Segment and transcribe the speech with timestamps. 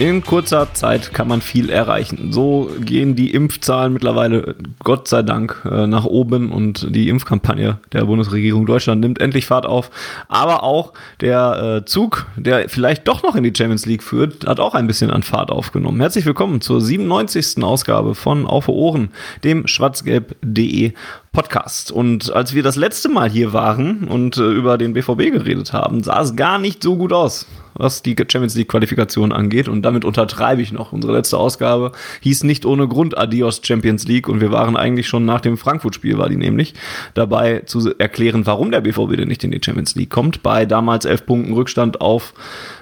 [0.00, 2.32] In kurzer Zeit kann man viel erreichen.
[2.32, 4.54] So gehen die Impfzahlen mittlerweile,
[4.84, 9.66] Gott sei Dank, äh, nach oben und die Impfkampagne der Bundesregierung Deutschland nimmt endlich Fahrt
[9.66, 9.90] auf.
[10.28, 14.60] Aber auch der äh, Zug, der vielleicht doch noch in die Champions League führt, hat
[14.60, 15.98] auch ein bisschen an Fahrt aufgenommen.
[15.98, 17.64] Herzlich willkommen zur 97.
[17.64, 19.10] Ausgabe von Auf Ohren,
[19.42, 20.92] dem schwarzgelb.de
[21.38, 21.92] Podcast.
[21.92, 26.02] Und als wir das letzte Mal hier waren und äh, über den BVB geredet haben,
[26.02, 27.46] sah es gar nicht so gut aus
[27.78, 29.68] was die Champions League Qualifikation angeht.
[29.68, 30.92] Und damit untertreibe ich noch.
[30.92, 34.28] Unsere letzte Ausgabe hieß nicht ohne Grund Adios Champions League.
[34.28, 36.74] Und wir waren eigentlich schon nach dem Frankfurt-Spiel, war die nämlich,
[37.14, 40.42] dabei zu erklären, warum der BVB denn nicht in die Champions League kommt.
[40.42, 42.34] Bei damals elf Punkten Rückstand auf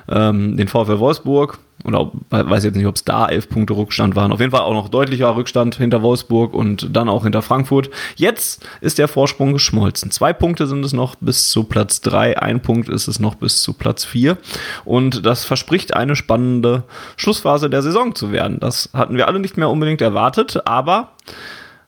[0.08, 4.32] ähm, den VfL Wolfsburg oder weiß jetzt nicht, ob es da elf Punkte Rückstand waren.
[4.32, 7.90] Auf jeden Fall auch noch deutlicher Rückstand hinter Wolfsburg und dann auch hinter Frankfurt.
[8.16, 10.10] Jetzt ist der Vorsprung geschmolzen.
[10.10, 13.62] Zwei Punkte sind es noch bis zu Platz drei, ein Punkt ist es noch bis
[13.62, 14.38] zu Platz vier.
[14.84, 16.84] Und das verspricht eine spannende
[17.16, 18.58] Schlussphase der Saison zu werden.
[18.60, 21.12] Das hatten wir alle nicht mehr unbedingt erwartet, aber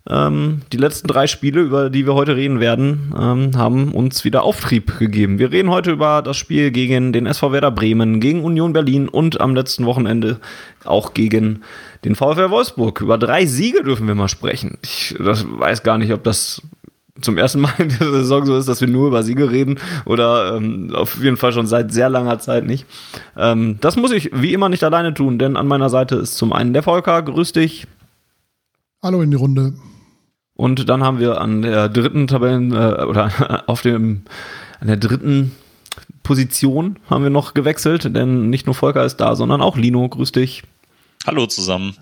[0.08, 4.42] ähm, die letzten drei Spiele, über die wir heute reden werden, ähm, haben uns wieder
[4.42, 5.38] Auftrieb gegeben.
[5.38, 9.40] Wir reden heute über das Spiel gegen den SV Werder Bremen, gegen Union Berlin und
[9.40, 10.38] am letzten Wochenende
[10.84, 11.62] auch gegen
[12.04, 13.02] den VfL Wolfsburg.
[13.02, 14.78] Über drei Siege dürfen wir mal sprechen.
[14.82, 16.62] Ich das weiß gar nicht, ob das
[17.20, 20.56] zum ersten Mal in der Saison so ist, dass wir nur über Siege reden oder
[20.56, 22.86] ähm, auf jeden Fall schon seit sehr langer Zeit nicht.
[23.36, 26.52] Ähm, das muss ich wie immer nicht alleine tun, denn an meiner Seite ist zum
[26.54, 27.20] einen der Volker.
[27.20, 27.86] Grüß dich.
[29.02, 29.74] Hallo in die Runde.
[30.60, 34.22] Und dann haben wir an der dritten Tabellen äh, oder auf dem
[34.80, 35.52] an der dritten
[36.24, 40.08] Position haben wir noch gewechselt, denn nicht nur Volker ist da, sondern auch Lino.
[40.08, 40.64] Grüß dich.
[41.24, 41.96] Hallo zusammen.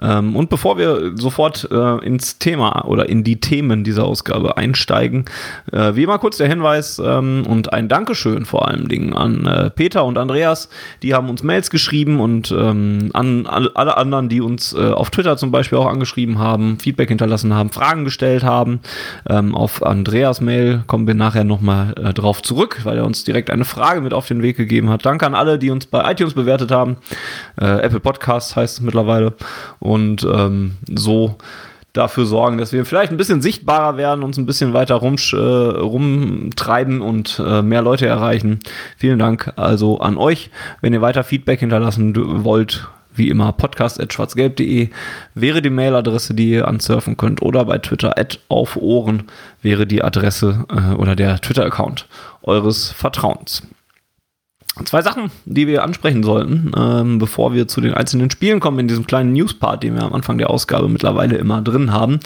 [0.00, 5.24] Ähm, und bevor wir sofort äh, ins Thema oder in die Themen dieser Ausgabe einsteigen,
[5.72, 9.70] äh, wie immer kurz der Hinweis ähm, und ein Dankeschön vor allen Dingen an äh,
[9.70, 10.68] Peter und Andreas.
[11.02, 15.36] Die haben uns Mails geschrieben und ähm, an alle anderen, die uns äh, auf Twitter
[15.36, 18.80] zum Beispiel auch angeschrieben haben, Feedback hinterlassen haben, Fragen gestellt haben.
[19.28, 23.50] Ähm, auf Andreas Mail kommen wir nachher nochmal äh, drauf zurück, weil er uns direkt
[23.50, 25.04] eine Frage mit auf den Weg gegeben hat.
[25.04, 26.96] Danke an alle, die uns bei iTunes bewertet haben.
[27.60, 29.34] Äh, Apple Podcasts heißt es mittlerweile
[29.98, 31.36] ähm, so
[31.92, 35.36] dafür sorgen, dass wir vielleicht ein bisschen sichtbarer werden, uns ein bisschen weiter rum, äh,
[35.36, 38.60] rumtreiben und äh, mehr Leute erreichen.
[38.96, 40.50] Vielen Dank also an euch.
[40.80, 44.90] Wenn ihr weiter Feedback hinterlassen wollt, wie immer podcast.schwarzgelb.de
[45.34, 48.14] wäre die Mailadresse, die ihr ansurfen könnt oder bei Twitter
[48.48, 49.24] auf Ohren
[49.62, 52.06] wäre die Adresse äh, oder der Twitter-Account
[52.42, 53.62] eures Vertrauens.
[54.84, 58.88] Zwei Sachen, die wir ansprechen sollten, ähm, bevor wir zu den einzelnen Spielen kommen, in
[58.88, 62.20] diesem kleinen News-Part, den wir am Anfang der Ausgabe mittlerweile immer drin haben,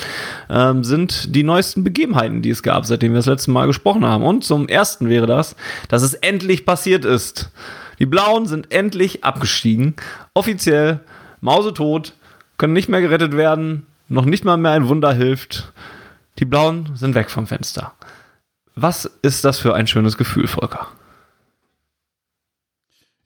[0.48, 4.24] ähm, sind die neuesten Begebenheiten, die es gab, seitdem wir das letzte Mal gesprochen haben.
[4.24, 5.56] Und zum ersten wäre das,
[5.88, 7.50] dass es endlich passiert ist.
[7.98, 9.94] Die Blauen sind endlich abgestiegen.
[10.32, 11.00] Offiziell,
[11.40, 12.14] mausetot,
[12.56, 15.72] können nicht mehr gerettet werden, noch nicht mal mehr ein Wunder hilft.
[16.38, 17.92] Die Blauen sind weg vom Fenster.
[18.76, 20.88] Was ist das für ein schönes Gefühl, Volker?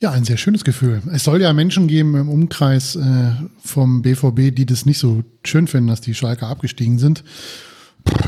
[0.01, 1.03] Ja, ein sehr schönes Gefühl.
[1.13, 5.67] Es soll ja Menschen geben im Umkreis äh, vom BVB, die das nicht so schön
[5.67, 7.25] finden, dass die Schalke abgestiegen sind.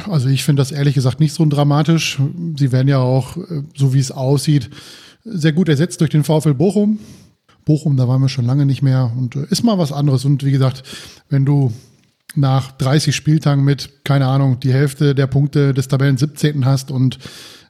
[0.09, 2.19] Also ich finde das ehrlich gesagt nicht so dramatisch.
[2.59, 4.69] Sie werden ja auch, äh, so wie es aussieht,
[5.25, 6.99] sehr gut ersetzt durch den VfL Bochum.
[7.65, 10.25] Bochum, da waren wir schon lange nicht mehr und äh, ist mal was anderes.
[10.25, 10.83] Und wie gesagt,
[11.29, 11.73] wenn du
[12.35, 16.65] nach 30 Spieltagen mit, keine Ahnung, die Hälfte der Punkte des Tabellen 17.
[16.65, 17.19] hast und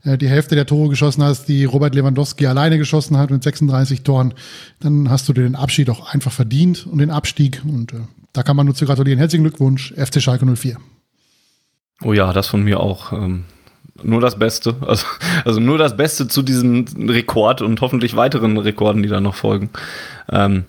[0.05, 4.35] die Hälfte der Tore geschossen hast, die Robert Lewandowski alleine geschossen hat mit 36 Toren,
[4.81, 7.63] dann hast du den Abschied auch einfach verdient und den Abstieg.
[7.65, 7.97] Und äh,
[8.33, 9.19] da kann man nur zu gratulieren.
[9.19, 10.77] Herzlichen Glückwunsch, FC Schalke 04.
[12.03, 13.13] Oh ja, das von mir auch.
[13.13, 13.45] Ähm,
[14.03, 14.77] nur das Beste.
[14.87, 15.07] Also,
[15.45, 19.71] also nur das Beste zu diesem Rekord und hoffentlich weiteren Rekorden, die da noch folgen.
[20.31, 20.65] Ähm,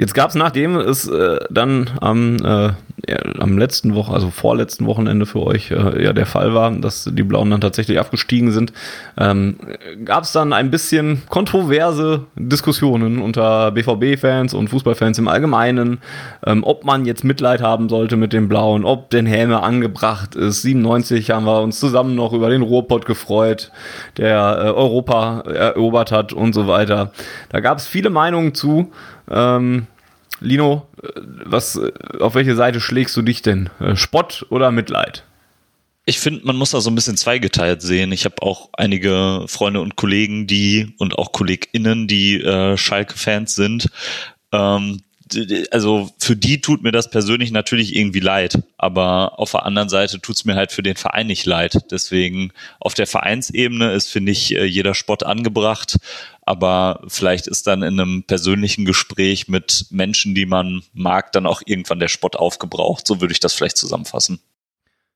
[0.00, 2.72] Jetzt gab es, nachdem es äh, dann am äh,
[3.06, 7.04] ja, am letzten Woche, also vorletzten Wochenende für euch äh, ja der Fall war, dass
[7.04, 8.72] die Blauen dann tatsächlich abgestiegen sind,
[9.18, 9.56] ähm,
[10.06, 15.98] gab es dann ein bisschen kontroverse Diskussionen unter BVB-Fans und Fußballfans im Allgemeinen,
[16.46, 20.62] ähm, ob man jetzt Mitleid haben sollte mit den Blauen, ob den Häme angebracht ist.
[20.62, 23.70] 97 haben wir uns zusammen noch über den Ruhrpott gefreut,
[24.16, 27.12] der äh, Europa erobert hat und so weiter.
[27.50, 28.90] Da gab es viele Meinungen zu.
[29.30, 29.86] Ähm,
[30.40, 31.08] Lino, äh,
[31.44, 33.70] was, äh, auf welche Seite schlägst du dich denn?
[33.78, 35.24] Äh, Spott oder Mitleid?
[36.06, 38.10] Ich finde, man muss da so ein bisschen zweigeteilt sehen.
[38.10, 43.88] Ich habe auch einige Freunde und Kollegen, die und auch KollegInnen, die äh, Schalke-Fans sind.
[44.50, 45.02] Ähm,
[45.70, 50.20] also für die tut mir das persönlich natürlich irgendwie leid, aber auf der anderen Seite
[50.20, 51.78] tut es mir halt für den Verein nicht leid.
[51.90, 55.98] Deswegen auf der Vereinsebene ist, finde ich, äh, jeder Spott angebracht,
[56.42, 61.62] aber vielleicht ist dann in einem persönlichen Gespräch mit Menschen, die man mag, dann auch
[61.64, 63.06] irgendwann der Spott aufgebraucht.
[63.06, 64.40] So würde ich das vielleicht zusammenfassen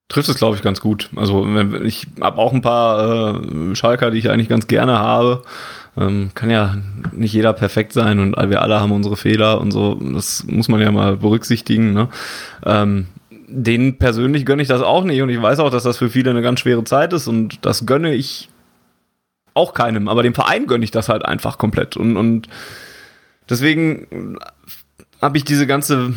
[0.08, 1.10] trifft es, glaube ich, ganz gut.
[1.16, 1.46] Also
[1.82, 5.42] ich habe auch ein paar äh, Schalker, die ich eigentlich ganz gerne habe.
[5.96, 6.76] Ähm, kann ja
[7.12, 9.94] nicht jeder perfekt sein und wir alle haben unsere Fehler und so.
[9.94, 11.92] Das muss man ja mal berücksichtigen.
[11.92, 12.08] Ne?
[12.64, 13.06] Ähm,
[13.46, 16.30] denen persönlich gönne ich das auch nicht und ich weiß auch, dass das für viele
[16.30, 18.48] eine ganz schwere Zeit ist und das gönne ich
[19.54, 22.48] auch keinem, aber dem Verein gönne ich das halt einfach komplett und, und
[23.48, 24.38] deswegen
[25.22, 26.14] habe ich diese ganze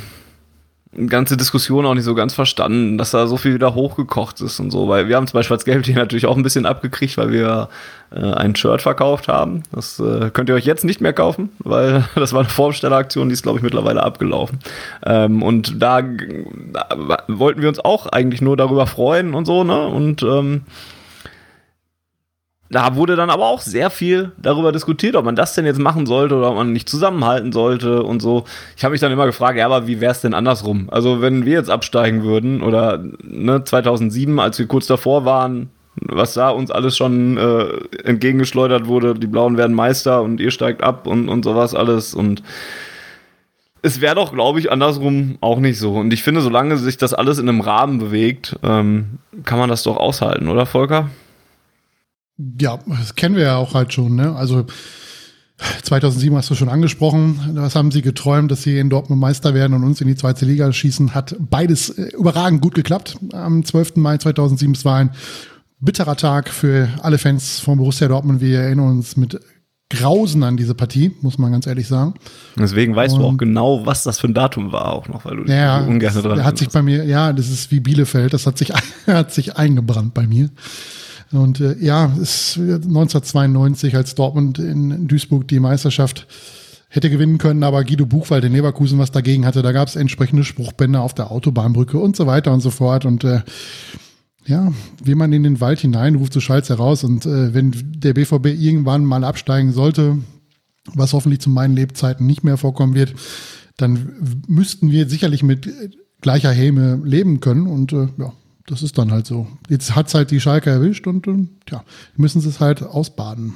[1.07, 4.72] ganze Diskussion auch nicht so ganz verstanden, dass da so viel wieder hochgekocht ist und
[4.72, 7.31] so, weil wir haben zum Beispiel als Gelb hier natürlich auch ein bisschen abgekriegt, weil
[7.31, 7.69] wir
[8.12, 9.63] äh, ein Shirt verkauft haben.
[9.72, 13.34] Das äh, könnt ihr euch jetzt nicht mehr kaufen, weil das war eine Vorbestelleraktion, die
[13.34, 14.60] ist glaube ich mittlerweile abgelaufen.
[15.06, 19.88] Ähm, und da, da, wollten wir uns auch eigentlich nur darüber freuen und so, ne?
[19.88, 20.63] Und ähm,
[22.69, 26.06] da wurde dann aber auch sehr viel darüber diskutiert, ob man das denn jetzt machen
[26.06, 28.44] sollte oder ob man nicht zusammenhalten sollte und so.
[28.75, 30.90] Ich habe mich dann immer gefragt, ja, aber wie wäre es denn andersrum?
[30.92, 35.69] Also wenn wir jetzt absteigen würden oder ne, 2007, als wir kurz davor waren,
[36.02, 37.68] was da uns alles schon äh,
[38.04, 42.44] entgegengeschleudert wurde, die Blauen werden Meister und ihr steigt ab und, und sowas alles und
[43.81, 45.94] es wäre doch, glaube ich, andersrum auch nicht so.
[45.94, 49.84] Und ich finde, solange sich das alles in einem Rahmen bewegt, ähm, kann man das
[49.84, 51.10] doch aushalten, oder Volker?
[52.38, 54.16] Ja, das kennen wir ja auch halt schon.
[54.16, 54.36] Ne?
[54.36, 54.66] Also
[55.84, 57.39] 2007 hast du schon angesprochen.
[57.56, 60.45] Was haben sie geträumt, dass sie in Dortmund Meister werden und uns in die zweite
[60.45, 61.16] Liga schießen?
[61.16, 63.18] Hat beides äh, überragend gut geklappt.
[63.34, 63.95] Am 12.
[63.95, 65.12] Mai 2007 es war ein
[65.80, 68.40] bitterer Tag für alle Fans von Borussia Dortmund.
[68.40, 69.40] Wir erinnern uns mit
[69.90, 72.16] Grausen an diese Partie, muss man ganz ehrlich sagen.
[72.57, 75.38] Deswegen weißt und, du auch genau, was das für ein Datum war, auch noch, weil
[75.38, 78.57] du ja, ungern dran hat sich bei mir, ja, das ist wie Bielefeld, das hat
[78.57, 78.74] sich,
[79.07, 80.50] hat sich eingebrannt bei mir.
[81.31, 86.27] Und äh, ja, es 1992, als Dortmund in Duisburg die Meisterschaft
[86.89, 89.62] hätte gewinnen können, aber Guido Buchwald in Leverkusen was dagegen hatte.
[89.62, 93.06] Da gab es entsprechende Spruchbänder auf der Autobahnbrücke und so weiter und so fort.
[93.06, 93.41] Und äh,
[94.45, 94.71] ja,
[95.03, 97.03] wie man in den Wald hineinruft, so schallt heraus.
[97.03, 100.19] Und äh, wenn der BVB irgendwann mal absteigen sollte,
[100.94, 103.13] was hoffentlich zu meinen Lebzeiten nicht mehr vorkommen wird,
[103.75, 105.69] dann müssten wir sicherlich mit
[106.21, 107.68] gleicher Häme leben können.
[107.68, 108.31] Und äh, ja,
[108.68, 109.48] das ist dann halt so.
[109.69, 111.84] Jetzt hat es halt die Schalke erwischt und, und ja,
[112.16, 113.54] müssen sie es halt ausbaden.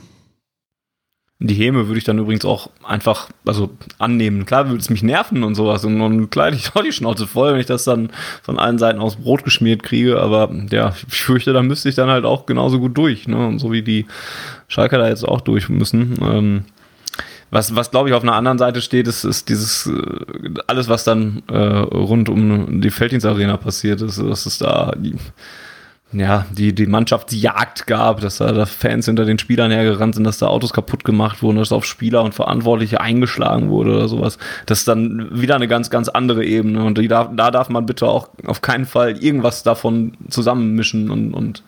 [1.44, 4.46] Die Häme würde ich dann übrigens auch einfach, also annehmen.
[4.46, 7.54] Klar würde es mich nerven und sowas und, und klar, ich auch die Schnauze voll,
[7.54, 8.12] wenn ich das dann
[8.42, 12.10] von allen Seiten aus Brot geschmiert kriege, aber ja, ich fürchte, da müsste ich dann
[12.10, 13.48] halt auch genauso gut durch, ne?
[13.48, 14.06] Und so wie die
[14.68, 16.18] Schalker da jetzt auch durch müssen.
[16.22, 16.66] Ähm,
[17.52, 21.04] was, was glaube ich auf einer anderen Seite steht, ist, ist dieses äh, alles, was
[21.04, 25.16] dann äh, rund um die Felddienstarena passiert ist, dass es da die,
[26.14, 30.40] ja, die, die Mannschaftsjagd gab, dass da, da Fans hinter den Spielern hergerannt sind, dass
[30.40, 34.38] da Autos kaputt gemacht wurden, dass auf Spieler und Verantwortliche eingeschlagen wurde oder sowas.
[34.66, 36.84] Das ist dann wieder eine ganz, ganz andere Ebene.
[36.84, 41.34] Und die darf, da darf man bitte auch auf keinen Fall irgendwas davon zusammenmischen und,
[41.34, 41.64] und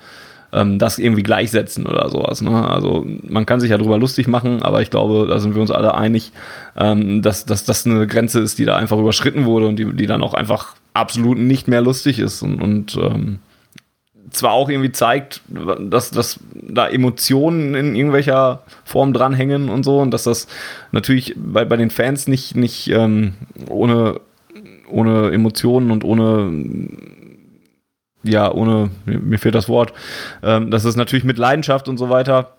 [0.54, 2.42] ähm, das irgendwie gleichsetzen oder sowas.
[2.42, 2.68] Ne?
[2.68, 5.72] Also man kann sich ja drüber lustig machen, aber ich glaube, da sind wir uns
[5.72, 6.32] alle einig,
[6.78, 10.06] ähm, dass, dass das eine Grenze ist, die da einfach überschritten wurde und die, die
[10.06, 13.40] dann auch einfach absolut nicht mehr lustig ist und, und ähm,
[14.30, 20.12] zwar auch irgendwie zeigt, dass, dass da Emotionen in irgendwelcher Form dranhängen und so und
[20.12, 20.48] dass das
[20.92, 23.34] natürlich bei, bei den Fans nicht, nicht ähm,
[23.70, 24.20] ohne,
[24.90, 26.52] ohne Emotionen und ohne
[28.24, 29.94] ja, ohne, mir fehlt das Wort,
[30.42, 32.54] ähm, dass es natürlich mit Leidenschaft und so weiter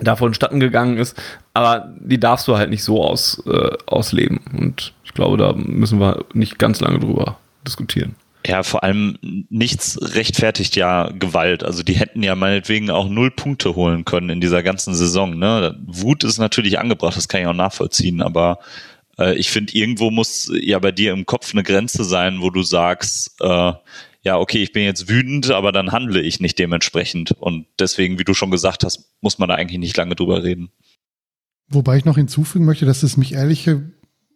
[0.00, 1.20] davon statten gegangen ist,
[1.52, 4.40] aber die darfst du halt nicht so aus, äh, ausleben.
[4.56, 8.16] Und ich glaube, da müssen wir nicht ganz lange drüber diskutieren.
[8.46, 9.18] Ja, vor allem
[9.50, 11.64] nichts rechtfertigt ja Gewalt.
[11.64, 15.38] Also die hätten ja meinetwegen auch null Punkte holen können in dieser ganzen Saison.
[15.38, 15.78] Ne?
[15.86, 18.58] Wut ist natürlich angebracht, das kann ich auch nachvollziehen, aber
[19.18, 22.62] Äh, ich finde, irgendwo muss ja bei dir im Kopf eine Grenze sein, wo du
[22.62, 23.72] sagst, äh,
[24.24, 27.32] ja, okay, ich bin jetzt wütend, aber dann handle ich nicht dementsprechend.
[27.32, 30.70] Und deswegen, wie du schon gesagt hast, muss man da eigentlich nicht lange drüber reden.
[31.68, 33.92] Wobei ich noch hinzufügen möchte, dass es mich ehrliche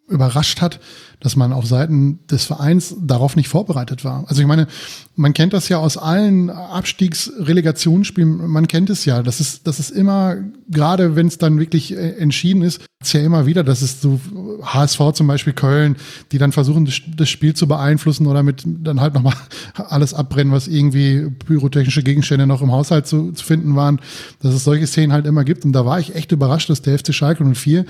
[0.09, 0.79] überrascht hat,
[1.19, 4.23] dass man auf Seiten des Vereins darauf nicht vorbereitet war.
[4.27, 4.67] Also ich meine,
[5.15, 9.89] man kennt das ja aus allen Abstiegsrelegationsspielen, man kennt es ja, das ist, das ist
[9.89, 10.37] immer,
[10.69, 14.19] gerade wenn es dann wirklich äh, entschieden ist, ist ja immer wieder, dass es so
[14.61, 15.97] HSV zum Beispiel Köln,
[16.31, 19.35] die dann versuchen, das, Spiel zu beeinflussen oder mit dann halt nochmal
[19.73, 23.99] alles abbrennen, was irgendwie pyrotechnische Gegenstände noch im Haushalt zu, zu finden waren,
[24.41, 25.63] dass es solche Szenen halt immer gibt.
[25.65, 27.85] Und da war ich echt überrascht, dass der FC Schalke 04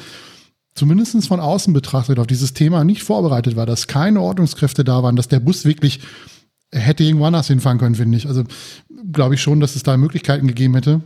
[0.79, 5.15] zumindest von außen betrachtet auf dieses Thema nicht vorbereitet war, dass keine Ordnungskräfte da waren,
[5.15, 5.99] dass der Bus wirklich
[6.71, 8.27] hätte irgendwo anders hinfahren können, finde ich.
[8.27, 8.43] Also
[9.11, 11.01] glaube ich schon, dass es da Möglichkeiten gegeben hätte,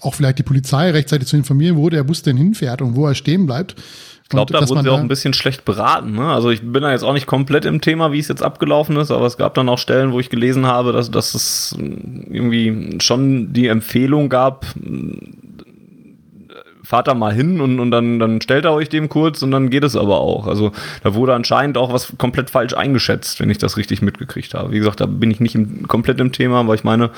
[0.00, 3.14] auch vielleicht die Polizei rechtzeitig zu informieren, wo der Bus denn hinfährt und wo er
[3.14, 3.76] stehen bleibt.
[4.24, 6.12] Ich glaube, da wurden sie auch ein bisschen schlecht beraten.
[6.12, 6.26] Ne?
[6.26, 9.10] Also ich bin da jetzt auch nicht komplett im Thema, wie es jetzt abgelaufen ist,
[9.10, 13.54] aber es gab dann auch Stellen, wo ich gelesen habe, dass, dass es irgendwie schon
[13.54, 14.66] die Empfehlung gab,
[16.88, 19.68] fahrt da mal hin und, und dann, dann stellt er euch dem kurz und dann
[19.68, 20.46] geht es aber auch.
[20.46, 24.72] Also da wurde anscheinend auch was komplett falsch eingeschätzt, wenn ich das richtig mitgekriegt habe.
[24.72, 27.10] Wie gesagt, da bin ich nicht im, komplett im Thema, aber ich meine,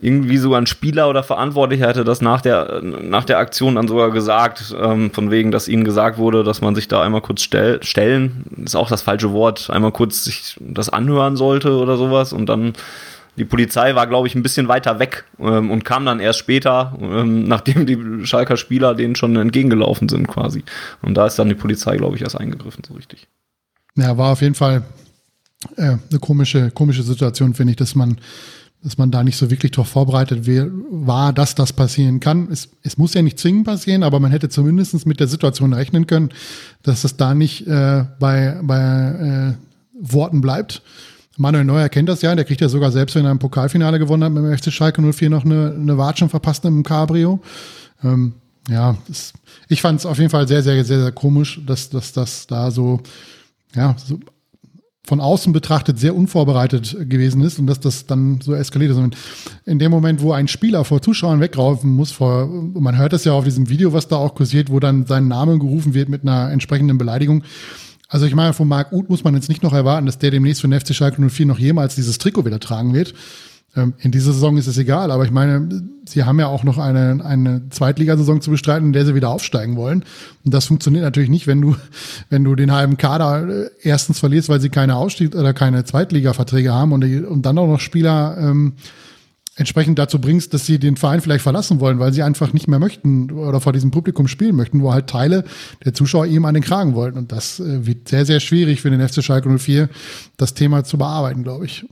[0.00, 4.10] irgendwie sogar ein Spieler oder Verantwortlicher hätte das nach der, nach der Aktion dann sogar
[4.10, 7.82] gesagt, ähm, von wegen, dass ihnen gesagt wurde, dass man sich da einmal kurz stell,
[7.82, 12.46] stellen, ist auch das falsche Wort, einmal kurz sich das anhören sollte oder sowas und
[12.48, 12.72] dann
[13.36, 16.96] die Polizei war, glaube ich, ein bisschen weiter weg ähm, und kam dann erst später,
[17.00, 20.64] ähm, nachdem die Schalker Spieler denen schon entgegengelaufen sind quasi.
[21.02, 23.26] Und da ist dann die Polizei, glaube ich, erst eingegriffen, so richtig.
[23.96, 24.82] Ja, war auf jeden Fall
[25.76, 28.18] äh, eine komische, komische Situation, finde ich, dass man,
[28.82, 32.48] dass man da nicht so wirklich darauf vorbereitet war, dass das passieren kann.
[32.50, 36.06] Es, es muss ja nicht zwingend passieren, aber man hätte zumindest mit der Situation rechnen
[36.06, 36.30] können,
[36.82, 40.82] dass es da nicht äh, bei, bei äh, Worten bleibt
[41.36, 44.24] Manuel Neuer kennt das ja, der kriegt ja sogar selbst, wenn er ein Pokalfinale gewonnen
[44.24, 47.40] hat mit dem FC Schalke 04 noch eine, eine Watschen verpasst im Cabrio.
[48.02, 48.34] Ähm,
[48.68, 49.32] ja, das,
[49.68, 52.70] ich fand es auf jeden Fall sehr, sehr, sehr, sehr komisch, dass, dass das da
[52.70, 53.00] so,
[53.74, 54.18] ja, so
[55.06, 58.96] von außen betrachtet sehr unvorbereitet gewesen ist und dass das dann so eskaliert ist.
[58.96, 59.16] Und
[59.66, 63.32] in dem Moment, wo ein Spieler vor Zuschauern wegraufen muss, vor, man hört das ja
[63.32, 66.50] auf diesem Video, was da auch kursiert, wo dann sein Name gerufen wird mit einer
[66.50, 67.44] entsprechenden Beleidigung,
[68.08, 70.60] also ich meine, von Marc Uth muss man jetzt nicht noch erwarten, dass der demnächst
[70.60, 73.14] für den FC Schalke 04 noch jemals dieses Trikot wieder tragen wird.
[73.76, 76.78] Ähm, in dieser Saison ist es egal, aber ich meine, sie haben ja auch noch
[76.78, 80.04] eine, eine Zweitligasaison zu bestreiten, in der sie wieder aufsteigen wollen.
[80.44, 81.76] Und das funktioniert natürlich nicht, wenn du,
[82.30, 86.72] wenn du den halben Kader äh, erstens verlierst, weil sie keine Ausstieg oder keine Zweitliga-Verträge
[86.72, 88.74] haben und, und dann auch noch Spieler ähm,
[89.56, 92.78] entsprechend dazu bringst, dass sie den Verein vielleicht verlassen wollen, weil sie einfach nicht mehr
[92.78, 95.44] möchten oder vor diesem Publikum spielen möchten, wo halt Teile
[95.84, 97.18] der Zuschauer ihm an den Kragen wollten.
[97.18, 99.88] Und das äh, wird sehr, sehr schwierig für den FC Schalke 04,
[100.36, 101.86] das Thema zu bearbeiten, glaube ich.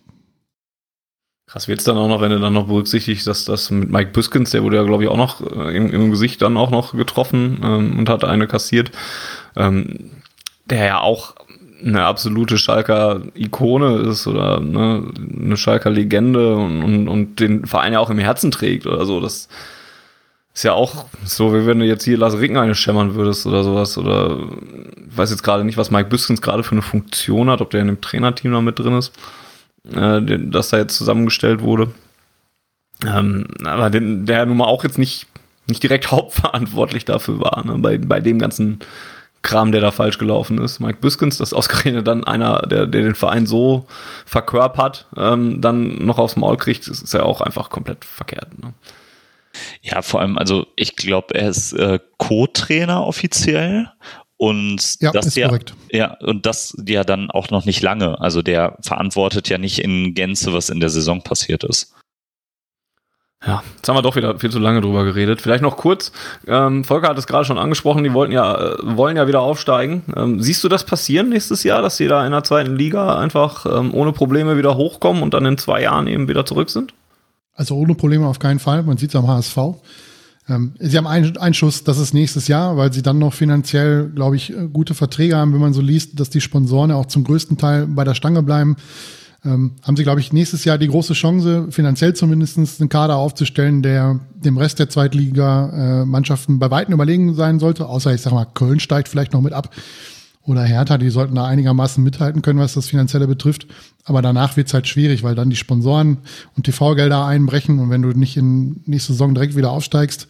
[1.47, 4.13] Krass wird es dann auch noch, wenn du dann noch berücksichtigst, dass das mit Mike
[4.13, 6.97] Biskins, der wurde ja, glaube ich, auch noch äh, im, im, Gesicht dann auch noch
[6.97, 8.91] getroffen ähm, und hat eine kassiert,
[9.55, 10.13] ähm,
[10.65, 11.35] der ja auch
[11.85, 15.05] eine absolute Schalker Ikone ist oder ne,
[15.43, 19.21] eine Schalker Legende und, und, und den Verein ja auch im Herzen trägt oder so.
[19.21, 19.49] Das
[20.55, 23.65] ist ja auch so, wie wenn du jetzt hier Lars Ricken eine schämmern würdest oder
[23.65, 23.97] sowas.
[23.97, 24.39] Oder
[25.11, 27.81] ich weiß jetzt gerade nicht, was Mike Büskens gerade für eine Funktion hat, ob der
[27.81, 29.13] in dem Trainerteam da mit drin ist,
[29.93, 30.21] äh,
[30.51, 31.93] das da jetzt zusammengestellt wurde.
[33.07, 35.27] Ähm, aber den, der nun mal auch jetzt nicht,
[35.67, 38.81] nicht direkt hauptverantwortlich dafür war, ne, bei, bei dem ganzen
[39.43, 40.81] Kram, der da falsch gelaufen ist.
[40.81, 43.87] Mike Biskins, das ausgerechnet dann einer, der, der den Verein so
[44.25, 48.59] verkörpert, ähm, dann noch aufs Maul kriegt, ist, ist ja auch einfach komplett verkehrt.
[48.63, 48.73] Ne?
[49.83, 53.91] Ja, vor allem, also ich glaube, er ist äh, Co-Trainer offiziell
[54.37, 55.75] und ja, das ja, korrekt.
[55.91, 58.21] ja, und das ja dann auch noch nicht lange.
[58.21, 61.95] Also der verantwortet ja nicht in Gänze, was in der Saison passiert ist.
[63.45, 65.41] Ja, jetzt haben wir doch wieder viel zu lange drüber geredet.
[65.41, 66.13] Vielleicht noch kurz.
[66.47, 70.03] Ähm, Volker hat es gerade schon angesprochen, die wollten ja, äh, wollen ja wieder aufsteigen.
[70.17, 73.67] Ähm, siehst du das passieren nächstes Jahr, dass die da in der zweiten Liga einfach
[73.67, 76.95] ähm, ohne Probleme wieder hochkommen und dann in zwei Jahren eben wieder zurück sind?
[77.55, 78.85] Also ohne Probleme auf keinen Fall.
[78.85, 79.59] Man sieht es am HSV.
[80.49, 84.37] Ähm, sie haben einen Einschuss, das ist nächstes Jahr, weil sie dann noch finanziell, glaube
[84.37, 87.25] ich, äh, gute Verträge haben, wenn man so liest, dass die Sponsoren ja auch zum
[87.25, 88.77] größten Teil bei der Stange bleiben
[89.45, 93.83] ähm, haben sie, glaube ich, nächstes Jahr die große Chance, finanziell zumindest einen Kader aufzustellen,
[93.83, 97.87] der dem Rest der Zweitliga-Mannschaften bei Weitem überlegen sein sollte.
[97.87, 99.75] Außer, ich sag mal, Köln steigt vielleicht noch mit ab.
[100.45, 103.67] Oder Hertha, die sollten da einigermaßen mithalten können, was das Finanzielle betrifft.
[104.05, 106.19] Aber danach wird's halt schwierig, weil dann die Sponsoren
[106.57, 107.79] und TV-Gelder einbrechen.
[107.79, 110.29] Und wenn du nicht in nächste Saison direkt wieder aufsteigst,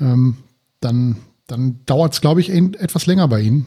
[0.00, 0.36] ähm,
[0.80, 1.16] dann,
[1.46, 3.66] dann dauert's, glaube ich, etwas länger bei ihnen.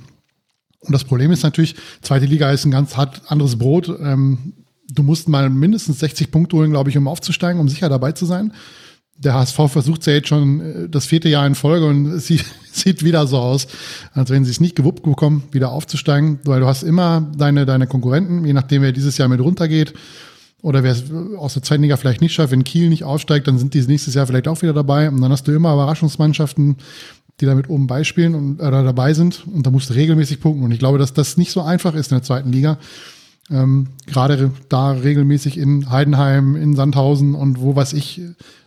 [0.80, 3.90] Und das Problem ist natürlich, zweite Liga ist ein ganz hart anderes Brot.
[4.02, 4.54] Ähm,
[4.92, 8.26] du musst mal mindestens 60 Punkte holen, glaube ich, um aufzusteigen, um sicher dabei zu
[8.26, 8.54] sein.
[9.16, 12.28] Der HSV versucht es ja jetzt schon äh, das vierte Jahr in Folge und es
[12.28, 13.68] sieht, sieht wieder so aus,
[14.14, 17.88] als wenn sie es nicht gewuppt bekommen, wieder aufzusteigen, weil du hast immer deine, deine
[17.88, 19.94] Konkurrenten, je nachdem, wer dieses Jahr mit runtergeht
[20.62, 21.04] oder wer es
[21.38, 24.16] aus der zweiten Liga vielleicht nicht schafft, wenn Kiel nicht aufsteigt, dann sind die nächstes
[24.16, 26.78] Jahr vielleicht auch wieder dabei und dann hast du immer Überraschungsmannschaften,
[27.40, 30.72] die damit oben beispielen und äh, dabei sind und da musst du regelmäßig punkten und
[30.72, 32.80] ich glaube, dass das nicht so einfach ist in der zweiten Liga
[33.50, 38.22] ähm, gerade da regelmäßig in Heidenheim, in Sandhausen und wo weiß ich,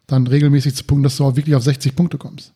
[0.06, 2.52] dann regelmäßig zu punkten, dass du auch wirklich auf 60 Punkte kommst.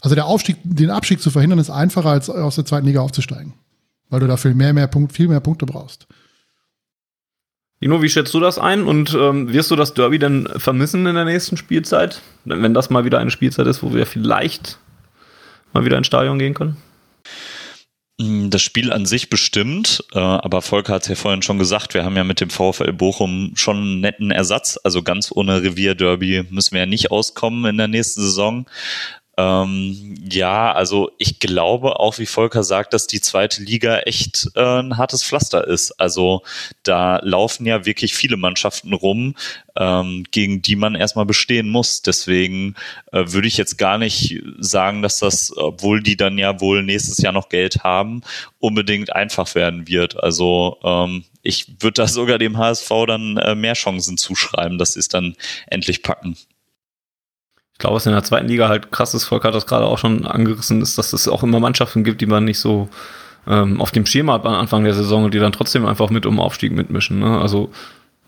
[0.00, 3.54] Also der Aufstieg, den Abstieg zu verhindern, ist einfacher als aus der zweiten Liga aufzusteigen.
[4.08, 6.06] Weil du dafür mehr, mehr Punkt, viel mehr Punkte brauchst.
[7.82, 11.14] Dino, wie schätzt du das ein und ähm, wirst du das Derby denn vermissen in
[11.14, 12.22] der nächsten Spielzeit?
[12.44, 14.78] Wenn das mal wieder eine Spielzeit ist, wo wir vielleicht
[15.72, 16.76] mal wieder ins Stadion gehen können?
[18.18, 22.02] Das Spiel an sich bestimmt, äh, aber Volker hat es ja vorhin schon gesagt, wir
[22.02, 24.78] haben ja mit dem VfL Bochum schon einen netten Ersatz.
[24.82, 28.66] Also ganz ohne Revierderby müssen wir ja nicht auskommen in der nächsten Saison.
[29.38, 34.80] Ähm, ja, also ich glaube auch, wie Volker sagt, dass die zweite Liga echt äh,
[34.80, 35.92] ein hartes Pflaster ist.
[36.00, 36.42] Also
[36.82, 39.34] da laufen ja wirklich viele Mannschaften rum,
[39.76, 42.00] ähm, gegen die man erstmal bestehen muss.
[42.00, 42.76] Deswegen
[43.12, 47.18] äh, würde ich jetzt gar nicht sagen, dass das, obwohl die dann ja wohl nächstes
[47.18, 48.22] Jahr noch Geld haben,
[48.58, 50.18] unbedingt einfach werden wird.
[50.22, 55.00] Also ähm, ich würde da sogar dem HSV dann äh, mehr Chancen zuschreiben, dass sie
[55.00, 56.36] es dann endlich packen.
[57.76, 59.98] Ich glaube, was in der zweiten Liga halt krass ist, Volker hat das gerade auch
[59.98, 62.88] schon angerissen, ist, dass es auch immer Mannschaften gibt, die man nicht so
[63.46, 66.24] ähm, auf dem Schema hat am Anfang der Saison und die dann trotzdem einfach mit
[66.24, 67.18] um Aufstieg mitmischen.
[67.18, 67.38] Ne?
[67.38, 67.70] Also,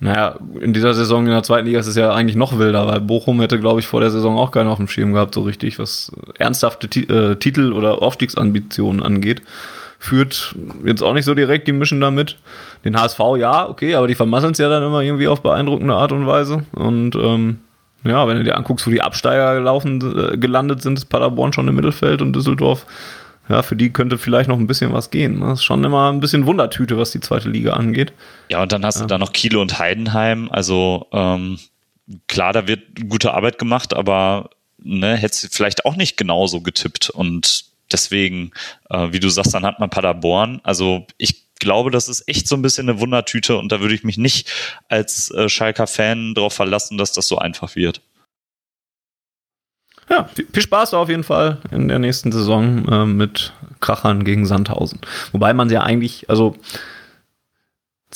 [0.00, 3.00] naja, in dieser Saison in der zweiten Liga ist es ja eigentlich noch wilder, weil
[3.00, 5.78] Bochum hätte, glaube ich, vor der Saison auch keinen auf dem Schirm gehabt, so richtig,
[5.78, 9.40] was ernsthafte Ti äh, Titel oder Aufstiegsambitionen angeht.
[9.98, 12.36] Führt jetzt auch nicht so direkt, die mischen damit.
[12.84, 16.12] Den HSV ja, okay, aber die vermasseln es ja dann immer irgendwie auf beeindruckende Art
[16.12, 16.66] und Weise.
[16.72, 17.60] Und ähm,
[18.04, 21.68] ja, wenn du dir anguckst, wo die Absteiger gelaufen, äh, gelandet sind, ist Paderborn schon
[21.68, 22.86] im Mittelfeld und Düsseldorf.
[23.48, 25.40] Ja, für die könnte vielleicht noch ein bisschen was gehen.
[25.40, 28.12] Das ist schon immer ein bisschen Wundertüte, was die zweite Liga angeht.
[28.50, 29.02] Ja, und dann hast ja.
[29.02, 30.50] du da noch Kiel und Heidenheim.
[30.50, 31.58] Also ähm,
[32.26, 37.08] klar, da wird gute Arbeit gemacht, aber ne, hättest du vielleicht auch nicht genauso getippt.
[37.08, 38.52] Und deswegen,
[38.90, 40.60] äh, wie du sagst, dann hat man Paderborn.
[40.62, 44.04] Also ich glaube, das ist echt so ein bisschen eine Wundertüte und da würde ich
[44.04, 44.50] mich nicht
[44.88, 48.00] als äh, Schalker-Fan darauf verlassen, dass das so einfach wird.
[50.10, 55.00] Ja, viel Spaß auf jeden Fall in der nächsten Saison äh, mit Krachern gegen Sandhausen.
[55.32, 56.56] Wobei man ja eigentlich, also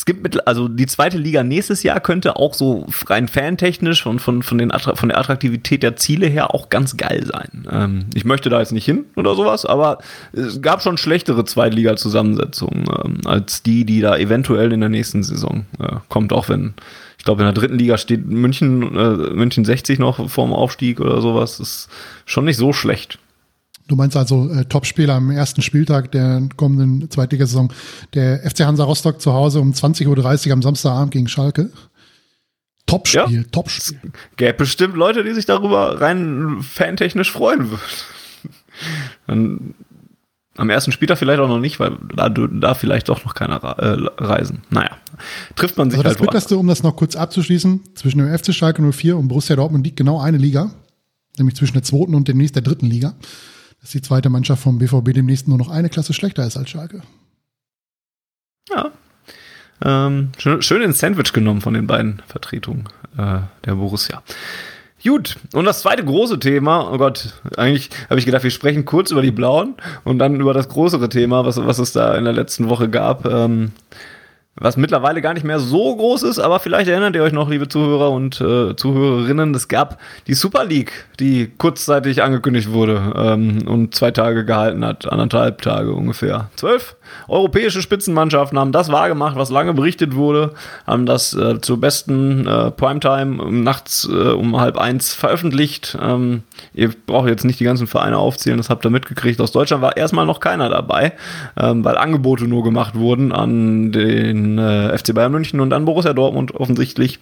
[0.03, 4.19] es gibt mit, also die zweite Liga nächstes Jahr könnte auch so rein fantechnisch und
[4.19, 7.69] von, von, den, von der Attraktivität der Ziele her auch ganz geil sein.
[7.71, 9.99] Ähm, ich möchte da jetzt nicht hin oder sowas, aber
[10.33, 15.67] es gab schon schlechtere Zweitliga-Zusammensetzungen ähm, als die, die da eventuell in der nächsten Saison
[15.79, 16.75] äh, kommt, auch wenn
[17.17, 21.21] ich glaube, in der dritten Liga steht München, äh, München 60 noch vorm Aufstieg oder
[21.21, 21.59] sowas.
[21.59, 21.91] Das ist
[22.27, 23.21] schon nicht so schlecht.
[23.89, 27.73] Du meinst also äh, Topspieler am ersten Spieltag der kommenden Zweitligasaison.
[28.15, 31.71] Der FC Hansa Rostock zu Hause um 20.30 Uhr am Samstagabend gegen Schalke.
[32.87, 33.43] Topspiel, ja.
[33.51, 34.01] Topspiel.
[34.37, 37.71] Gäbe bestimmt Leute, die sich darüber rein fantechnisch freuen
[39.27, 39.75] würden.
[40.57, 43.97] am ersten Spieltag vielleicht auch noch nicht, weil da, da vielleicht doch noch keiner äh,
[44.19, 44.63] reisen.
[44.71, 44.91] Naja,
[45.57, 48.53] trifft man sich also halt das Bitterste, um das noch kurz abzuschließen, zwischen dem FC
[48.53, 50.71] Schalke 04 und Borussia Dortmund liegt genau eine Liga,
[51.39, 53.15] nämlich zwischen der zweiten und demnächst der dritten Liga
[53.83, 57.03] dass die zweite Mannschaft vom BVB demnächst nur noch eine Klasse schlechter ist als Schalke.
[58.71, 58.93] Ja.
[59.85, 64.23] Ähm, schön, schön ins Sandwich genommen von den beiden Vertretungen äh, der Borussia.
[65.05, 69.11] Gut, und das zweite große Thema, oh Gott, eigentlich habe ich gedacht, wir sprechen kurz
[69.11, 72.33] über die Blauen und dann über das größere Thema, was, was es da in der
[72.33, 73.27] letzten Woche gab.
[73.27, 73.73] Ähm,
[74.57, 77.69] was mittlerweile gar nicht mehr so groß ist, aber vielleicht erinnert ihr euch noch, liebe
[77.69, 83.95] Zuhörer und äh, Zuhörerinnen, es gab die Super League, die kurzzeitig angekündigt wurde ähm, und
[83.95, 86.51] zwei Tage gehalten hat, anderthalb Tage ungefähr.
[86.57, 86.97] Zwölf
[87.29, 90.53] europäische Spitzenmannschaften haben das wahrgemacht, was lange berichtet wurde,
[90.87, 95.97] haben das äh, zur besten äh, Primetime nachts äh, um halb eins veröffentlicht.
[96.01, 96.43] Ähm,
[96.75, 99.41] ihr braucht jetzt nicht die ganzen Vereine aufzählen, das habt ihr mitgekriegt.
[99.41, 101.13] Aus Deutschland war erstmal noch keiner dabei,
[101.57, 106.13] ähm, weil Angebote nur gemacht wurden an den äh, FC Bayern München und an Borussia
[106.13, 107.19] Dortmund offensichtlich.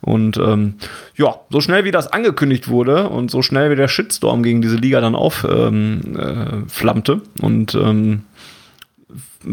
[0.00, 0.74] Und ähm,
[1.16, 4.76] ja, so schnell wie das angekündigt wurde und so schnell wie der Shitstorm gegen diese
[4.76, 5.52] Liga dann aufflammte
[7.12, 8.22] ähm, äh, und ähm,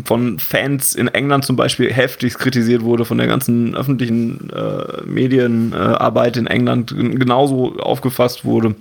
[0.04, 6.38] von Fans in England zum Beispiel heftig kritisiert wurde, von der ganzen öffentlichen äh, Medienarbeit
[6.38, 8.76] in England genauso aufgefasst wurde.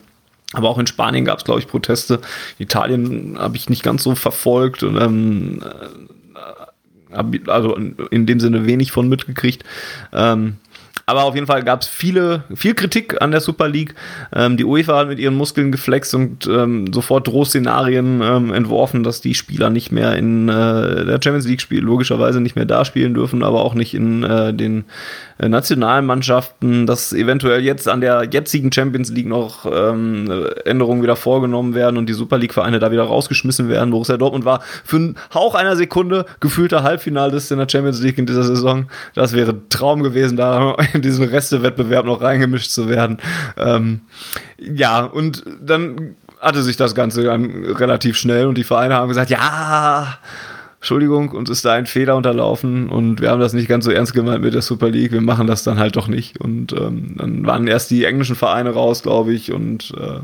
[0.52, 2.20] Aber auch in Spanien gab es, glaube ich, Proteste.
[2.58, 4.82] Italien habe ich nicht ganz so verfolgt.
[4.82, 5.62] Und, ähm,
[7.46, 9.64] also in dem Sinne wenig von mitgekriegt.
[10.12, 10.56] Ähm,
[11.06, 13.94] aber auf jeden Fall gab es viele, viel Kritik an der Super League.
[14.34, 19.20] Ähm, die UEFA hat mit ihren Muskeln geflext und ähm, sofort Drohszenarien ähm, entworfen, dass
[19.20, 23.12] die Spieler nicht mehr in äh, der Champions League spielen, logischerweise nicht mehr da spielen
[23.12, 24.84] dürfen, aber auch nicht in äh, den
[25.38, 31.16] äh, nationalen Mannschaften, dass eventuell jetzt an der jetzigen Champions League noch ähm, Änderungen wieder
[31.16, 33.90] vorgenommen werden und die Super League-Vereine da wieder rausgeschmissen werden.
[33.90, 38.26] Borussia Dortmund war für einen Hauch einer Sekunde gefühlter Halbfinalist in der Champions League in
[38.26, 38.86] dieser Saison.
[39.14, 43.18] Das wäre ein Traum gewesen, da in diesen Restewettbewerb noch reingemischt zu werden.
[43.56, 44.02] Ähm,
[44.58, 49.30] ja, und dann hatte sich das Ganze dann relativ schnell und die Vereine haben gesagt,
[49.30, 50.18] ja,
[50.84, 54.12] Entschuldigung, uns ist da ein Fehler unterlaufen und wir haben das nicht ganz so ernst
[54.12, 56.38] gemeint mit der Super League, wir machen das dann halt doch nicht.
[56.42, 60.20] Und ähm, dann waren erst die englischen Vereine raus, glaube ich, und äh,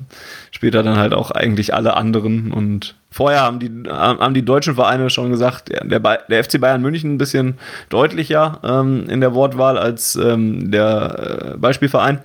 [0.50, 2.52] später dann halt auch eigentlich alle anderen.
[2.52, 7.14] Und vorher haben die, haben die deutschen Vereine schon gesagt, der, der FC Bayern München
[7.14, 7.54] ein bisschen
[7.88, 12.18] deutlicher ähm, in der Wortwahl als ähm, der äh, Beispielverein.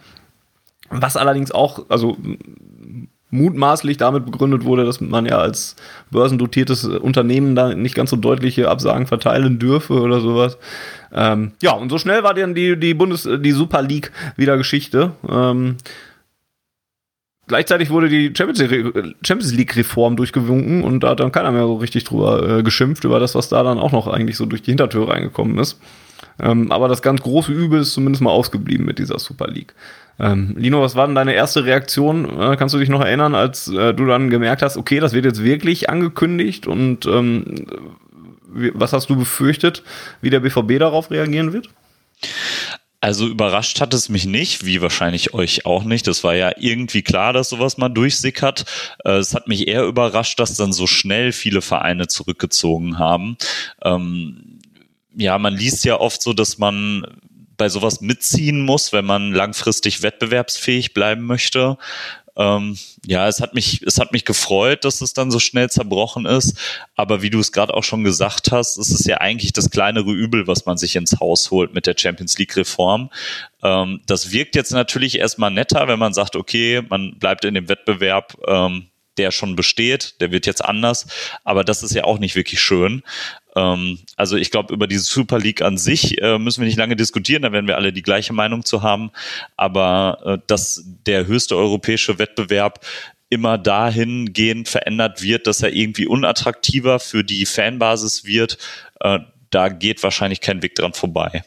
[0.89, 2.17] Was allerdings auch, also
[3.35, 5.75] mutmaßlich damit begründet wurde, dass man ja als
[6.11, 10.57] börsendotiertes Unternehmen da nicht ganz so deutliche Absagen verteilen dürfe oder sowas.
[11.13, 15.11] Ähm, ja, und so schnell war dann die, die Bundes, die Super League wieder Geschichte.
[15.29, 15.77] Ähm,
[17.47, 22.59] gleichzeitig wurde die Champions League-Reform durchgewunken und da hat dann keiner mehr so richtig drüber
[22.59, 25.57] äh, geschimpft, über das, was da dann auch noch eigentlich so durch die Hintertür reingekommen
[25.57, 25.79] ist.
[26.39, 29.73] Ähm, aber das ganz große Übel ist zumindest mal ausgeblieben mit dieser Super League.
[30.19, 32.25] Ähm, Lino, was war denn deine erste Reaktion?
[32.39, 35.25] Äh, kannst du dich noch erinnern, als äh, du dann gemerkt hast, okay, das wird
[35.25, 37.65] jetzt wirklich angekündigt und ähm,
[38.73, 39.83] was hast du befürchtet,
[40.21, 41.69] wie der BVB darauf reagieren wird?
[43.01, 46.07] Also überrascht hat es mich nicht, wie wahrscheinlich euch auch nicht.
[46.07, 48.65] Das war ja irgendwie klar, dass sowas mal durchsickert.
[49.03, 53.37] Äh, es hat mich eher überrascht, dass dann so schnell viele Vereine zurückgezogen haben.
[53.83, 54.59] Ähm,
[55.15, 57.05] ja, man liest ja oft so, dass man
[57.57, 61.77] bei sowas mitziehen muss, wenn man langfristig wettbewerbsfähig bleiben möchte.
[62.37, 66.25] Ähm, ja, es hat mich, es hat mich gefreut, dass es dann so schnell zerbrochen
[66.25, 66.57] ist.
[66.95, 70.11] Aber wie du es gerade auch schon gesagt hast, es ist ja eigentlich das kleinere
[70.11, 73.09] Übel, was man sich ins Haus holt mit der Champions League Reform.
[73.63, 77.69] Ähm, das wirkt jetzt natürlich erstmal netter, wenn man sagt, okay, man bleibt in dem
[77.69, 78.35] Wettbewerb.
[78.47, 78.87] Ähm,
[79.17, 81.07] der schon besteht, der wird jetzt anders,
[81.45, 83.01] aber das ist ja auch nicht wirklich schön.
[83.55, 86.95] Ähm, also ich glaube, über diese Super League an sich äh, müssen wir nicht lange
[86.95, 89.11] diskutieren, da werden wir alle die gleiche Meinung zu haben.
[89.57, 92.85] Aber äh, dass der höchste europäische Wettbewerb
[93.29, 98.57] immer dahingehend verändert wird, dass er irgendwie unattraktiver für die Fanbasis wird,
[98.99, 101.43] äh, da geht wahrscheinlich kein Weg dran vorbei.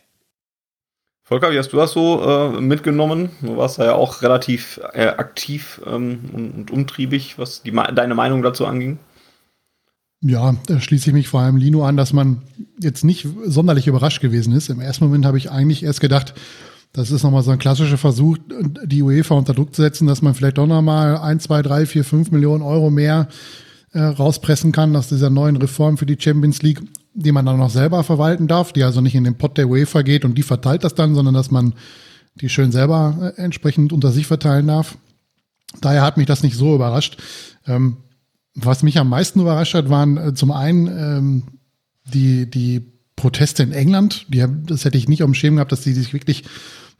[1.28, 3.30] Volker, wie hast du das so äh, mitgenommen?
[3.42, 8.42] Du warst ja auch relativ äh, aktiv ähm, und, und, umtriebig, was die, deine Meinung
[8.42, 8.98] dazu anging.
[10.20, 12.42] Ja, da schließe ich mich vor allem Lino an, dass man
[12.80, 14.68] jetzt nicht sonderlich überrascht gewesen ist.
[14.68, 16.34] Im ersten Moment habe ich eigentlich erst gedacht,
[16.92, 18.38] das ist nochmal so ein klassischer Versuch,
[18.84, 22.02] die UEFA unter Druck zu setzen, dass man vielleicht doch nochmal ein, zwei, drei, vier,
[22.02, 23.28] fünf Millionen Euro mehr
[23.92, 26.80] äh, rauspressen kann aus dieser neuen Reform für die Champions League,
[27.14, 30.02] die man dann noch selber verwalten darf, die also nicht in den Pot der UEFA
[30.02, 31.74] geht und die verteilt das dann, sondern dass man
[32.36, 34.98] die schön selber äh, entsprechend unter sich verteilen darf.
[35.80, 37.18] Daher hat mich das nicht so überrascht.
[37.66, 37.98] Ähm,
[38.64, 41.42] was mich am meisten überrascht hat, waren äh, zum einen ähm,
[42.12, 44.26] die, die Proteste in England.
[44.28, 46.44] Die, das hätte ich nicht auf dem Schirm gehabt, dass die sich wirklich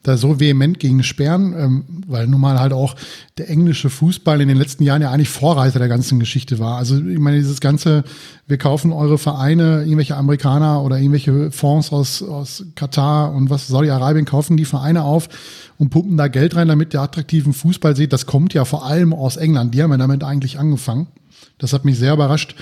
[0.04, 2.94] da so vehement gegen sperren, ähm, weil nun mal halt auch
[3.36, 6.76] der englische Fußball in den letzten Jahren ja eigentlich Vorreiter der ganzen Geschichte war.
[6.76, 8.04] Also ich meine, dieses ganze,
[8.46, 14.24] wir kaufen eure Vereine, irgendwelche Amerikaner oder irgendwelche Fonds aus, aus Katar und was Saudi-Arabien
[14.24, 15.28] kaufen die Vereine auf
[15.78, 18.12] und pumpen da Geld rein, damit ihr attraktiven Fußball seht.
[18.12, 19.74] Das kommt ja vor allem aus England.
[19.74, 21.08] Die haben ja damit eigentlich angefangen.
[21.58, 22.54] Das hat mich sehr überrascht,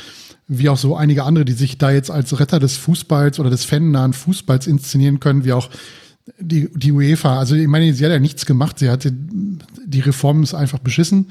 [0.49, 3.65] wie auch so einige andere, die sich da jetzt als Retter des Fußballs oder des
[3.65, 5.71] fannahen Fußballs inszenieren können, wie auch
[6.39, 7.39] die, die UEFA.
[7.39, 8.79] Also ich meine, sie hat ja nichts gemacht.
[8.79, 11.27] Sie hatte die Reform ist einfach beschissen.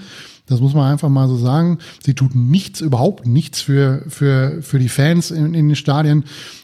[0.47, 1.79] Das muss man einfach mal so sagen.
[2.03, 6.23] Sie tut nichts, überhaupt nichts für, für, für die Fans in, in den Stadien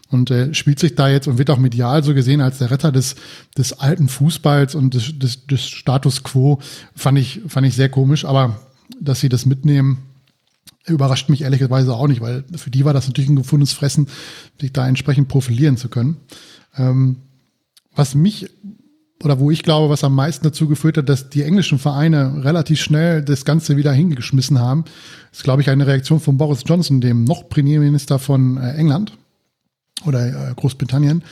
[0.10, 2.92] und äh, spielt sich da jetzt und wird auch medial so gesehen als der Retter
[2.92, 3.16] des,
[3.58, 6.60] des alten Fußballs und des, des, des Status quo.
[6.96, 8.60] Fand ich, fand ich sehr komisch, aber
[9.00, 10.00] dass sie das mitnehmen,
[10.88, 14.08] überrascht mich ehrlicherweise auch nicht, weil für die war das natürlich ein gefundenes Fressen,
[14.60, 16.18] sich da entsprechend profilieren zu können.
[16.78, 17.18] Ähm,
[17.96, 18.50] was mich
[19.24, 22.82] oder wo ich glaube, was am meisten dazu geführt hat, dass die englischen Vereine relativ
[22.82, 24.86] schnell das Ganze wieder hingeschmissen haben,
[25.32, 29.18] ist, glaube ich, eine Reaktion von Boris Johnson, dem noch Premierminister von äh, England
[30.06, 31.24] oder äh, Großbritannien,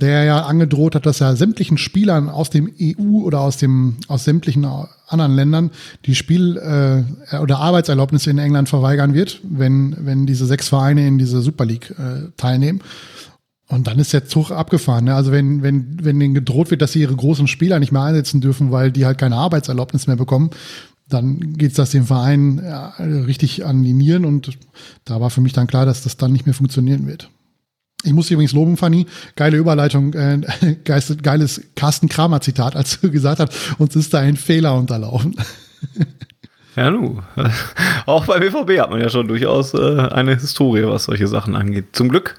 [0.00, 4.24] der ja angedroht hat, dass er sämtlichen Spielern aus dem EU oder aus dem aus
[4.24, 4.66] sämtlichen
[5.06, 5.70] anderen Ländern
[6.06, 11.18] die Spiel- äh, oder Arbeitserlaubnisse in England verweigern wird, wenn wenn diese sechs Vereine in
[11.18, 12.80] dieser Super League äh, teilnehmen.
[13.68, 15.06] Und dann ist der Zug abgefahren.
[15.06, 15.14] Ne?
[15.14, 18.42] Also wenn, wenn, wenn denen gedroht wird, dass sie ihre großen Spieler nicht mehr einsetzen
[18.42, 20.50] dürfen, weil die halt keine Arbeitserlaubnis mehr bekommen,
[21.08, 24.58] dann geht das dem Verein ja, richtig an die Nieren und
[25.04, 27.30] da war für mich dann klar, dass das dann nicht mehr funktionieren wird.
[28.04, 30.40] Ich muss übrigens loben, Fanny, geile Überleitung, äh,
[30.84, 35.36] geiles Carsten Kramer Zitat, als du gesagt hast, uns ist da ein Fehler unterlaufen.
[36.74, 37.20] Ja, nu.
[38.06, 41.88] Auch bei BVB hat man ja schon durchaus äh, eine Historie, was solche Sachen angeht.
[41.92, 42.36] Zum Glück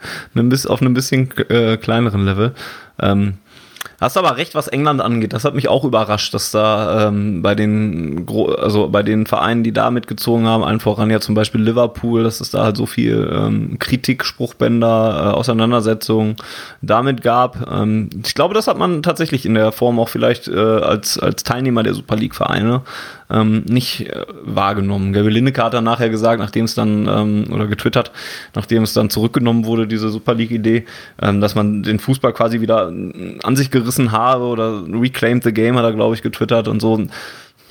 [0.65, 2.56] auf einem bisschen äh, kleineren Level.
[2.99, 3.36] Ähm,
[4.03, 5.31] Hast aber recht, was England angeht.
[5.31, 9.71] Das hat mich auch überrascht, dass da ähm, bei den also bei den Vereinen, die
[9.71, 13.31] da mitgezogen haben, allen voran ja zum Beispiel Liverpool, dass es da halt so viel
[13.33, 14.87] ähm, Kritik, Spruchbänder,
[15.31, 16.35] äh, Auseinandersetzungen
[16.81, 17.65] damit gab.
[17.71, 21.45] Ähm, ich glaube, das hat man tatsächlich in der Form auch vielleicht äh, als als
[21.45, 22.81] Teilnehmer der Super League Vereine
[23.34, 25.12] ähm, nicht äh, wahrgenommen.
[25.13, 28.12] Gary Lineker hat dann nachher gesagt, nachdem es dann, ähm, oder getwittert,
[28.54, 30.86] nachdem es dann zurückgenommen wurde, diese Super League-Idee,
[31.22, 35.78] ähm, dass man den Fußball quasi wieder an sich gerissen habe oder reclaimed the game,
[35.78, 37.08] hat er, glaube ich, getwittert und so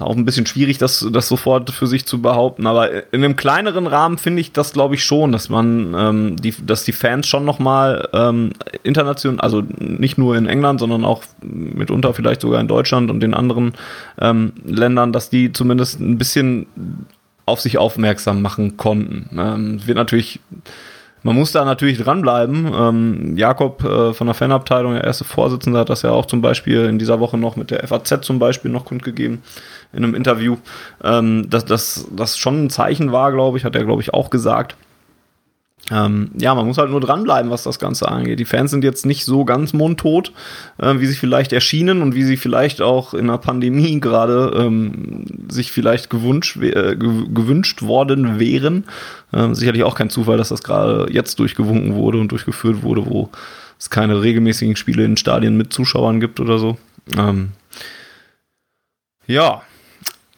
[0.02, 2.66] auch ein bisschen schwierig, das, das sofort für sich zu behaupten.
[2.66, 6.54] Aber in einem kleineren Rahmen finde ich das, glaube ich, schon, dass man, ähm, die,
[6.64, 12.14] dass die Fans schon nochmal ähm, international, also nicht nur in England, sondern auch mitunter
[12.14, 13.72] vielleicht sogar in Deutschland und den anderen
[14.20, 16.66] ähm, Ländern, dass die zumindest ein bisschen
[17.46, 19.28] auf sich aufmerksam machen konnten.
[19.38, 20.40] Ähm, wird natürlich
[21.22, 22.72] man muss da natürlich dranbleiben.
[22.74, 26.84] Ähm, Jakob äh, von der Fanabteilung, der erste Vorsitzende, hat das ja auch zum Beispiel
[26.86, 29.42] in dieser Woche noch mit der FAZ zum Beispiel noch kundgegeben
[29.92, 30.56] in einem Interview,
[31.02, 34.76] ähm, dass das schon ein Zeichen war, glaube ich, hat er, glaube ich, auch gesagt.
[35.90, 38.38] Ähm, ja, man muss halt nur dranbleiben, was das Ganze angeht.
[38.38, 40.32] Die Fans sind jetzt nicht so ganz mundtot,
[40.78, 45.24] äh, wie sie vielleicht erschienen und wie sie vielleicht auch in der Pandemie gerade ähm,
[45.50, 48.84] sich vielleicht gewünscht, äh, gewünscht worden wären.
[49.32, 53.30] Ähm, sicherlich auch kein Zufall, dass das gerade jetzt durchgewunken wurde und durchgeführt wurde, wo
[53.78, 56.78] es keine regelmäßigen Spiele in Stadien mit Zuschauern gibt oder so.
[57.18, 57.50] Ähm,
[59.26, 59.62] ja,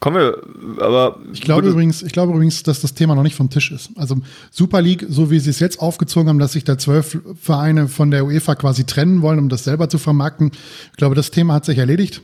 [0.04, 1.18] Kommen wir, aber.
[1.32, 3.88] Ich glaube übrigens, ich glaube übrigens, dass das Thema noch nicht vom Tisch ist.
[3.96, 4.16] Also
[4.50, 8.10] Super League, so wie sie es jetzt aufgezogen haben, dass sich da zwölf Vereine von
[8.10, 10.50] der UEFA quasi trennen wollen, um das selber zu vermarkten.
[10.90, 12.20] Ich glaube, das Thema hat sich erledigt.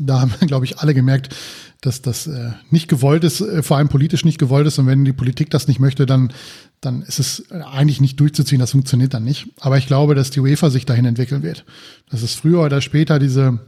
[0.00, 1.32] Da haben, glaube ich, alle gemerkt,
[1.80, 4.80] dass das äh, nicht gewollt ist, äh, vor allem politisch nicht gewollt ist.
[4.80, 6.32] Und wenn die Politik das nicht möchte, dann,
[6.80, 8.58] dann ist es eigentlich nicht durchzuziehen.
[8.58, 9.46] Das funktioniert dann nicht.
[9.60, 11.64] Aber ich glaube, dass die UEFA sich dahin entwickeln wird.
[12.10, 13.60] Dass es früher oder später diese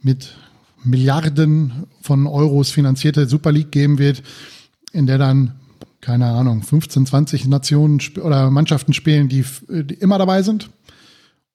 [0.00, 0.36] mit
[0.84, 4.22] Milliarden von Euros finanzierte Super League geben wird,
[4.92, 5.52] in der dann,
[6.00, 10.70] keine Ahnung, 15, 20 Nationen oder Mannschaften spielen, die, die immer dabei sind.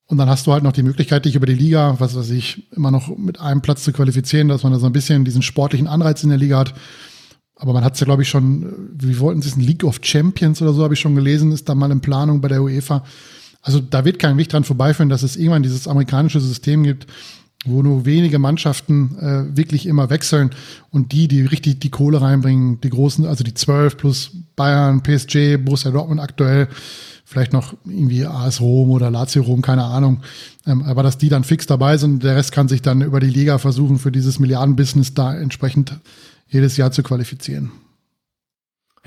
[0.08, 2.72] Und dann hast du halt noch die Möglichkeit, dich über die Liga, was weiß ich,
[2.72, 5.88] immer noch mit einem Platz zu qualifizieren, dass man da so ein bisschen diesen sportlichen
[5.88, 6.76] Anreiz in der Liga hat.
[7.56, 10.62] Aber man hat es ja, glaube ich, schon, wie wollten sie es, League of Champions
[10.62, 13.04] oder so, habe ich schon gelesen, ist da mal in Planung bei der UEFA.
[13.62, 17.08] Also da wird kein Weg dran vorbeiführen, dass es irgendwann dieses amerikanische System gibt,
[17.66, 20.52] wo nur wenige Mannschaften äh, wirklich immer wechseln
[20.92, 25.58] und die, die richtig die Kohle reinbringen, die großen, also die 12 plus Bayern, PSG,
[25.58, 26.68] Borussia Dortmund aktuell,
[27.26, 30.22] vielleicht noch irgendwie AS Rom oder Lazio Rom, keine Ahnung,
[30.66, 33.30] ähm, aber dass die dann fix dabei sind, der Rest kann sich dann über die
[33.30, 35.94] Liga versuchen, für dieses Milliardenbusiness da entsprechend
[36.48, 37.72] jedes Jahr zu qualifizieren.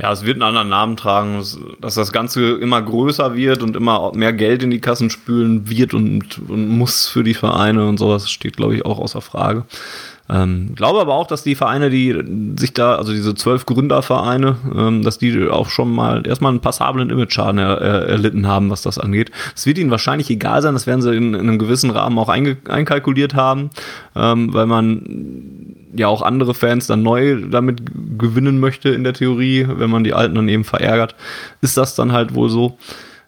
[0.01, 1.45] Ja, es wird einen anderen Namen tragen,
[1.81, 5.93] dass das Ganze immer größer wird und immer mehr Geld in die Kassen spülen wird
[5.93, 9.65] und, und muss für die Vereine und sowas steht, glaube ich, auch außer Frage.
[10.31, 12.15] Ähm, glaube aber auch, dass die Vereine, die
[12.59, 17.09] sich da, also diese zwölf Gründervereine, ähm, dass die auch schon mal erstmal einen passablen
[17.09, 19.31] Image-Schaden er, er, erlitten haben, was das angeht.
[19.57, 22.29] Es wird ihnen wahrscheinlich egal sein, das werden sie in, in einem gewissen Rahmen auch
[22.29, 23.71] einkalkuliert haben,
[24.15, 27.83] ähm, weil man ja auch andere Fans dann neu damit
[28.19, 31.15] gewinnen möchte in der Theorie, wenn man die alten dann eben verärgert,
[31.63, 32.77] ist das dann halt wohl so.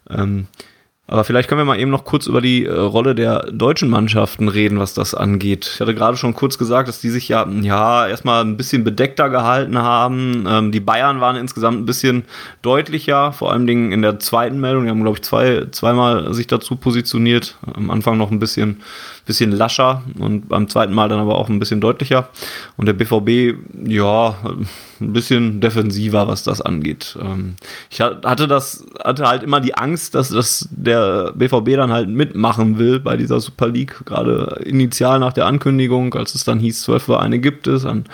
[0.07, 0.45] Ähm,
[1.11, 4.47] aber vielleicht können wir mal eben noch kurz über die äh, Rolle der deutschen Mannschaften
[4.47, 5.69] reden, was das angeht.
[5.73, 9.29] Ich hatte gerade schon kurz gesagt, dass die sich ja, ja erstmal ein bisschen bedeckter
[9.29, 10.45] gehalten haben.
[10.47, 12.23] Ähm, die Bayern waren insgesamt ein bisschen
[12.61, 14.85] deutlicher, vor allem Dingen in der zweiten Meldung.
[14.85, 17.57] Die haben, glaube ich, zwei, zweimal sich dazu positioniert.
[17.73, 18.81] Am Anfang noch ein bisschen
[19.25, 22.29] bisschen lascher und beim zweiten Mal dann aber auch ein bisschen deutlicher.
[22.77, 24.35] Und der BVB, ja,
[24.99, 27.17] ein bisschen defensiver, was das angeht.
[27.21, 27.55] Ähm,
[27.89, 31.00] ich hatte das, hatte halt immer die Angst, dass, dass der
[31.35, 36.35] BVB dann halt mitmachen will bei dieser Super League, gerade initial nach der Ankündigung, als
[36.35, 38.05] es dann hieß, zwölf Vereine gibt es, an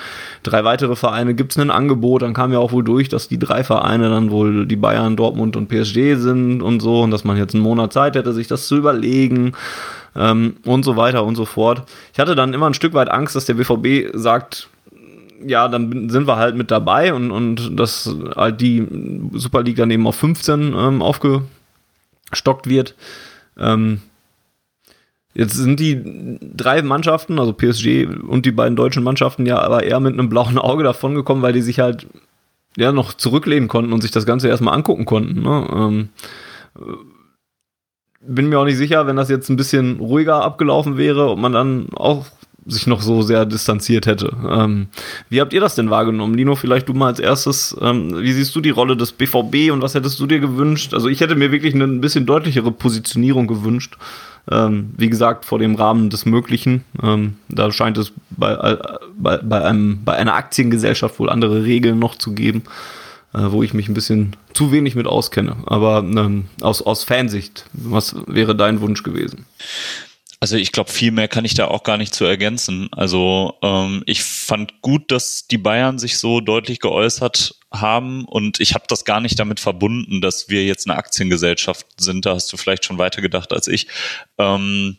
[0.43, 3.39] drei weitere Vereine gibt es ein Angebot, dann kam ja auch wohl durch, dass die
[3.39, 7.37] drei Vereine dann wohl die Bayern, Dortmund und PSG sind und so und dass man
[7.37, 9.53] jetzt einen Monat Zeit hätte, sich das zu überlegen
[10.15, 11.83] ähm, und so weiter und so fort.
[12.13, 14.69] Ich hatte dann immer ein Stück weit Angst, dass der BVB sagt,
[15.45, 18.85] ja, dann sind wir halt mit dabei und, und dass halt die
[19.33, 21.01] Super League dann eben auf 15 ähm,
[22.27, 22.95] aufgestockt wird.
[23.57, 24.01] Ähm,
[25.33, 29.99] Jetzt sind die drei Mannschaften, also PSG und die beiden deutschen Mannschaften, ja aber eher
[29.99, 32.07] mit einem blauen Auge davongekommen, weil die sich halt
[32.75, 35.43] ja noch zurücklehnen konnten und sich das Ganze erstmal angucken konnten.
[35.43, 35.67] Ne?
[35.71, 36.09] Ähm,
[38.21, 41.53] bin mir auch nicht sicher, wenn das jetzt ein bisschen ruhiger abgelaufen wäre, ob man
[41.53, 42.25] dann auch
[42.67, 44.31] sich noch so sehr distanziert hätte.
[44.47, 44.87] Ähm,
[45.29, 46.35] wie habt ihr das denn wahrgenommen?
[46.35, 47.75] Lino, vielleicht du mal als erstes.
[47.81, 50.93] Ähm, wie siehst du die Rolle des BVB und was hättest du dir gewünscht?
[50.93, 53.97] Also ich hätte mir wirklich eine ein bisschen deutlichere Positionierung gewünscht.
[54.49, 56.83] Ähm, wie gesagt, vor dem Rahmen des Möglichen.
[57.03, 58.77] Ähm, da scheint es bei, äh,
[59.17, 62.63] bei, bei, einem, bei einer Aktiengesellschaft wohl andere Regeln noch zu geben,
[63.33, 65.57] äh, wo ich mich ein bisschen zu wenig mit auskenne.
[65.65, 69.45] Aber ähm, aus, aus Fansicht, was wäre dein Wunsch gewesen?
[70.39, 72.89] Also ich glaube, viel mehr kann ich da auch gar nicht zu ergänzen.
[72.91, 78.75] Also ähm, ich fand gut, dass die Bayern sich so deutlich geäußert haben und ich
[78.75, 82.25] habe das gar nicht damit verbunden, dass wir jetzt eine Aktiengesellschaft sind.
[82.25, 83.87] Da hast du vielleicht schon weiter gedacht als ich.
[84.37, 84.97] Ähm,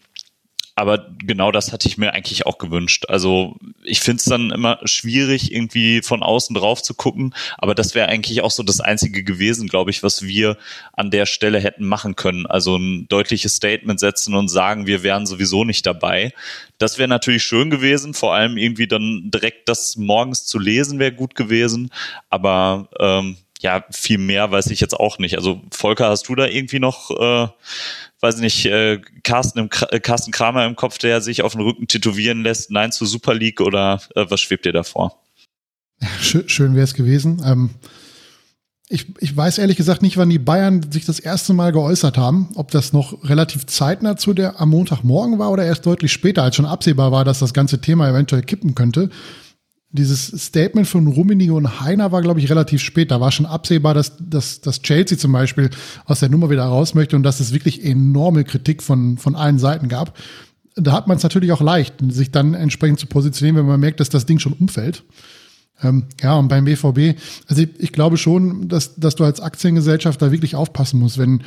[0.78, 3.06] aber genau das hatte ich mir eigentlich auch gewünscht.
[3.08, 7.34] Also ich finde es dann immer schwierig, irgendwie von außen drauf zu gucken.
[7.56, 10.56] Aber das wäre eigentlich auch so das Einzige gewesen, glaube ich, was wir
[10.92, 12.46] an der Stelle hätten machen können.
[12.46, 16.32] Also ein deutliches Statement setzen und sagen, wir wären sowieso nicht dabei.
[16.78, 18.14] Das wäre natürlich schön gewesen.
[18.14, 21.90] Vor allem irgendwie dann direkt das morgens zu lesen wäre gut gewesen.
[22.30, 25.36] Aber ähm, ja, viel mehr weiß ich jetzt auch nicht.
[25.36, 27.48] Also Volker, hast du da irgendwie noch äh,
[28.20, 31.87] weiß nicht, äh, Carsten, im, äh, Carsten Kramer im Kopf, der sich auf den Rücken
[31.87, 35.20] tätowieren lässt, Nein zur Super League oder äh, was schwebt dir davor?
[36.20, 37.42] Schön, schön wäre es gewesen.
[37.44, 37.70] Ähm,
[38.88, 42.48] ich, ich weiß ehrlich gesagt nicht, wann die Bayern sich das erste Mal geäußert haben.
[42.54, 46.57] Ob das noch relativ zeitnah zu der am Montagmorgen war oder erst deutlich später, als
[46.57, 49.11] schon absehbar war, dass das ganze Thema eventuell kippen könnte
[49.90, 53.11] dieses Statement von Rummenigge und Heiner war, glaube ich, relativ spät.
[53.11, 55.70] Da war schon absehbar, dass, dass, dass Chelsea zum Beispiel
[56.05, 59.59] aus der Nummer wieder raus möchte und dass es wirklich enorme Kritik von, von allen
[59.59, 60.16] Seiten gab.
[60.77, 64.01] Da hat man es natürlich auch leicht, sich dann entsprechend zu positionieren, wenn man merkt,
[64.01, 65.05] dass das Ding schon umfällt.
[65.83, 70.20] Ähm, ja, und beim BVB, also ich, ich glaube schon, dass, dass du als Aktiengesellschaft
[70.20, 71.42] da wirklich aufpassen musst, wenn,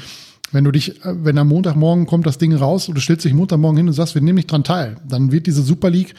[0.51, 3.77] wenn du dich, wenn am Montagmorgen kommt das Ding raus und du stellst dich Montagmorgen
[3.77, 6.15] hin und sagst, wir nehmen nicht dran teil, dann wird diese Super League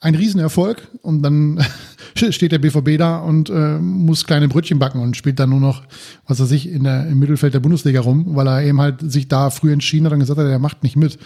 [0.00, 1.64] ein Riesenerfolg und dann
[2.14, 5.82] steht der BVB da und äh, muss kleine Brötchen backen und spielt dann nur noch,
[6.26, 9.28] was weiß ich, in der, im Mittelfeld der Bundesliga rum, weil er eben halt sich
[9.28, 11.18] da früh entschieden hat und gesagt hat, er macht nicht mit.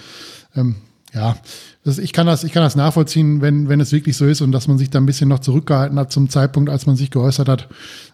[0.56, 0.76] Ähm,
[1.12, 1.36] ja,
[1.84, 4.52] das, ich kann das, ich kann das nachvollziehen, wenn, wenn es wirklich so ist und
[4.52, 7.50] dass man sich da ein bisschen noch zurückgehalten hat zum Zeitpunkt, als man sich geäußert
[7.50, 7.68] hat.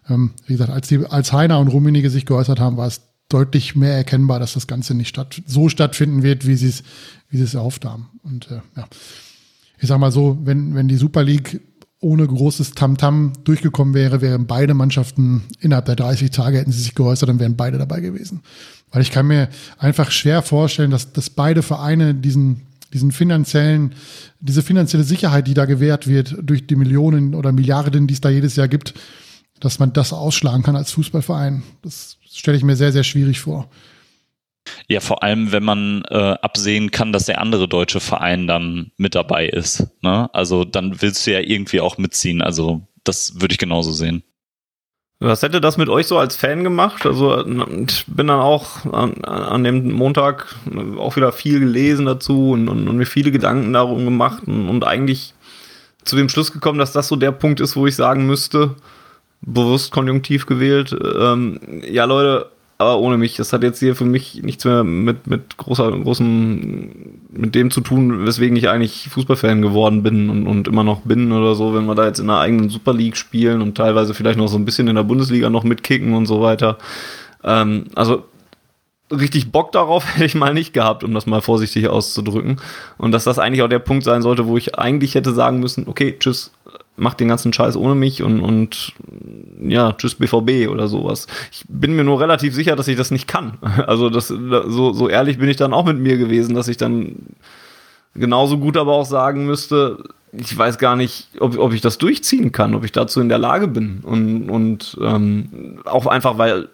[0.08, 3.76] Ähm, wie gesagt, als die, als Heiner und Rummenigge sich geäußert haben, war es deutlich
[3.76, 6.82] mehr erkennbar, dass das Ganze nicht statt, so stattfinden wird, wie sie es,
[7.28, 8.08] wie sie es erhofft haben.
[8.24, 8.88] Und äh, ja
[9.80, 11.60] ich sag mal so, wenn, wenn die Super League
[12.00, 16.82] ohne großes Tamtam -Tam durchgekommen wäre, wären beide Mannschaften innerhalb der 30 Tage hätten sie
[16.82, 18.40] sich geäußert, dann wären beide dabei gewesen.
[18.90, 22.62] Weil ich kann mir einfach schwer vorstellen, dass, dass beide Vereine diesen,
[22.92, 23.94] diesen finanziellen,
[24.40, 28.30] diese finanzielle Sicherheit, die da gewährt wird durch die Millionen oder Milliarden, die es da
[28.30, 28.94] jedes Jahr gibt,
[29.60, 31.64] dass man das ausschlagen kann als Fußballverein.
[31.82, 33.68] Das stelle ich mir sehr, sehr schwierig vor.
[34.88, 39.14] Ja, vor allem, wenn man äh, absehen kann, dass der andere deutsche Verein dann mit
[39.14, 39.86] dabei ist.
[40.02, 40.28] Ne?
[40.32, 42.42] Also dann willst du ja irgendwie auch mitziehen.
[42.42, 44.22] Also das würde ich genauso sehen.
[45.20, 47.04] Was hätte das mit euch so als Fan gemacht?
[47.04, 50.54] Also ich bin dann auch an, an dem Montag
[50.96, 54.84] auch wieder viel gelesen dazu und, und, und mir viele Gedanken darum gemacht und, und,
[54.84, 55.34] eigentlich
[56.04, 58.76] zu dem Schluss gekommen, dass das so der Punkt ist, wo ich sagen müsste,
[59.40, 63.36] bewusst konjunktiv gewählt, ähm, ja Leute, aber ohne mich.
[63.36, 67.80] Das hat jetzt hier für mich nichts mehr mit, mit großer, großem, mit dem zu
[67.80, 71.86] tun, weswegen ich eigentlich Fußballfan geworden bin und, und immer noch bin oder so, wenn
[71.86, 74.64] wir da jetzt in der eigenen Super League spielen und teilweise vielleicht noch so ein
[74.64, 76.78] bisschen in der Bundesliga noch mitkicken und so weiter.
[77.42, 78.24] Ähm, also
[79.10, 82.60] richtig Bock darauf hätte ich mal nicht gehabt, um das mal vorsichtig auszudrücken.
[82.96, 85.88] Und dass das eigentlich auch der Punkt sein sollte, wo ich eigentlich hätte sagen müssen,
[85.88, 86.52] okay, tschüss,
[86.98, 88.92] macht den ganzen Scheiß ohne mich und, und
[89.60, 91.26] ja, tschüss BVB oder sowas.
[91.52, 93.58] Ich bin mir nur relativ sicher, dass ich das nicht kann.
[93.86, 97.16] Also das, so, so ehrlich bin ich dann auch mit mir gewesen, dass ich dann
[98.14, 102.52] genauso gut aber auch sagen müsste, ich weiß gar nicht, ob, ob ich das durchziehen
[102.52, 104.00] kann, ob ich dazu in der Lage bin.
[104.02, 106.68] Und, und ähm, auch einfach, weil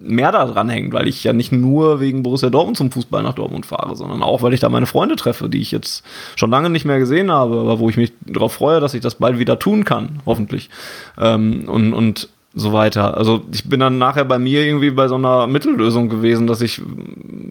[0.00, 3.66] mehr daran hängt, weil ich ja nicht nur wegen Borussia Dortmund zum Fußball nach Dortmund
[3.66, 6.04] fahre, sondern auch, weil ich da meine Freunde treffe, die ich jetzt
[6.36, 9.16] schon lange nicht mehr gesehen habe, aber wo ich mich darauf freue, dass ich das
[9.16, 10.70] bald wieder tun kann, hoffentlich.
[11.18, 13.16] Ähm, und, und so weiter.
[13.16, 16.82] Also ich bin dann nachher bei mir irgendwie bei so einer Mittellösung gewesen, dass ich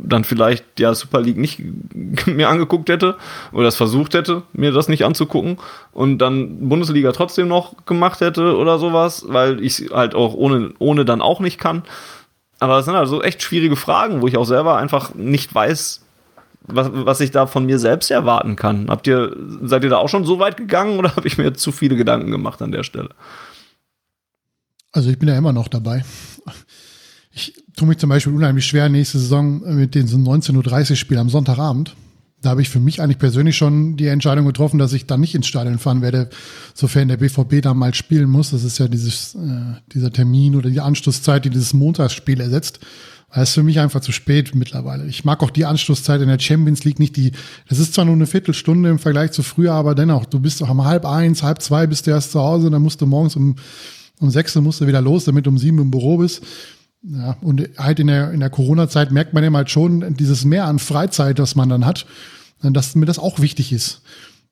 [0.03, 1.61] dann vielleicht ja Super League nicht
[2.25, 3.15] mir angeguckt hätte
[3.53, 5.57] oder es versucht hätte, mir das nicht anzugucken
[5.93, 11.05] und dann Bundesliga trotzdem noch gemacht hätte oder sowas, weil ich halt auch ohne, ohne
[11.05, 11.83] dann auch nicht kann.
[12.59, 16.01] Aber das sind also echt schwierige Fragen, wo ich auch selber einfach nicht weiß,
[16.63, 18.89] was, was ich da von mir selbst erwarten kann.
[18.89, 21.71] Habt ihr, seid ihr da auch schon so weit gegangen oder habe ich mir zu
[21.71, 23.09] viele Gedanken gemacht an der Stelle?
[24.91, 26.03] Also ich bin ja immer noch dabei.
[27.31, 31.29] Ich tue mich zum Beispiel unheimlich schwer nächste Saison mit den 19.30 Uhr Spielen am
[31.29, 31.95] Sonntagabend.
[32.41, 35.35] Da habe ich für mich eigentlich persönlich schon die Entscheidung getroffen, dass ich dann nicht
[35.35, 36.29] ins Stadion fahren werde,
[36.73, 38.51] sofern der BVB da mal spielen muss.
[38.51, 42.79] Das ist ja dieses, äh, dieser Termin oder die Anschlusszeit, die dieses Montagsspiel ersetzt.
[43.33, 45.05] Das ist für mich einfach zu spät mittlerweile.
[45.05, 47.15] Ich mag auch die Anschlusszeit in der Champions League nicht.
[47.15, 47.31] Die,
[47.67, 50.69] das ist zwar nur eine Viertelstunde im Vergleich zu früher, aber dennoch, du bist auch
[50.69, 53.55] um halb eins, halb zwei bist du erst zu Hause, dann musst du morgens um,
[54.19, 56.41] um sechs musst du wieder los, damit du um sieben im Büro bist.
[57.01, 60.65] Ja, und halt in der, in der Corona-Zeit merkt man eben halt schon dieses Mehr
[60.65, 62.05] an Freizeit, das man dann hat,
[62.61, 64.01] dass mir das auch wichtig ist.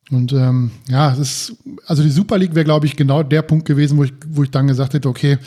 [0.09, 3.65] Und ähm, ja, es ist, also die Super League wäre, glaube ich, genau der Punkt
[3.65, 5.37] gewesen, wo ich, wo ich dann gesagt hätte, okay,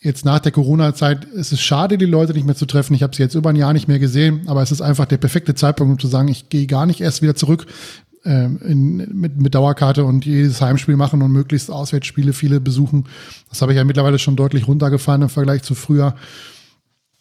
[0.00, 2.94] jetzt nach der Corona-Zeit ist es schade, die Leute nicht mehr zu treffen.
[2.94, 5.18] Ich habe sie jetzt über ein Jahr nicht mehr gesehen, aber es ist einfach der
[5.18, 7.66] perfekte Zeitpunkt, um zu sagen, ich gehe gar nicht erst wieder zurück
[8.24, 13.04] in, mit, mit Dauerkarte und jedes Heimspiel machen und möglichst Auswärtsspiele viele besuchen.
[13.48, 16.14] Das habe ich ja mittlerweile schon deutlich runtergefahren im Vergleich zu früher.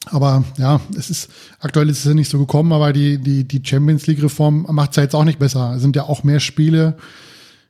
[0.06, 1.30] Aber ja, es ist
[1.60, 4.96] aktuell ist es ja nicht so gekommen, aber die, die, die Champions League-Reform macht es
[4.98, 5.74] ja jetzt auch nicht besser.
[5.76, 6.98] Es sind ja auch mehr Spiele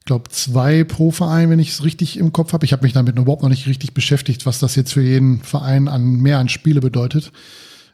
[0.09, 2.65] glaube, zwei pro Verein, wenn ich es richtig im Kopf habe.
[2.65, 5.87] Ich habe mich damit überhaupt noch nicht richtig beschäftigt, was das jetzt für jeden Verein
[5.87, 7.31] an mehr an Spiele bedeutet.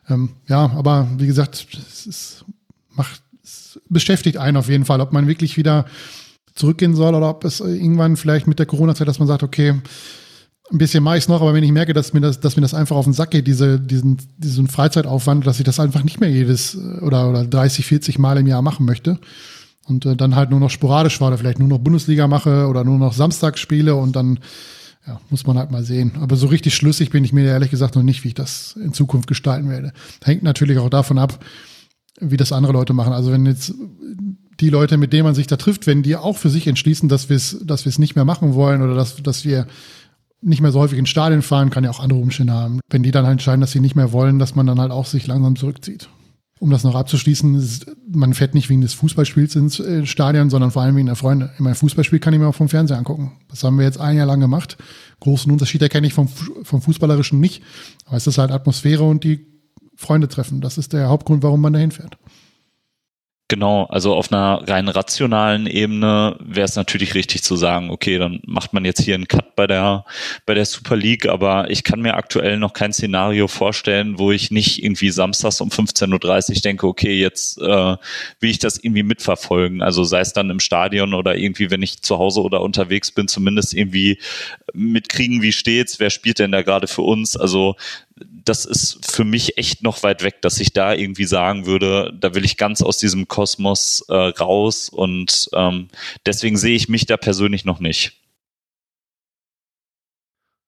[0.10, 2.46] Ähm, ja, aber wie gesagt, es, ist,
[2.90, 5.86] macht, es beschäftigt einen auf jeden Fall, ob man wirklich wieder
[6.56, 9.76] zurückgehen soll oder ob es irgendwann vielleicht mit der Corona-Zeit, dass man sagt, okay,
[10.72, 12.74] ein bisschen mache ich noch, aber wenn ich merke, dass mir das, dass mir das
[12.74, 16.32] einfach auf den Sack geht, diese, diesen, diesen Freizeitaufwand, dass ich das einfach nicht mehr
[16.32, 19.20] jedes oder, oder 30, 40 Mal im Jahr machen möchte,
[19.88, 22.84] und äh, dann halt nur noch sporadisch war oder vielleicht nur noch Bundesliga mache oder
[22.84, 24.40] nur noch Samstag spiele und dann
[25.08, 26.14] ja, muss man halt mal sehen.
[26.20, 28.94] Aber so richtig schlüssig bin ich mir ehrlich gesagt noch nicht, wie ich das in
[28.94, 29.94] Zukunft gestalten werde.
[30.24, 31.44] Hängt natürlich auch davon ab,
[32.20, 33.14] wie das andere Leute machen.
[33.14, 33.74] Also wenn jetzt
[34.60, 37.30] die Leute, mit denen man sich da trifft, wenn die auch für sich entschließen, dass
[37.30, 39.68] wir es, dass wir es nicht mehr machen wollen oder dass, dass wir
[40.42, 42.80] nicht mehr so häufig in Stadien fahren, kann ja auch andere Umstände haben.
[42.90, 45.06] Wenn die dann halt entscheiden, dass sie nicht mehr wollen, dass man dann halt auch
[45.06, 46.08] sich langsam zurückzieht
[46.60, 50.72] um das noch abzuschließen, ist, man fährt nicht wegen des Fußballspiels ins äh, Stadion, sondern
[50.72, 51.52] vor allem wegen der Freunde.
[51.58, 53.34] In meinem Fußballspiel kann ich mir auch vom Fernseher angucken.
[53.50, 54.78] Das haben wir jetzt ein Jahr lang gemacht.
[55.20, 57.62] Großen Unterschied erkenne ich vom, vom Fußballerischen nicht.
[58.06, 59.46] Aber es ist halt Atmosphäre und die
[59.96, 60.62] Freunde treffen.
[60.62, 62.18] Das ist der Hauptgrund, warum man dahin fährt.
[63.48, 68.40] Genau, also auf einer rein rationalen Ebene wäre es natürlich richtig zu sagen, okay, dann
[68.48, 70.04] macht man jetzt hier einen Cut bei der
[70.48, 74.50] bei der Super League, aber ich kann mir aktuell noch kein Szenario vorstellen, wo ich
[74.50, 77.96] nicht irgendwie samstags um 15.30 Uhr denke, okay, jetzt äh,
[78.40, 79.84] will ich das irgendwie mitverfolgen.
[79.84, 83.28] Also sei es dann im Stadion oder irgendwie, wenn ich zu Hause oder unterwegs bin,
[83.28, 84.18] zumindest irgendwie
[84.74, 87.38] mitkriegen, wie steht's, wer spielt denn da gerade für uns.
[87.38, 87.76] Also
[88.18, 92.34] das ist für mich echt noch weit weg, dass ich da irgendwie sagen würde, da
[92.34, 95.90] will ich ganz aus diesem Kosmos äh, raus und ähm,
[96.26, 98.14] deswegen sehe ich mich da persönlich noch nicht.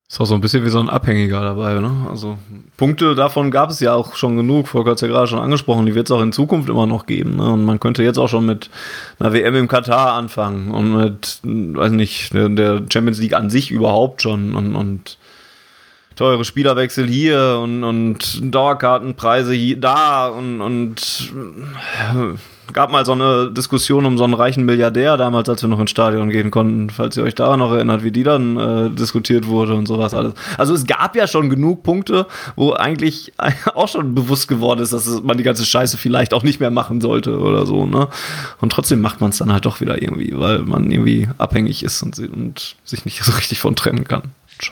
[0.09, 2.07] Ist auch so ein bisschen wie so ein Abhängiger dabei, ne?
[2.09, 2.37] Also
[2.77, 5.85] Punkte davon gab es ja auch schon genug, Volker hat es ja gerade schon angesprochen,
[5.85, 7.35] die wird es auch in Zukunft immer noch geben.
[7.35, 7.51] Ne?
[7.51, 8.69] Und man könnte jetzt auch schon mit
[9.19, 14.21] einer WM im Katar anfangen und mit, weiß nicht, der Champions League an sich überhaupt
[14.21, 15.17] schon und, und
[16.17, 23.51] teure Spielerwechsel hier und, und Dauerkartenpreise hier, da und, und äh, gab mal so eine
[23.51, 27.15] Diskussion um so einen reichen Milliardär damals, als wir noch ins Stadion gehen konnten, falls
[27.17, 30.33] ihr euch daran noch erinnert, wie die dann äh, diskutiert wurde und sowas alles.
[30.57, 33.33] Also es gab ja schon genug Punkte, wo eigentlich
[33.75, 36.99] auch schon bewusst geworden ist, dass man die ganze Scheiße vielleicht auch nicht mehr machen
[36.99, 38.07] sollte oder so, ne?
[38.59, 42.01] Und trotzdem macht man es dann halt doch wieder irgendwie, weil man irgendwie abhängig ist
[42.01, 44.23] und, und sich nicht so richtig von trennen kann.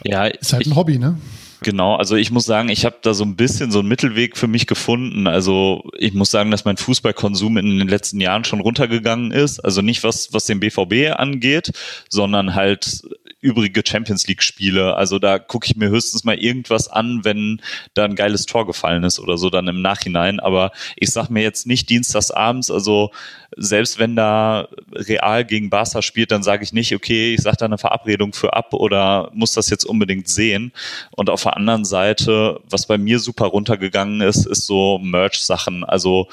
[0.04, 1.18] Ja, ist halt ein Hobby, ne?
[1.62, 4.48] Genau, also ich muss sagen, ich habe da so ein bisschen so einen Mittelweg für
[4.48, 5.26] mich gefunden.
[5.26, 9.60] Also ich muss sagen, dass mein Fußballkonsum in den letzten Jahren schon runtergegangen ist.
[9.60, 11.72] Also nicht was, was den BVB angeht,
[12.10, 13.02] sondern halt
[13.46, 14.96] übrige Champions League Spiele.
[14.96, 17.62] Also da gucke ich mir höchstens mal irgendwas an, wenn
[17.94, 20.40] da ein geiles Tor gefallen ist oder so dann im Nachhinein.
[20.40, 23.12] Aber ich sag mir jetzt nicht dienstags also
[23.58, 27.66] selbst wenn da Real gegen Barca spielt, dann sage ich nicht, okay, ich sage da
[27.66, 30.72] eine Verabredung für ab oder muss das jetzt unbedingt sehen.
[31.12, 35.84] Und auf der anderen Seite, was bei mir super runtergegangen ist, ist so Merch-Sachen.
[35.84, 36.28] Also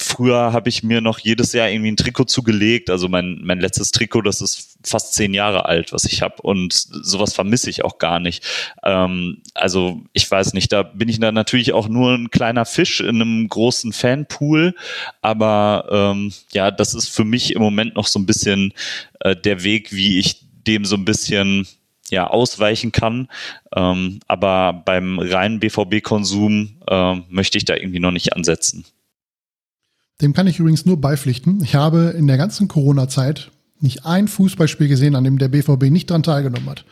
[0.00, 2.90] früher habe ich mir noch jedes Jahr irgendwie ein Trikot zugelegt.
[2.90, 6.40] Also mein, mein letztes Trikot, das ist fast zehn Jahre alt, was ich habe.
[6.42, 8.44] Und sowas vermisse ich auch gar nicht.
[8.82, 13.00] Ähm, also ich weiß nicht, da bin ich da natürlich auch nur ein kleiner Fisch
[13.00, 14.74] in einem großen Fanpool.
[15.20, 18.72] Aber ähm, ja, das ist für mich im Moment noch so ein bisschen
[19.20, 21.66] äh, der Weg, wie ich dem so ein bisschen
[22.10, 23.28] ja, ausweichen kann.
[23.76, 28.84] Ähm, aber beim reinen BVB-Konsum äh, möchte ich da irgendwie noch nicht ansetzen.
[30.20, 31.62] Dem kann ich übrigens nur beipflichten.
[31.62, 33.50] Ich habe in der ganzen Corona-Zeit
[33.80, 36.84] nicht ein Fußballspiel gesehen, an dem der BVB nicht dran teilgenommen hat.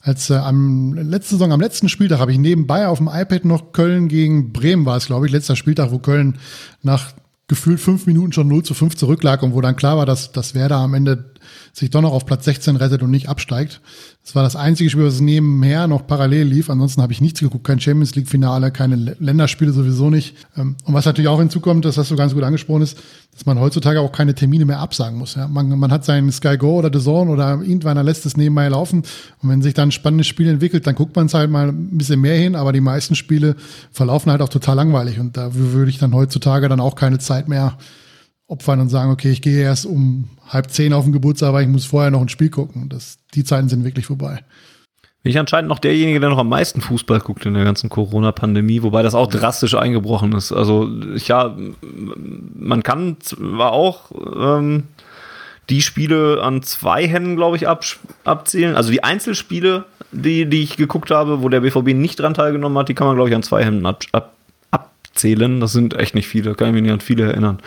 [0.00, 3.72] Als äh, am letzten Saison, am letzten Spieltag habe ich nebenbei auf dem iPad noch
[3.72, 6.38] Köln gegen Bremen war es, glaube ich, letzter Spieltag, wo Köln
[6.82, 7.12] nach
[7.48, 10.54] gefühlt fünf Minuten schon 0 zu 5 zurücklag und wo dann klar war, dass, dass
[10.54, 11.32] Werder am Ende
[11.72, 13.80] sich doch noch auf Platz 16 rettet und nicht absteigt.
[14.26, 16.68] Das war das einzige Spiel, was nebenher noch parallel lief.
[16.68, 20.34] Ansonsten habe ich nichts geguckt, kein Champions League Finale, keine Länderspiele sowieso nicht.
[20.56, 22.98] Ähm, und was natürlich auch hinzukommt, das hast du ganz gut angesprochen ist,
[23.32, 25.36] dass man heutzutage auch keine Termine mehr absagen muss.
[25.36, 28.66] Ja, man, man hat seinen Sky Go oder The Zone oder irgendwann lässt es nebenbei
[28.66, 29.04] laufen.
[29.42, 31.96] Und wenn sich dann ein spannendes Spiel entwickelt, dann guckt man es halt mal ein
[31.96, 32.56] bisschen mehr hin.
[32.56, 33.54] Aber die meisten Spiele
[33.92, 35.20] verlaufen halt auch total langweilig.
[35.20, 37.78] Und da würde ich dann heutzutage dann auch keine Zeit mehr
[38.48, 41.68] opfern und sagen, okay, ich gehe erst um halb zehn auf den Geburtstag, aber ich
[41.68, 42.88] muss vorher noch ein Spiel gucken.
[42.88, 44.44] Das, die Zeiten sind wirklich vorbei.
[45.22, 48.84] Bin ich anscheinend noch derjenige, der noch am meisten Fußball guckt in der ganzen Corona-Pandemie,
[48.84, 50.52] wobei das auch drastisch eingebrochen ist.
[50.52, 51.56] Also, ich, ja,
[52.54, 54.84] man kann zwar auch ähm,
[55.68, 57.84] die Spiele an zwei Händen, glaube ich, ab,
[58.22, 58.76] abzählen.
[58.76, 62.88] Also die Einzelspiele, die, die ich geguckt habe, wo der BVB nicht dran teilgenommen hat,
[62.88, 64.35] die kann man, glaube ich, an zwei Händen ab, ab,
[65.16, 65.60] abzählen.
[65.60, 67.58] Das sind echt nicht viele, kann ich mich nicht an viele erinnern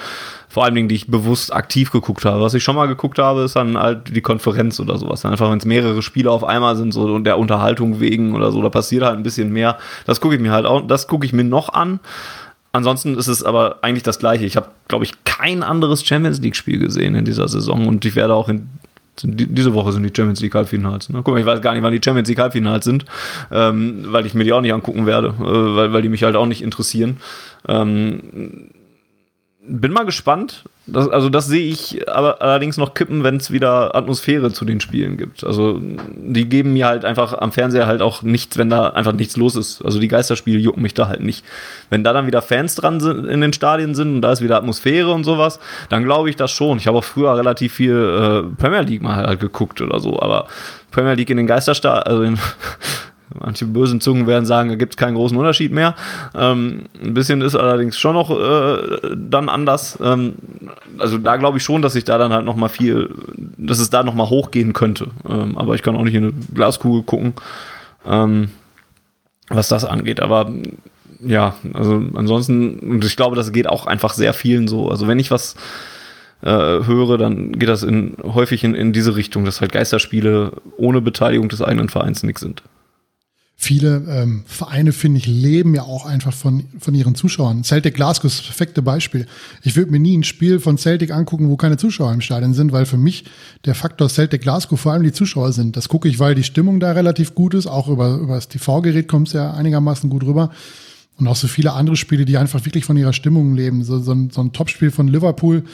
[0.51, 2.41] vor allen Dingen, die ich bewusst aktiv geguckt habe.
[2.41, 5.23] Was ich schon mal geguckt habe, ist dann halt die Konferenz oder sowas.
[5.23, 8.59] Einfach, wenn es mehrere Spiele auf einmal sind, so und der Unterhaltung wegen oder so,
[8.63, 9.77] da passiert halt ein bisschen mehr.
[10.07, 11.99] Das gucke ich mir halt auch, das gucke ich mir noch an.
[12.71, 14.45] Ansonsten ist es aber eigentlich das Gleiche.
[14.45, 18.33] Ich habe, glaube ich, kein anderes Champions League-Spiel gesehen in dieser Saison und ich werde
[18.33, 18.69] auch in
[19.23, 21.09] diese Woche sind die Champions League Halbfinals.
[21.09, 21.21] Ne?
[21.23, 23.05] Guck mal, ich weiß gar nicht, wann die Champions League Halbfinals sind,
[23.51, 26.35] ähm, weil ich mir die auch nicht angucken werde, äh, weil, weil die mich halt
[26.35, 27.17] auch nicht interessieren.
[27.67, 28.69] Ähm,
[29.69, 30.63] bin mal gespannt.
[30.87, 34.81] Das, also das sehe ich aber allerdings noch kippen, wenn es wieder Atmosphäre zu den
[34.81, 35.43] Spielen gibt.
[35.43, 39.37] Also die geben mir halt einfach am Fernseher halt auch nichts, wenn da einfach nichts
[39.37, 39.85] los ist.
[39.85, 41.45] Also die Geisterspiele jucken mich da halt nicht.
[41.91, 44.57] Wenn da dann wieder Fans dran sind, in den Stadien sind und da ist wieder
[44.57, 45.59] Atmosphäre und sowas,
[45.89, 46.79] dann glaube ich das schon.
[46.79, 50.47] Ich habe auch früher relativ viel äh, Premier League mal halt geguckt oder so, aber
[50.89, 52.39] Premier League in den Geisterstadien, also in
[53.37, 55.95] Manche bösen Zungen werden sagen, da gibt es keinen großen Unterschied mehr.
[56.35, 59.99] Ähm, ein bisschen ist allerdings schon noch äh, dann anders.
[60.01, 60.33] Ähm,
[60.97, 63.13] also da glaube ich schon, dass ich da dann halt noch mal viel,
[63.57, 65.07] dass es da noch mal hochgehen könnte.
[65.29, 67.33] Ähm, aber ich kann auch nicht in eine Glaskugel gucken,
[68.05, 68.49] ähm,
[69.49, 70.21] was das angeht.
[70.21, 70.51] Aber
[71.19, 74.89] ja, also ansonsten, und ich glaube, das geht auch einfach sehr vielen so.
[74.89, 75.55] Also wenn ich was
[76.41, 81.01] äh, höre, dann geht das in, häufig in, in diese Richtung, dass halt Geisterspiele ohne
[81.01, 82.63] Beteiligung des eigenen Vereins nichts sind
[83.61, 87.65] viele ähm, Vereine, finde ich, leben ja auch einfach von, von ihren Zuschauern.
[87.65, 89.25] Celtic Glasgow ist das perfekte Beispiel.
[89.63, 92.71] Ich würde mir nie ein Spiel von Celtic angucken, wo keine Zuschauer im Stadion sind,
[92.71, 93.25] weil für mich
[93.65, 95.75] der Faktor Celtic Glasgow vor allem die Zuschauer sind.
[95.75, 97.67] Das gucke ich, weil die Stimmung da relativ gut ist.
[97.67, 100.51] Auch über, über das TV-Gerät kommt es ja einigermaßen gut rüber.
[101.17, 103.83] Und auch so viele andere Spiele, die einfach wirklich von ihrer Stimmung leben.
[103.83, 105.65] So, so ein, so ein Topspiel von Liverpool,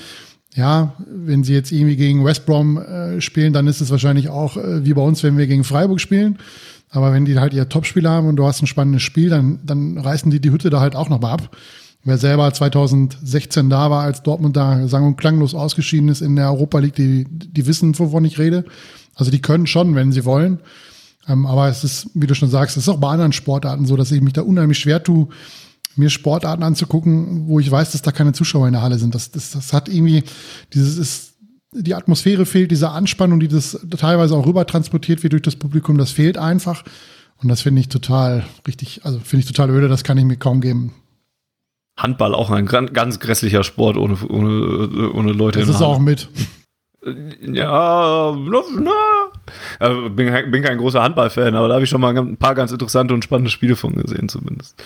[0.55, 4.57] ja, wenn sie jetzt irgendwie gegen West Brom äh, spielen, dann ist es wahrscheinlich auch
[4.57, 6.39] äh, wie bei uns, wenn wir gegen Freiburg spielen.
[6.95, 9.97] Aber wenn die halt ihr Topspiel haben und du hast ein spannendes Spiel, dann, dann
[9.97, 11.55] reißen die die Hütte da halt auch nochmal ab.
[12.05, 16.51] Wer selber 2016 da war, als Dortmund da sang- und klanglos ausgeschieden ist in der
[16.51, 18.63] Europa League, die, die wissen, wovon ich rede.
[19.13, 20.59] Also die können schon, wenn sie wollen.
[21.27, 23.97] Ähm, aber es ist, wie du schon sagst, es ist auch bei anderen Sportarten so,
[23.97, 25.27] dass ich mich da unheimlich schwer tue,
[25.97, 29.15] mir Sportarten anzugucken, wo ich weiß, dass da keine Zuschauer in der Halle sind.
[29.15, 30.23] Das, das, das hat irgendwie,
[30.73, 31.33] dieses ist,
[31.76, 35.97] die Atmosphäre fehlt, diese Anspannung, die das teilweise auch rüber transportiert wird durch das Publikum,
[35.97, 36.84] das fehlt einfach.
[37.41, 40.38] Und das finde ich total richtig, also finde ich total öde, das kann ich mir
[40.38, 40.93] kaum geben.
[41.97, 45.59] Handball auch ein ganz grässlicher Sport ohne, ohne, ohne Leute.
[45.59, 46.28] Das ist auch mit.
[47.41, 52.55] Ja, na, bin, bin kein großer Handballfan, aber da habe ich schon mal ein paar
[52.55, 54.82] ganz interessante und spannende Spiele von gesehen zumindest.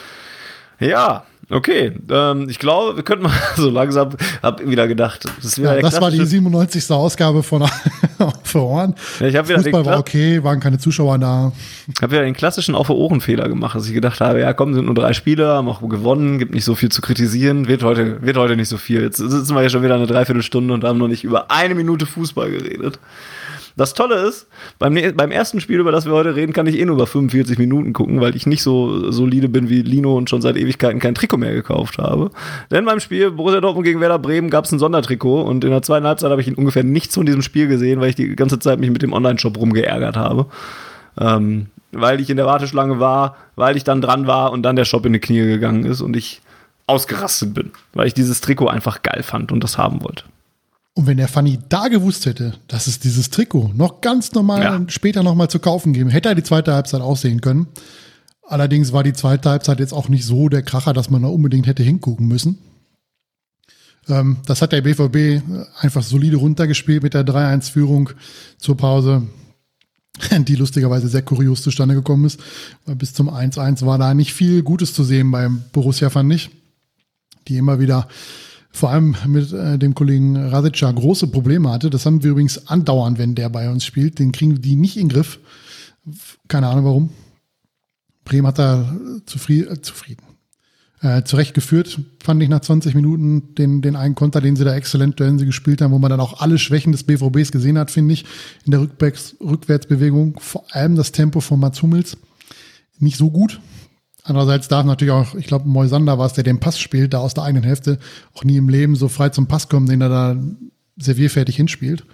[0.79, 1.93] Ja, okay.
[2.09, 5.25] Ähm, ich glaube, wir könnten mal so langsam, hab wieder gedacht.
[5.41, 6.89] Das, ja, das war die 97.
[6.91, 7.67] Ausgabe von
[8.43, 8.95] für Ohren.
[9.19, 11.51] Ja, ich wieder Fußball war okay, waren keine Zuschauer da.
[11.87, 14.85] Ich habe wieder den klassischen Auf Ohrenfehler gemacht, dass ich gedacht habe, ja komm, sind
[14.85, 18.37] nur drei Spiele, haben auch gewonnen, gibt nicht so viel zu kritisieren, wird heute, wird
[18.37, 19.01] heute nicht so viel.
[19.01, 22.05] Jetzt sitzen wir ja schon wieder eine Dreiviertelstunde und haben noch nicht über eine Minute
[22.05, 22.99] Fußball geredet.
[23.79, 24.45] Das Tolle ist,
[24.77, 27.57] beim, beim ersten Spiel, über das wir heute reden, kann ich eh nur über 45
[27.57, 31.15] Minuten gucken, weil ich nicht so solide bin wie Lino und schon seit Ewigkeiten kein
[31.15, 32.29] Trikot mehr gekauft habe.
[32.71, 35.81] Denn beim Spiel Borussia Dortmund gegen Werder Bremen gab es ein Sondertrikot und in der
[35.81, 38.81] zweiten Halbzeit habe ich ungefähr nichts von diesem Spiel gesehen, weil ich die ganze Zeit
[38.81, 40.47] mich mit dem Online-Shop rumgeärgert habe.
[41.17, 44.83] Ähm, weil ich in der Warteschlange war, weil ich dann dran war und dann der
[44.83, 46.41] Shop in die Knie gegangen ist und ich
[46.85, 50.25] ausgerastet bin, weil ich dieses Trikot einfach geil fand und das haben wollte.
[50.95, 54.81] Und wenn der Fanny da gewusst hätte, dass es dieses Trikot noch ganz normal Ja.
[54.89, 57.67] später nochmal zu kaufen geben, hätte er die zweite Halbzeit auch sehen können.
[58.43, 61.67] Allerdings war die zweite Halbzeit jetzt auch nicht so der Kracher, dass man da unbedingt
[61.67, 62.57] hätte hingucken müssen.
[64.07, 65.41] Ähm, das hat der BVB
[65.79, 68.09] einfach solide runtergespielt mit der 3-1-Führung
[68.57, 69.27] zur Pause,
[70.39, 72.39] die lustigerweise sehr kurios zustande gekommen ist.
[72.85, 76.49] Weil bis zum 1-1 war da nicht viel Gutes zu sehen beim Borussia, fand ich.
[77.47, 78.07] Die immer wieder
[78.71, 81.89] vor allem mit äh, dem Kollegen Rasica große Probleme hatte.
[81.89, 84.19] Das haben wir übrigens andauernd, wenn der bei uns spielt.
[84.19, 85.39] Den kriegen die nicht in den Griff.
[86.47, 87.09] Keine Ahnung warum.
[88.25, 88.95] Bremen hat da
[89.25, 90.23] zufrieden, äh, zufrieden.
[91.01, 91.57] Äh, zurecht
[92.21, 95.81] fand ich nach 20 Minuten den, den einen Konter, den sie da exzellent sie gespielt
[95.81, 98.25] haben, wo man dann auch alle Schwächen des BVBs gesehen hat, finde ich,
[98.65, 100.37] in der Rückwärts, Rückwärtsbewegung.
[100.39, 102.17] Vor allem das Tempo von Mats Hummels
[102.99, 103.61] nicht so gut.
[104.29, 107.33] Andererseits darf natürlich auch, ich glaube, Moisander war es, der den Pass spielt, da aus
[107.33, 107.97] der eigenen Hälfte
[108.35, 110.35] auch nie im Leben so frei zum Pass kommen, den er da
[110.97, 112.05] servierfertig hinspielt.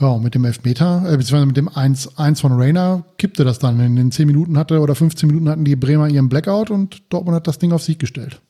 [0.00, 3.80] Ja, und mit dem Elfmeter, äh, beziehungsweise mit dem 1-1 von Rainer kippte das dann.
[3.80, 7.36] In den 10 Minuten hatte oder 15 Minuten hatten die Bremer ihren Blackout und Dortmund
[7.36, 8.40] hat das Ding auf Sieg gestellt.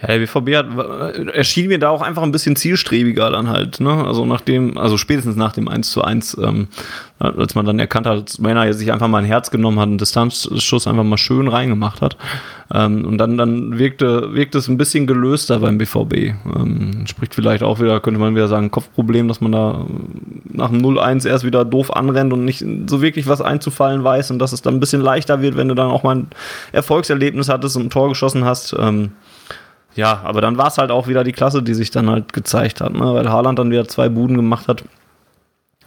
[0.00, 4.04] Ja, der BVB hat, erschien mir da auch einfach ein bisschen zielstrebiger dann halt, ne?
[4.06, 6.68] Also nachdem, also spätestens nach dem 1 zu 1, ähm,
[7.18, 9.98] als man dann erkannt hat, dass Männer sich einfach mal ein Herz genommen hat, einen
[9.98, 12.16] Distanzschuss einfach mal schön reingemacht hat.
[12.72, 16.32] Ähm, und dann, dann wirkte, wirkte es ein bisschen gelöster beim BVB.
[16.56, 19.84] Ähm, spricht vielleicht auch wieder, könnte man wieder sagen, Kopfproblem, dass man da
[20.44, 24.38] nach dem 0-1 erst wieder doof anrennt und nicht so wirklich was einzufallen weiß und
[24.38, 26.28] dass es dann ein bisschen leichter wird, wenn du dann auch mal ein
[26.72, 28.74] Erfolgserlebnis hattest und ein Tor geschossen hast.
[28.78, 29.12] Ähm,
[29.94, 32.80] ja, aber dann war es halt auch wieder die Klasse, die sich dann halt gezeigt
[32.80, 33.14] hat, ne?
[33.14, 34.84] weil Haaland dann wieder zwei Buden gemacht hat.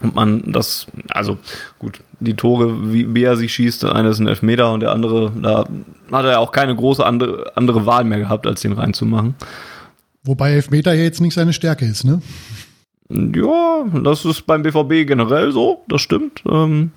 [0.01, 1.37] Und man das, also
[1.79, 4.91] gut, die Tore, wie, wie er sie schießt, der eine ist ein Elfmeter und der
[4.91, 5.65] andere, da
[6.11, 9.35] hat er auch keine große andere, andere Wahl mehr gehabt, als den reinzumachen.
[10.23, 12.21] Wobei Elfmeter ja jetzt nicht seine Stärke ist, ne?
[13.09, 16.41] Ja, das ist beim BVB generell so, das stimmt.
[16.49, 16.91] Ähm,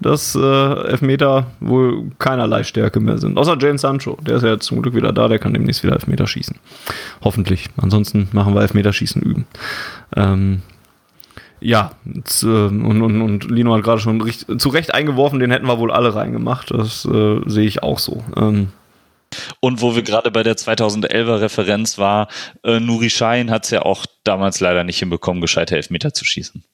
[0.00, 3.38] dass äh, Elfmeter wohl keinerlei Stärke mehr sind.
[3.38, 6.26] Außer Jane Sancho, der ist ja zum Glück wieder da, der kann demnächst wieder Elfmeter
[6.26, 6.56] schießen.
[7.22, 7.68] Hoffentlich.
[7.76, 9.46] Ansonsten machen wir Elfmeterschießen üben.
[10.16, 10.62] Ähm,
[11.60, 11.92] ja,
[12.42, 15.78] äh, und, und, und Lino hat gerade schon richt, zu Recht eingeworfen, den hätten wir
[15.78, 16.72] wohl alle reingemacht.
[16.72, 18.24] Das äh, sehe ich auch so.
[18.36, 18.68] Ähm,
[19.60, 22.28] Und wo wir gerade bei der 2011er Referenz war,
[22.64, 26.64] äh, Nuri Sahin hat es ja auch damals leider nicht hinbekommen, gescheite Elfmeter zu schießen.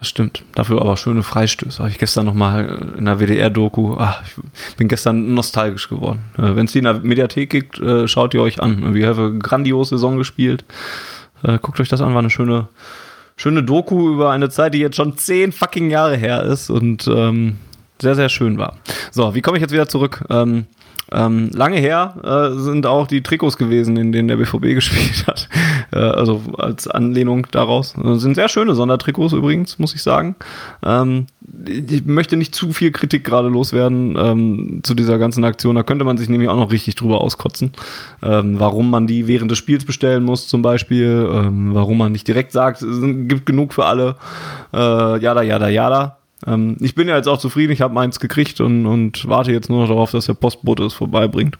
[0.00, 0.42] Das stimmt.
[0.54, 1.78] Dafür aber schöne Freistöße.
[1.78, 3.96] Habe ich gestern nochmal in der WDR-Doku.
[3.98, 4.22] Ach,
[4.70, 6.20] ich bin gestern nostalgisch geworden.
[6.38, 8.94] Äh, Wenn es die in der Mediathek gibt, äh, schaut ihr euch an.
[8.94, 10.64] Wir haben eine grandiose Saison gespielt.
[11.42, 12.68] Äh, guckt euch das an, war eine schöne,
[13.36, 17.58] schöne Doku über eine Zeit, die jetzt schon zehn fucking Jahre her ist und ähm,
[18.00, 18.78] sehr, sehr schön war.
[19.10, 20.24] So, wie komme ich jetzt wieder zurück?
[20.30, 20.66] Ähm,
[21.12, 25.48] ähm, lange her äh, sind auch die Trikots gewesen, in denen der BVB gespielt hat.
[25.92, 27.94] Äh, also als Anlehnung daraus.
[27.96, 30.36] Äh, sind sehr schöne Sondertrikots übrigens, muss ich sagen.
[30.84, 31.26] Ähm,
[31.66, 35.74] ich möchte nicht zu viel Kritik gerade loswerden ähm, zu dieser ganzen Aktion.
[35.74, 37.72] Da könnte man sich nämlich auch noch richtig drüber auskotzen.
[38.22, 41.28] Ähm, warum man die während des Spiels bestellen muss, zum Beispiel.
[41.32, 44.16] Ähm, warum man nicht direkt sagt, es gibt genug für alle.
[44.72, 44.76] Äh,
[45.20, 46.19] jada, jada, jada.
[46.46, 49.68] Ähm, ich bin ja jetzt auch zufrieden, ich habe meins gekriegt und, und warte jetzt
[49.68, 51.56] nur noch darauf, dass der Postbote es vorbeibringt.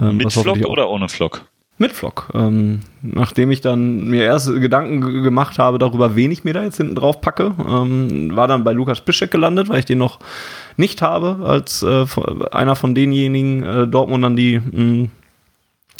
[0.00, 1.42] Ähm, Mit Flock oder ohne Flock?
[1.80, 2.30] mit Flock.
[2.34, 6.64] Ähm, nachdem ich dann mir erst Gedanken ge- gemacht habe darüber, wen ich mir da
[6.64, 10.18] jetzt hinten drauf packe, ähm, war dann bei Lukas Piszczek gelandet, weil ich den noch
[10.76, 12.04] nicht habe, als äh,
[12.50, 15.08] einer von denjenigen äh, Dortmundern, die mh,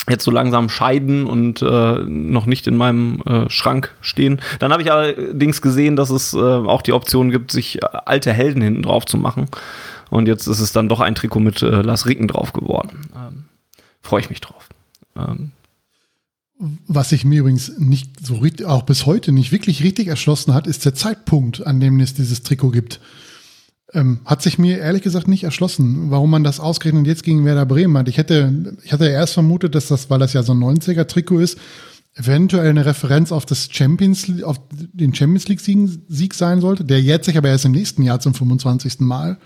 [0.08, 4.40] jetzt so langsam scheiden und äh, noch nicht in meinem äh, Schrank stehen.
[4.58, 8.32] Dann habe ich allerdings gesehen, dass es äh, auch die Option gibt, sich äh, alte
[8.32, 9.48] Helden hinten drauf zu machen.
[10.10, 13.10] Und jetzt ist es dann doch ein Trikot mit äh, Lars Ricken drauf geworden.
[13.14, 13.44] Ähm,
[14.02, 14.68] Freue ich mich drauf.
[15.16, 15.52] Ähm,
[16.86, 20.84] Was sich mir übrigens nicht so auch bis heute nicht wirklich richtig erschlossen hat, ist
[20.84, 23.00] der Zeitpunkt, an dem es dieses Trikot gibt.
[23.94, 27.64] Ähm, hat sich mir ehrlich gesagt nicht erschlossen, warum man das ausgerechnet jetzt gegen Werder
[27.64, 28.08] Bremen hat.
[28.08, 31.58] Ich hätte, ich hatte erst vermutet, dass das, weil das ja so ein 90er-Trikot ist,
[32.14, 37.26] eventuell eine Referenz auf das Champions auf den Champions League Sieg sein sollte, der jetzt
[37.26, 39.00] sich aber erst im nächsten Jahr zum 25.
[39.00, 39.38] Mal.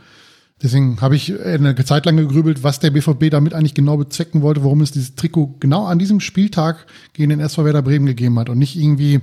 [0.62, 4.62] Deswegen habe ich eine Zeit lang gegrübelt, was der BVB damit eigentlich genau bezwecken wollte,
[4.62, 8.48] warum es dieses Trikot genau an diesem Spieltag gegen den SV Werder Bremen gegeben hat
[8.48, 9.20] und nicht irgendwie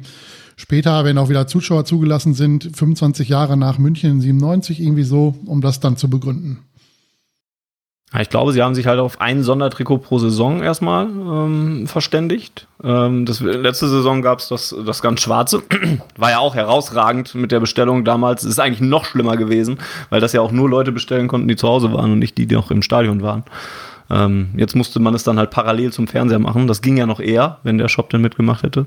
[0.60, 5.62] später, wenn auch wieder Zuschauer zugelassen sind, 25 Jahre nach München 97 irgendwie so, um
[5.62, 6.60] das dann zu begründen.
[8.20, 12.68] Ich glaube, sie haben sich halt auf ein Sondertrikot pro Saison erstmal ähm, verständigt.
[12.84, 15.62] Ähm, das, letzte Saison gab es das, das ganz schwarze.
[16.18, 18.44] War ja auch herausragend mit der Bestellung damals.
[18.44, 19.78] Ist eigentlich noch schlimmer gewesen,
[20.10, 22.48] weil das ja auch nur Leute bestellen konnten, die zu Hause waren und nicht die,
[22.48, 23.44] die noch im Stadion waren.
[24.10, 26.68] Ähm, jetzt musste man es dann halt parallel zum Fernseher machen.
[26.68, 28.86] Das ging ja noch eher, wenn der Shop denn mitgemacht hätte.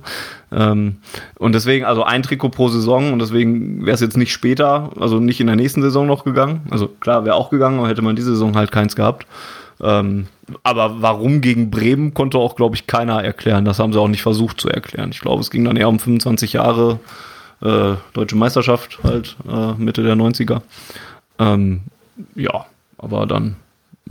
[0.50, 0.96] Ähm,
[1.38, 5.20] und deswegen, also ein Trikot pro Saison und deswegen wäre es jetzt nicht später, also
[5.20, 6.62] nicht in der nächsten Saison noch gegangen.
[6.70, 9.26] Also klar, wäre auch gegangen, aber hätte man diese Saison halt keins gehabt.
[9.80, 10.26] Ähm,
[10.62, 13.64] aber warum gegen Bremen, konnte auch, glaube ich, keiner erklären.
[13.64, 15.10] Das haben sie auch nicht versucht zu erklären.
[15.12, 17.00] Ich glaube, es ging dann eher um 25 Jahre
[17.62, 20.62] äh, Deutsche Meisterschaft, halt äh, Mitte der 90er.
[21.38, 21.82] Ähm,
[22.34, 22.66] ja,
[22.98, 23.56] aber dann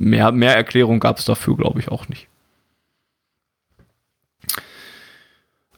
[0.01, 2.27] mehr, mehr Erklärung gab es dafür, glaube ich, auch nicht.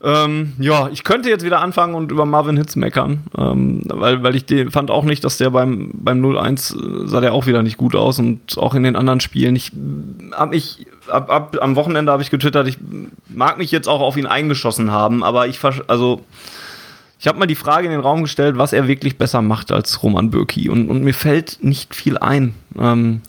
[0.02, 4.36] Ähm, ja, ich könnte jetzt wieder anfangen und über Marvin Hitz meckern, ähm, weil, weil
[4.36, 7.62] ich den fand auch nicht, dass der beim, beim 0-1 äh, sah der auch wieder
[7.62, 9.56] nicht gut aus und auch in den anderen Spielen.
[9.56, 9.72] Ich
[10.32, 12.76] hab mich, ab, ab, am Wochenende habe ich getwittert, ich
[13.28, 16.20] mag mich jetzt auch auf ihn eingeschossen haben, aber ich, also,
[17.24, 20.02] ich habe mal die Frage in den Raum gestellt, was er wirklich besser macht als
[20.02, 20.68] Roman Bürki.
[20.68, 22.52] Und, und mir fällt nicht viel ein.
[22.78, 23.22] Ähm,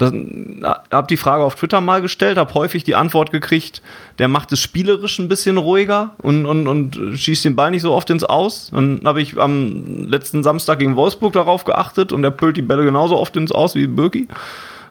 [0.00, 3.82] habe die Frage auf Twitter mal gestellt, habe häufig die Antwort gekriegt,
[4.18, 7.92] der macht es spielerisch ein bisschen ruhiger und, und, und schießt den Ball nicht so
[7.92, 8.70] oft ins Aus.
[8.72, 12.86] Dann habe ich am letzten Samstag gegen Wolfsburg darauf geachtet und der pölt die Bälle
[12.86, 14.28] genauso oft ins Aus wie Bürki.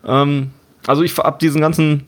[0.05, 0.51] Ähm,
[0.85, 2.05] also ich habe diesen ganzen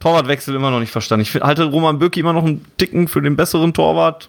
[0.00, 1.22] Torwartwechsel immer noch nicht verstanden.
[1.22, 4.28] Ich halte Roman Bürki immer noch einen Ticken für den besseren Torwart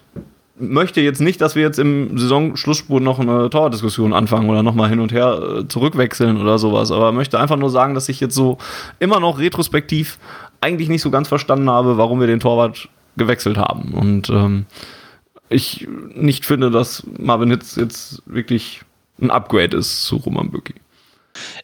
[0.56, 5.00] möchte jetzt nicht, dass wir jetzt im Saisonschlussspurt noch eine Torwart-Diskussion anfangen oder nochmal hin
[5.00, 8.58] und her äh, zurückwechseln oder sowas, aber möchte einfach nur sagen, dass ich jetzt so
[9.00, 10.18] immer noch retrospektiv
[10.60, 13.92] eigentlich nicht so ganz verstanden habe, warum wir den Torwart gewechselt haben.
[13.94, 14.66] Und ähm,
[15.48, 18.82] ich nicht finde, dass Marvin Hitz jetzt wirklich
[19.20, 20.74] ein Upgrade ist zu Roman Bücki.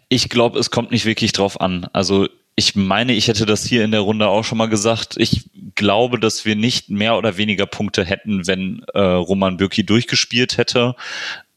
[0.09, 1.89] Ich glaube, es kommt nicht wirklich drauf an.
[1.93, 2.29] Also
[2.61, 5.15] ich meine, ich hätte das hier in der Runde auch schon mal gesagt.
[5.17, 10.59] Ich glaube, dass wir nicht mehr oder weniger Punkte hätten, wenn äh, Roman Bürki durchgespielt
[10.59, 10.95] hätte.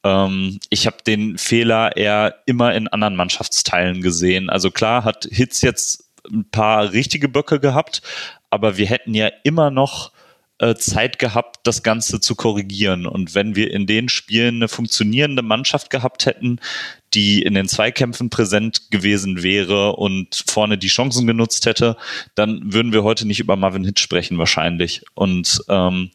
[0.06, 4.50] Ähm, ich habe den Fehler eher immer in anderen Mannschaftsteilen gesehen.
[4.50, 8.02] Also klar hat Hitz jetzt ein paar richtige Böcke gehabt,
[8.50, 10.14] aber wir hätten ja immer noch
[10.60, 13.06] äh, Zeit gehabt, das Ganze zu korrigieren.
[13.06, 16.60] Und wenn wir in den Spielen eine funktionierende Mannschaft gehabt hätten,
[17.14, 21.98] die in den Zweikämpfen präsent gewesen wäre und vorne die Chancen genutzt hätte,
[22.36, 25.04] dann würden wir heute nicht über Marvin Hitch sprechen wahrscheinlich.
[25.14, 26.12] Und ähm,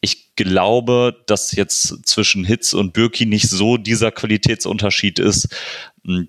[0.00, 5.48] ich glaube, dass jetzt zwischen Hitz und Bürki nicht so dieser Qualitätsunterschied ist,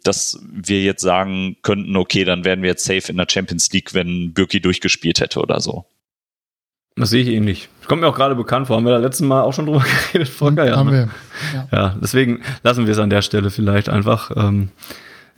[0.04, 3.94] dass wir jetzt sagen könnten, okay, dann wären wir jetzt safe in der Champions League,
[3.94, 5.86] wenn Bürki durchgespielt hätte oder so.
[7.02, 7.70] Das sehe ich ähnlich.
[7.88, 8.78] Kommt mir auch gerade bekannt vor.
[8.78, 9.84] Haben wir da letzten Mal auch schon drüber
[10.14, 10.30] geredet?
[10.30, 11.10] Vor ja, haben ne?
[11.52, 11.60] wir.
[11.60, 11.68] Ja.
[11.72, 11.96] ja.
[12.02, 14.32] deswegen lassen wir es an der Stelle vielleicht einfach.
[14.36, 14.70] Ähm,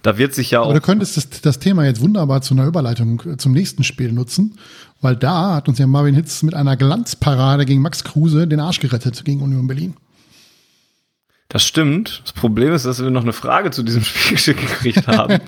[0.04, 0.66] da wird sich ja auch.
[0.66, 4.12] Aber du könntest das, das Thema jetzt wunderbar zu einer Überleitung äh, zum nächsten Spiel
[4.12, 4.60] nutzen,
[5.02, 8.80] weil da hat uns ja Marvin Hitz mit einer Glanzparade gegen Max Kruse den Arsch
[8.80, 9.96] gerettet gegen Union Berlin.
[11.48, 12.22] Das stimmt.
[12.24, 15.40] Das Problem ist, dass wir noch eine Frage zu diesem Spiel gekriegt haben.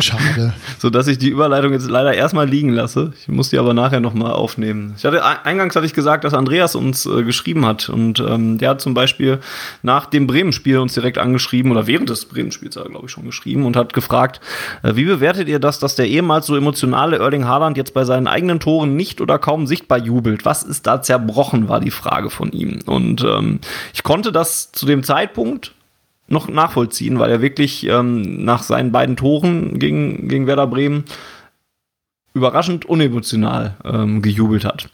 [0.00, 0.54] Schade.
[0.78, 3.12] so dass ich die Überleitung jetzt leider erstmal liegen lasse.
[3.20, 4.94] Ich muss die aber nachher nochmal aufnehmen.
[4.96, 7.88] Ich hatte, eingangs hatte ich gesagt, dass Andreas uns äh, geschrieben hat.
[7.88, 9.40] Und ähm, der hat zum Beispiel
[9.82, 13.76] nach dem Bremen-Spiel uns direkt angeschrieben, oder während des Bremen-Spiels glaube ich, schon geschrieben und
[13.76, 14.40] hat gefragt,
[14.82, 18.26] äh, wie bewertet ihr das, dass der ehemals so emotionale Erling Haaland jetzt bei seinen
[18.26, 20.44] eigenen Toren nicht oder kaum sichtbar jubelt?
[20.44, 22.80] Was ist da zerbrochen, war die Frage von ihm.
[22.86, 23.60] Und ähm,
[23.92, 25.72] ich konnte das zu dem Zeitpunkt
[26.32, 31.04] noch nachvollziehen, weil er wirklich ähm, nach seinen beiden Toren gegen, gegen Werder Bremen
[32.34, 34.88] überraschend unemotional ähm, gejubelt hat.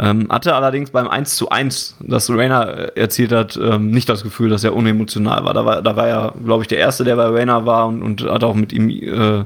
[0.00, 4.22] Ähm, hatte allerdings beim 1 zu 1, das Rainer äh, erzählt hat, ähm, nicht das
[4.22, 5.54] Gefühl, dass er unemotional war.
[5.54, 8.22] Da war, da war er, glaube ich, der Erste, der bei Rainer war und, und
[8.22, 9.44] hat auch mit ihm äh,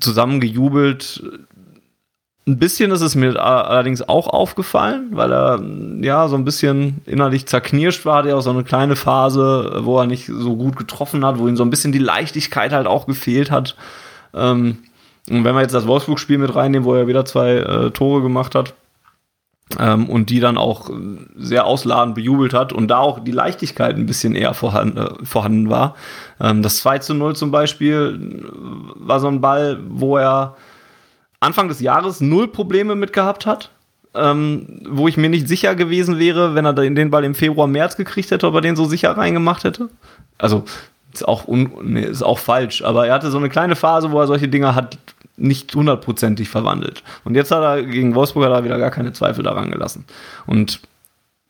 [0.00, 1.22] zusammen gejubelt.
[2.46, 5.62] Ein bisschen ist es mir allerdings auch aufgefallen, weil er
[6.02, 8.22] ja so ein bisschen innerlich zerknirscht war.
[8.22, 11.56] Der auch so eine kleine Phase, wo er nicht so gut getroffen hat, wo ihm
[11.56, 13.76] so ein bisschen die Leichtigkeit halt auch gefehlt hat.
[14.34, 14.78] Ähm,
[15.30, 18.54] und wenn wir jetzt das Wolfsburg-Spiel mit reinnehmen, wo er wieder zwei äh, Tore gemacht
[18.54, 18.74] hat
[19.78, 20.90] ähm, und die dann auch
[21.36, 25.70] sehr ausladend bejubelt hat und da auch die Leichtigkeit ein bisschen eher vorhanden, äh, vorhanden
[25.70, 25.94] war.
[26.40, 28.42] Ähm, das 2 zu 0 zum Beispiel
[28.96, 30.56] war so ein Ball, wo er
[31.44, 33.70] Anfang des Jahres null Probleme mit gehabt hat.
[34.16, 37.96] Ähm, wo ich mir nicht sicher gewesen wäre, wenn er den Ball im Februar, März
[37.96, 39.88] gekriegt hätte, ob er den so sicher reingemacht hätte.
[40.38, 40.64] Also
[41.12, 44.20] ist auch, un, nee, ist auch falsch, aber er hatte so eine kleine Phase, wo
[44.20, 44.98] er solche Dinge hat
[45.36, 47.02] nicht hundertprozentig verwandelt.
[47.24, 50.04] Und jetzt hat er gegen Wolfsburg da wieder gar keine Zweifel daran gelassen.
[50.46, 50.80] Und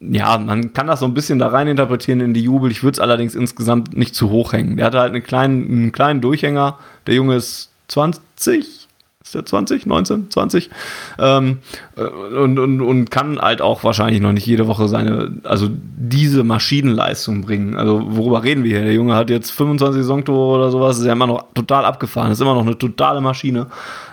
[0.01, 2.71] ja, man kann das so ein bisschen da rein interpretieren in die Jubel.
[2.71, 4.77] Ich würde es allerdings insgesamt nicht zu hoch hängen.
[4.77, 6.79] Der hatte halt einen kleinen, einen kleinen Durchhänger.
[7.07, 8.84] Der Junge ist 20,
[9.25, 10.71] ist der 20, 19, 20?
[11.19, 11.59] Ähm,
[11.97, 16.45] äh, und, und, und kann halt auch wahrscheinlich noch nicht jede Woche seine, also diese
[16.45, 17.77] Maschinenleistung bringen.
[17.77, 18.85] Also worüber reden wir hier?
[18.85, 22.41] Der Junge hat jetzt 25 Saisontore oder sowas, ist ja immer noch total abgefahren, ist
[22.41, 23.69] immer noch eine totale Maschine.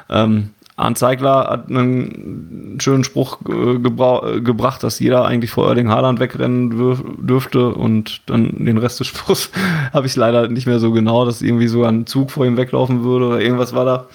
[0.10, 6.20] Ähm, Arndt Zeigler hat einen schönen Spruch äh, gebracht, dass jeder eigentlich vor Erling Haaland
[6.20, 6.72] wegrennen
[7.20, 9.52] dürfte und dann den Rest des Spruchs
[9.94, 13.04] habe ich leider nicht mehr so genau, dass irgendwie so ein Zug vor ihm weglaufen
[13.04, 14.08] würde oder irgendwas war da.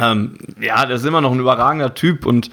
[0.00, 2.50] Ähm, ja, der ist immer noch ein überragender Typ und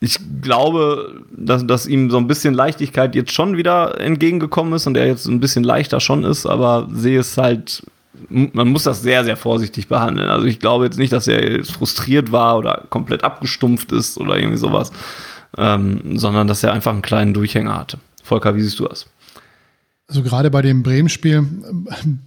[0.00, 4.96] ich glaube, dass, dass ihm so ein bisschen Leichtigkeit jetzt schon wieder entgegengekommen ist und
[4.96, 7.84] er jetzt ein bisschen leichter schon ist, aber sehe es halt,
[8.28, 10.28] man muss das sehr, sehr vorsichtig behandeln.
[10.28, 14.36] Also ich glaube jetzt nicht, dass er jetzt frustriert war oder komplett abgestumpft ist oder
[14.36, 14.92] irgendwie sowas,
[15.56, 17.98] ähm, sondern dass er einfach einen kleinen Durchhänger hatte.
[18.22, 19.06] Volker, wie siehst du das?
[20.08, 21.46] Also gerade bei dem Bremen-Spiel,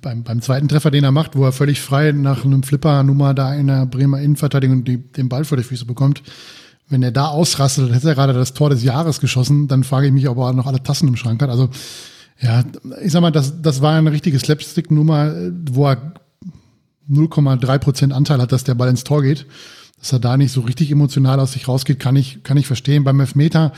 [0.01, 3.55] beim, beim zweiten Treffer, den er macht, wo er völlig frei nach einem Flipper-Nummer da
[3.55, 6.21] in der Bremer Innenverteidigung die, den Ball vor die Füße bekommt,
[6.89, 10.05] wenn er da ausrastet, dann hätte er gerade das Tor des Jahres geschossen, dann frage
[10.05, 11.49] ich mich, ob er noch alle Tassen im Schrank hat.
[11.49, 11.69] Also
[12.39, 12.63] ja,
[13.01, 15.33] ich sag mal, das, das war eine richtige Slapstick-Nummer,
[15.71, 16.13] wo er
[17.09, 19.47] 0,3 Prozent Anteil hat, dass der Ball ins Tor geht.
[19.99, 23.03] Dass er da nicht so richtig emotional aus sich rausgeht, kann ich, kann ich verstehen.
[23.03, 23.71] Beim Elfmeter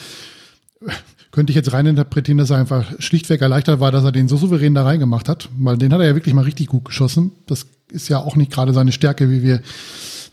[1.34, 4.76] könnte ich jetzt reininterpretieren, dass er einfach schlichtweg erleichtert war, dass er den so souverän
[4.76, 7.32] da reingemacht hat, weil den hat er ja wirklich mal richtig gut geschossen.
[7.48, 9.62] Das ist ja auch nicht gerade seine Stärke, wie wir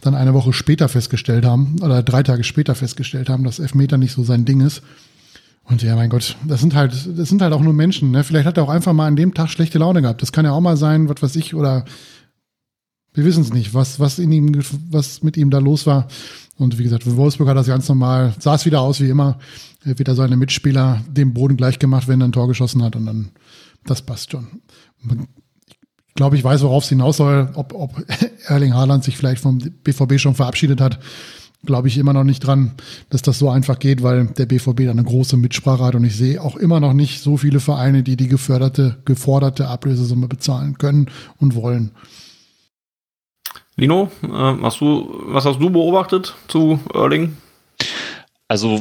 [0.02, 4.12] dann eine Woche später festgestellt haben oder drei Tage später festgestellt haben, dass Elfmeter nicht
[4.12, 4.82] so sein Ding ist.
[5.64, 8.10] Und ja, mein Gott, das sind halt, das sind halt auch nur Menschen.
[8.10, 8.22] Ne?
[8.22, 10.20] Vielleicht hat er auch einfach mal an dem Tag schlechte Laune gehabt.
[10.20, 11.86] Das kann ja auch mal sein, was weiß ich, oder
[13.14, 16.08] wir wissen es nicht, was, was in ihm, was mit ihm da los war.
[16.60, 19.38] Und wie gesagt, Wolfsburg hat das ganz normal, sah es wieder aus wie immer
[19.82, 23.30] wieder seine Mitspieler dem Boden gleich gemacht, wenn er ein Tor geschossen hat und dann,
[23.86, 24.46] das passt schon.
[25.02, 28.04] Ich glaube, ich weiß, worauf es hinaus soll, ob, ob
[28.46, 31.00] Erling Haaland sich vielleicht vom BVB schon verabschiedet hat.
[31.64, 32.72] Glaube ich immer noch nicht dran,
[33.08, 36.16] dass das so einfach geht, weil der BVB da eine große Mitsprache hat und ich
[36.16, 41.06] sehe auch immer noch nicht so viele Vereine, die die geförderte, geforderte Ablösesumme bezahlen können
[41.38, 41.92] und wollen.
[43.80, 47.38] Lino, äh, hast du, was hast du beobachtet zu Erling?
[48.46, 48.78] Also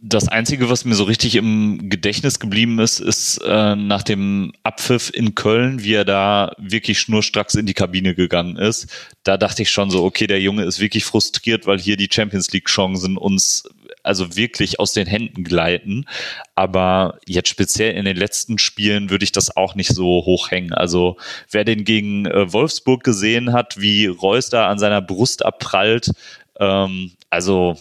[0.00, 5.10] das Einzige, was mir so richtig im Gedächtnis geblieben ist, ist äh, nach dem Abpfiff
[5.12, 8.86] in Köln, wie er da wirklich schnurstracks in die Kabine gegangen ist.
[9.24, 12.52] Da dachte ich schon so, okay, der Junge ist wirklich frustriert, weil hier die Champions
[12.52, 13.68] League-Chancen uns
[14.02, 16.06] also wirklich aus den Händen gleiten.
[16.54, 20.72] Aber jetzt speziell in den letzten Spielen würde ich das auch nicht so hochhängen.
[20.72, 21.16] Also
[21.50, 26.10] wer den gegen äh, Wolfsburg gesehen hat, wie Reus da an seiner Brust abprallt,
[26.58, 27.76] ähm, also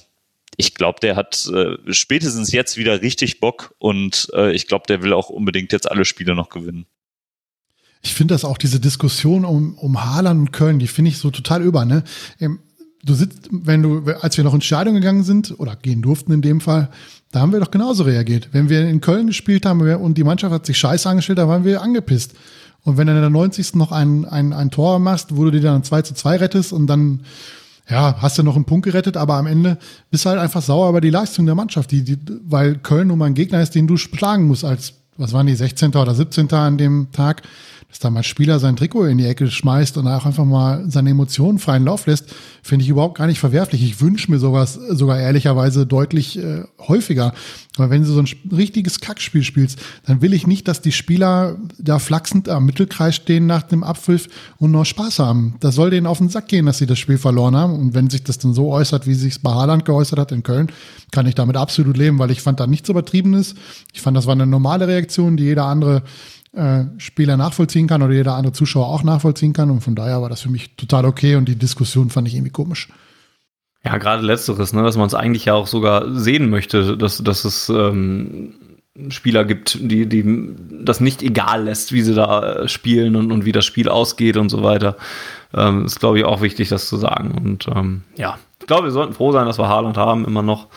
[0.57, 5.01] ich glaube, der hat äh, spätestens jetzt wieder richtig Bock und äh, ich glaube, der
[5.01, 6.86] will auch unbedingt jetzt alle Spiele noch gewinnen.
[8.01, 11.32] Ich finde das auch, diese Diskussion um, um Haaland und Köln, die finde ich so
[11.32, 12.03] total über, ne?
[13.04, 16.41] Du sitzt, wenn du, als wir noch in Stadion gegangen sind, oder gehen durften in
[16.41, 16.89] dem Fall,
[17.32, 18.50] da haben wir doch genauso reagiert.
[18.52, 21.64] Wenn wir in Köln gespielt haben und die Mannschaft hat sich scheiße angestellt, da waren
[21.64, 22.34] wir angepisst.
[22.84, 23.76] Und wenn du in der 90.
[23.76, 26.88] noch ein, ein, ein Tor machst, wo du dir dann 2 zu 2 rettest und
[26.88, 27.22] dann
[27.89, 29.78] ja, hast du noch einen Punkt gerettet, aber am Ende
[30.12, 33.18] bist du halt einfach sauer über die Leistung der Mannschaft, die, die, weil Köln nun
[33.18, 35.95] mal ein Gegner ist, den du schlagen musst als, was waren die, 16.
[35.95, 36.52] oder 17.
[36.54, 37.41] an dem Tag
[37.89, 41.09] dass da mal Spieler sein Trikot in die Ecke schmeißt und auch einfach mal seine
[41.09, 42.25] Emotionen freien Lauf lässt,
[42.61, 43.83] finde ich überhaupt gar nicht verwerflich.
[43.83, 47.33] Ich wünsche mir sowas sogar ehrlicherweise deutlich äh, häufiger.
[47.77, 51.57] Weil wenn du so ein richtiges Kackspiel spielst, dann will ich nicht, dass die Spieler
[51.79, 54.27] da flachsend am Mittelkreis stehen nach dem Abpfiff
[54.57, 55.55] und noch Spaß haben.
[55.59, 57.73] Das soll denen auf den Sack gehen, dass sie das Spiel verloren haben.
[57.73, 60.67] Und wenn sich das dann so äußert, wie sich bei Haaland geäußert hat in Köln,
[61.11, 63.55] kann ich damit absolut leben, weil ich fand da nichts Übertriebenes.
[63.93, 66.03] Ich fand, das war eine normale Reaktion, die jeder andere
[66.54, 69.70] äh, Spieler nachvollziehen kann oder jeder andere Zuschauer auch nachvollziehen kann.
[69.70, 72.52] Und von daher war das für mich total okay und die Diskussion fand ich irgendwie
[72.52, 72.89] komisch.
[73.84, 77.45] Ja, gerade letzteres, ne, dass man es eigentlich ja auch sogar sehen möchte, dass, dass
[77.45, 78.54] es ähm,
[79.10, 83.45] Spieler gibt, die, die das nicht egal lässt, wie sie da äh, spielen und, und
[83.45, 84.97] wie das Spiel ausgeht und so weiter.
[85.54, 87.32] Ähm, ist, glaube ich, auch wichtig, das zu sagen.
[87.32, 90.68] Und ähm, ja, ich glaube, wir sollten froh sein, dass wir Haaland haben, immer noch.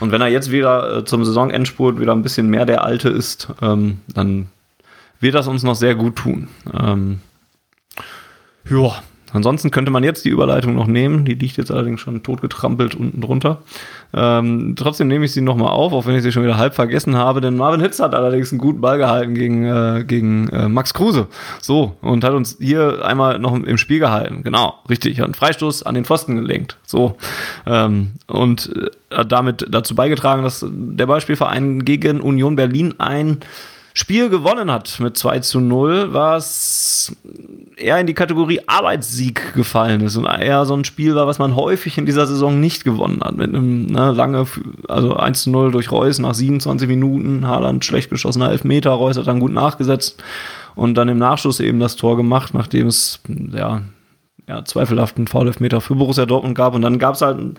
[0.00, 3.48] Und wenn er jetzt wieder äh, zum Saisonendspurt wieder ein bisschen mehr der Alte ist,
[3.62, 4.48] ähm, dann
[5.20, 6.48] wird das uns noch sehr gut tun.
[6.72, 7.20] Ähm,
[8.68, 9.02] ja,
[9.32, 11.24] ansonsten könnte man jetzt die Überleitung noch nehmen.
[11.24, 13.62] Die liegt jetzt allerdings schon totgetrampelt unten drunter.
[14.12, 17.16] Ähm, trotzdem nehme ich sie nochmal auf, auch wenn ich sie schon wieder halb vergessen
[17.16, 20.94] habe, denn Marvin Hitz hat allerdings einen guten Ball gehalten gegen, äh, gegen äh, Max
[20.94, 21.28] Kruse.
[21.60, 24.42] So, und hat uns hier einmal noch im Spiel gehalten.
[24.42, 25.18] Genau, richtig.
[25.18, 26.78] Hat einen Freistoß an den Pfosten gelenkt.
[26.84, 27.16] So.
[27.66, 33.38] Ähm, und äh, hat damit dazu beigetragen, dass der Beispielverein gegen Union Berlin ein
[34.00, 37.14] Spiel gewonnen hat mit 2 zu 0, was
[37.76, 41.54] eher in die Kategorie Arbeitssieg gefallen ist und eher so ein Spiel war, was man
[41.54, 43.36] häufig in dieser Saison nicht gewonnen hat.
[43.36, 44.46] Mit einem ne, lange,
[44.88, 49.26] also 1 zu 0 durch Reus nach 27 Minuten, Haaland schlecht geschossener Elfmeter, Reus hat
[49.26, 50.22] dann gut nachgesetzt
[50.74, 53.20] und dann im Nachschuss eben das Tor gemacht, nachdem es
[53.52, 53.82] ja
[54.50, 56.74] ja, zweifelhaften Foul-Elfmeter für Borussia Dortmund gab.
[56.74, 57.54] Und dann gab es halt ein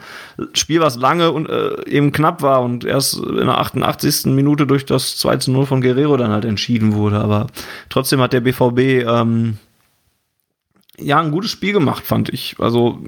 [0.51, 4.25] Spiel, was lange und äh, eben knapp war und erst in der 88.
[4.25, 7.19] Minute durch das 2 zu 0 von Guerrero dann halt entschieden wurde.
[7.19, 7.47] Aber
[7.87, 9.57] trotzdem hat der BVB ähm,
[11.01, 12.55] ja, ein gutes Spiel gemacht, fand ich.
[12.59, 12.99] Also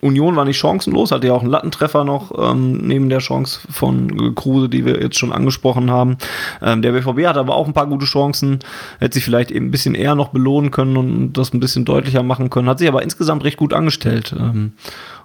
[0.00, 4.34] Union war nicht chancenlos, hatte ja auch einen Lattentreffer noch ähm, neben der Chance von
[4.34, 6.16] Kruse, die wir jetzt schon angesprochen haben.
[6.62, 8.60] Ähm, der BVB hat aber auch ein paar gute Chancen,
[8.98, 12.22] hätte sich vielleicht eben ein bisschen eher noch belohnen können und das ein bisschen deutlicher
[12.22, 14.34] machen können, hat sich aber insgesamt recht gut angestellt.
[14.38, 14.72] Ähm,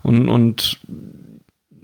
[0.03, 0.79] und, und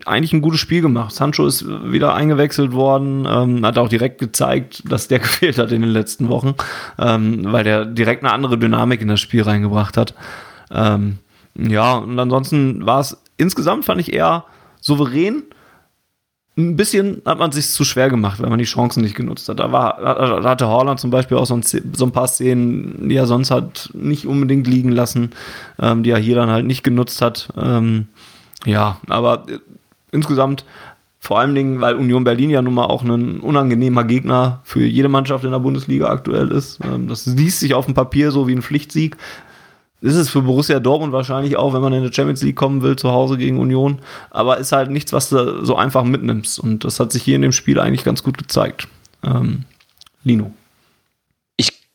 [0.08, 1.14] eigentlich ein gutes Spiel gemacht.
[1.14, 5.82] Sancho ist wieder eingewechselt worden, ähm, hat auch direkt gezeigt, dass der gefehlt hat in
[5.82, 6.55] den letzten Wochen,
[6.97, 10.14] ähm, weil der direkt eine andere Dynamik in das Spiel reingebracht hat.
[10.72, 11.20] Ähm,
[11.58, 14.45] ja, und ansonsten war es insgesamt, fand ich eher
[14.80, 15.43] souverän.
[16.58, 19.60] Ein bisschen hat man sich zu schwer gemacht, weil man die Chancen nicht genutzt hat.
[19.60, 23.16] Da, war, da hatte Horland zum Beispiel auch so ein, so ein, paar Szenen, die
[23.16, 25.32] er sonst hat nicht unbedingt liegen lassen,
[25.80, 27.49] ähm, die er hier dann halt nicht genutzt hat.
[27.55, 28.08] Ähm,
[28.66, 29.45] ja, aber
[30.12, 30.66] insgesamt
[31.20, 35.10] vor allen Dingen, weil Union Berlin ja nun mal auch ein unangenehmer Gegner für jede
[35.10, 36.80] Mannschaft in der Bundesliga aktuell ist.
[36.84, 39.18] Ähm, das liest sich auf dem Papier so wie ein Pflichtsieg.
[39.99, 42.95] Ist es für Borussia Dortmund wahrscheinlich auch, wenn man in der Champions League kommen will,
[42.95, 43.97] zu Hause gegen Union.
[44.30, 46.60] Aber ist halt nichts, was du so einfach mitnimmst.
[46.60, 48.88] Und das hat sich hier in dem Spiel eigentlich ganz gut gezeigt.
[49.24, 49.66] Ähm,
[50.24, 50.51] Lino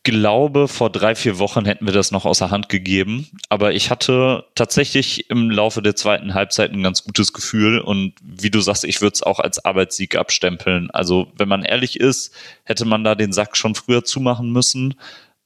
[0.03, 3.27] glaube, vor drei, vier Wochen hätten wir das noch außer Hand gegeben.
[3.49, 7.79] Aber ich hatte tatsächlich im Laufe der zweiten Halbzeit ein ganz gutes Gefühl.
[7.79, 10.91] Und wie du sagst, ich würde es auch als Arbeitssieg abstempeln.
[10.91, 12.33] Also, wenn man ehrlich ist,
[12.63, 14.95] hätte man da den Sack schon früher zumachen müssen.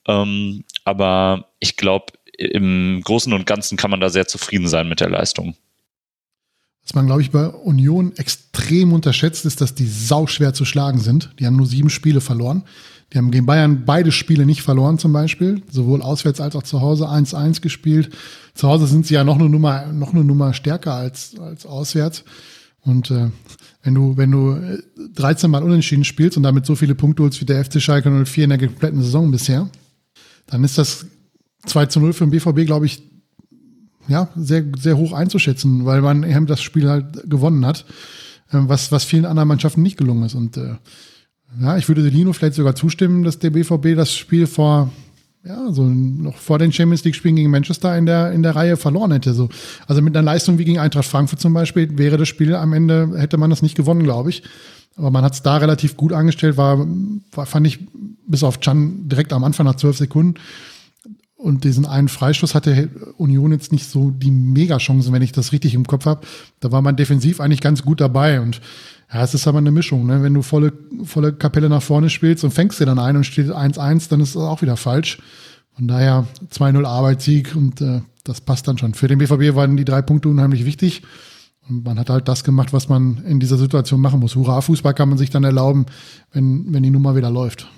[0.08, 4.99] Ähm, aber ich glaube, im Großen und Ganzen kann man da sehr zufrieden sein mit
[4.99, 5.55] der Leistung.
[6.84, 11.32] Was man, glaube ich, bei Union extrem unterschätzt, ist, dass die sauschwer zu schlagen sind.
[11.38, 12.64] Die haben nur sieben Spiele verloren.
[13.14, 16.82] Die haben gegen Bayern beide Spiele nicht verloren zum Beispiel, sowohl auswärts als auch zu
[16.82, 18.10] Hause 1-1 gespielt.
[18.53, 22.26] Zu Hause sind sie ja noch eine Nummer, noch eine Nummer stärker als, als auswärts.
[22.82, 23.30] Und äh,
[23.84, 24.80] wenn du, wenn du
[25.14, 28.43] 13 Mal unentschieden spielst und damit so viele Punkte holst wie der FC Schalke 04
[28.43, 29.70] in der kompletten Saison bisher,
[30.47, 31.05] dann ist das
[31.66, 33.03] 2 zu 0 für den BVB, glaube ich,
[34.08, 37.86] ja, sehr, sehr hoch einzuschätzen, weil man eben das Spiel halt gewonnen hat,
[38.51, 40.36] äh, was, was vielen anderen Mannschaften nicht gelungen ist.
[40.36, 40.76] Und äh,
[41.62, 44.91] ja, ich würde Lino vielleicht sogar zustimmen, dass der BVB das Spiel vor,
[45.43, 48.78] ja, so noch vor den Champions League Spielen gegen Manchester in der, in der Reihe
[48.78, 49.34] verloren hätte.
[49.34, 49.50] So.
[49.88, 53.14] Also mit einer Leistung wie gegen Eintracht Frankfurt zum Beispiel wäre das Spiel am Ende,
[53.18, 54.43] hätte man das nicht gewonnen, glaube ich.
[54.98, 56.86] Aber man hat es da relativ gut angestellt, war,
[57.32, 57.80] war, fand ich,
[58.28, 60.39] bis auf Chan direkt am Anfang nach zwölf Sekunden.
[61.38, 65.76] Und diesen einen Freistoß hatte Union jetzt nicht so die Mega-Chancen, wenn ich das richtig
[65.76, 66.26] im Kopf habe.
[66.60, 68.41] Da war man defensiv eigentlich ganz gut dabei.
[68.41, 68.60] Und
[69.14, 70.05] ja, es ist aber eine Mischung.
[70.05, 70.22] Ne?
[70.22, 73.47] Wenn du volle, volle Kapelle nach vorne spielst und fängst dir dann ein und steht
[73.47, 75.20] 1-1, dann ist das auch wieder falsch.
[75.76, 78.93] Von daher 2-0 Arbeitssieg und äh, das passt dann schon.
[78.93, 81.03] Für den BVB waren die drei Punkte unheimlich wichtig.
[81.70, 84.36] Und man hat halt das gemacht, was man in dieser Situation machen muss.
[84.36, 85.86] Hurra-Fußball kann man sich dann erlauben,
[86.32, 87.70] wenn, wenn die Nummer wieder läuft.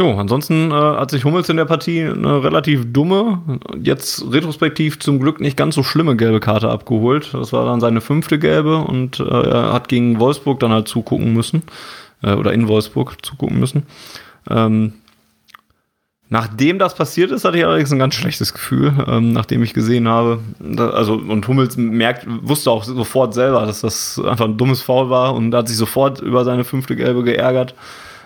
[0.00, 3.42] Jo, ansonsten äh, hat sich Hummels in der Partie eine relativ dumme,
[3.82, 7.34] jetzt retrospektiv zum Glück nicht ganz so schlimme gelbe Karte abgeholt.
[7.34, 11.34] Das war dann seine fünfte gelbe und äh, er hat gegen Wolfsburg dann halt zugucken
[11.34, 11.64] müssen.
[12.22, 13.82] Äh, oder in Wolfsburg zugucken müssen.
[14.48, 14.94] Ähm,
[16.32, 20.06] Nachdem das passiert ist, hatte ich allerdings ein ganz schlechtes Gefühl, ähm, nachdem ich gesehen
[20.06, 20.38] habe.
[20.60, 25.10] Da, also, und Hummels merkt, wusste auch sofort selber, dass das einfach ein dummes Foul
[25.10, 27.74] war und hat sich sofort über seine fünfte Gelbe geärgert.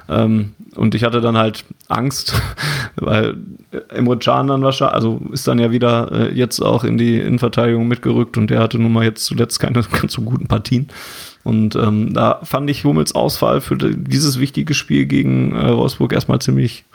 [0.08, 2.40] Ähm, und ich hatte dann halt Angst,
[2.96, 3.36] weil
[3.88, 7.88] Emre Can dann wahrscheinlich, also ist dann ja wieder äh, jetzt auch in die Innenverteidigung
[7.88, 10.88] mitgerückt und der hatte nun mal jetzt zuletzt keine ganz so guten Partien.
[11.44, 16.40] Und ähm, da fand ich Hummels Ausfall für dieses wichtige Spiel gegen äh, Wolfsburg erstmal
[16.40, 16.86] ziemlich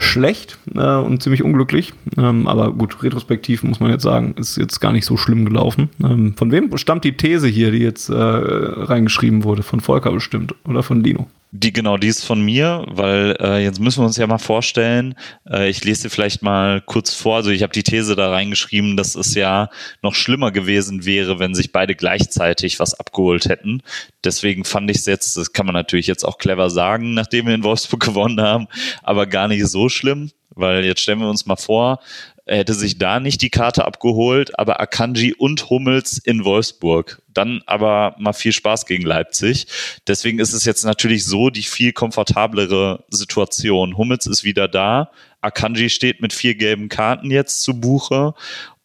[0.00, 1.92] schlecht äh, und ziemlich unglücklich.
[2.18, 5.88] Ähm, aber gut, retrospektiv muss man jetzt sagen, ist jetzt gar nicht so schlimm gelaufen.
[6.02, 9.62] Ähm, von wem stammt die These hier, die jetzt äh, reingeschrieben wurde?
[9.62, 11.28] Von Volker bestimmt oder von Lino?
[11.54, 15.14] Die genau, die ist von mir, weil äh, jetzt müssen wir uns ja mal vorstellen,
[15.46, 18.96] äh, ich lese dir vielleicht mal kurz vor, also ich habe die These da reingeschrieben,
[18.96, 19.68] dass es ja
[20.00, 23.82] noch schlimmer gewesen wäre, wenn sich beide gleichzeitig was abgeholt hätten.
[24.24, 27.54] Deswegen fand ich es jetzt, das kann man natürlich jetzt auch clever sagen, nachdem wir
[27.54, 28.66] in Wolfsburg gewonnen haben,
[29.02, 30.30] aber gar nicht so schlimm.
[30.54, 32.00] Weil jetzt stellen wir uns mal vor,
[32.44, 37.22] Er hätte sich da nicht die Karte abgeholt, aber Akanji und Hummels in Wolfsburg.
[37.28, 39.66] Dann aber mal viel Spaß gegen Leipzig.
[40.08, 43.96] Deswegen ist es jetzt natürlich so die viel komfortablere Situation.
[43.96, 45.12] Hummels ist wieder da.
[45.40, 48.34] Akanji steht mit vier gelben Karten jetzt zu Buche.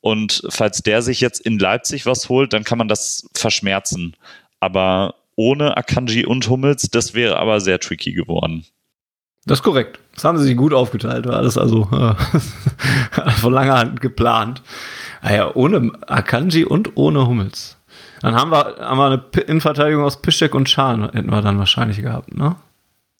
[0.01, 4.16] Und falls der sich jetzt in Leipzig was holt, dann kann man das verschmerzen.
[4.60, 8.66] Aber ohne Akanji und Hummels, das wäre aber sehr tricky geworden.
[9.48, 10.00] Das ist korrekt.
[10.14, 14.62] Das haben sie sich gut aufgeteilt, war alles also äh, von langer Hand geplant.
[15.24, 17.78] Naja, ah ohne Akanji und ohne Hummels.
[18.22, 22.02] Dann haben wir, haben wir eine Innenverteidigung aus Piszczek und Chan, hätten wir dann wahrscheinlich
[22.02, 22.56] gehabt, ne?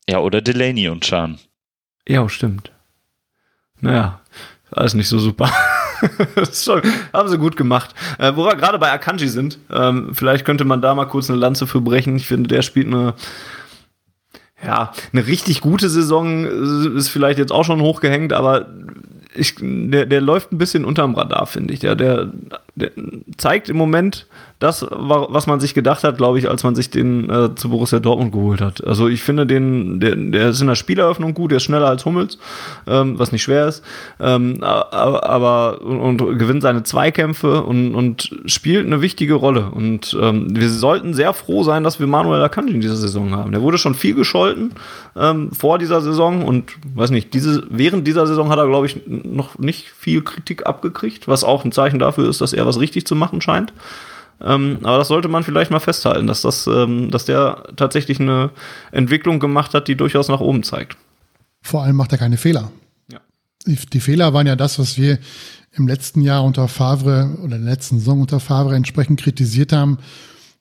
[0.10, 1.38] Ja, oder Delaney und Chan.
[2.08, 2.72] Ja, stimmt.
[3.80, 4.20] Naja,
[4.72, 5.50] alles nicht so super.
[6.36, 6.82] das schon,
[7.14, 7.96] haben sie gut gemacht.
[8.20, 11.40] Äh, wo wir gerade bei Akanji sind, ähm, vielleicht könnte man da mal kurz eine
[11.40, 12.18] Lanze für brechen.
[12.18, 13.14] Ich finde, der spielt eine
[14.64, 16.46] ja, eine richtig gute Saison
[16.96, 18.68] ist vielleicht jetzt auch schon hochgehängt, aber
[19.36, 21.80] ich, der, der läuft ein bisschen unterm Radar, finde ich.
[21.80, 22.32] Der, der
[23.38, 24.28] zeigt im Moment
[24.60, 28.00] das, was man sich gedacht hat, glaube ich, als man sich den äh, zu Borussia
[28.00, 28.84] Dortmund geholt hat.
[28.84, 32.06] Also ich finde den, der, der ist in der Spieleröffnung gut, der ist schneller als
[32.06, 32.40] Hummels,
[32.88, 33.84] ähm, was nicht schwer ist,
[34.20, 39.70] ähm, aber, aber und, und, gewinnt seine Zweikämpfe und, und spielt eine wichtige Rolle.
[39.70, 43.52] Und ähm, wir sollten sehr froh sein, dass wir Manuel Akanji in dieser Saison haben.
[43.52, 44.72] Der wurde schon viel gescholten
[45.16, 49.02] ähm, vor dieser Saison und weiß nicht, diese, während dieser Saison hat er, glaube ich,
[49.06, 53.08] noch nicht viel Kritik abgekriegt, was auch ein Zeichen dafür ist, dass er was richtig
[53.08, 53.74] zu machen scheint.
[54.40, 58.52] Ähm, aber das sollte man vielleicht mal festhalten, dass, das, ähm, dass der tatsächlich eine
[58.92, 60.96] Entwicklung gemacht hat, die durchaus nach oben zeigt.
[61.62, 62.72] Vor allem macht er keine Fehler.
[63.12, 63.20] Ja.
[63.66, 65.18] Die, die Fehler waren ja das, was wir
[65.74, 69.98] im letzten Jahr unter Favre oder in der letzten Saison unter Favre entsprechend kritisiert haben,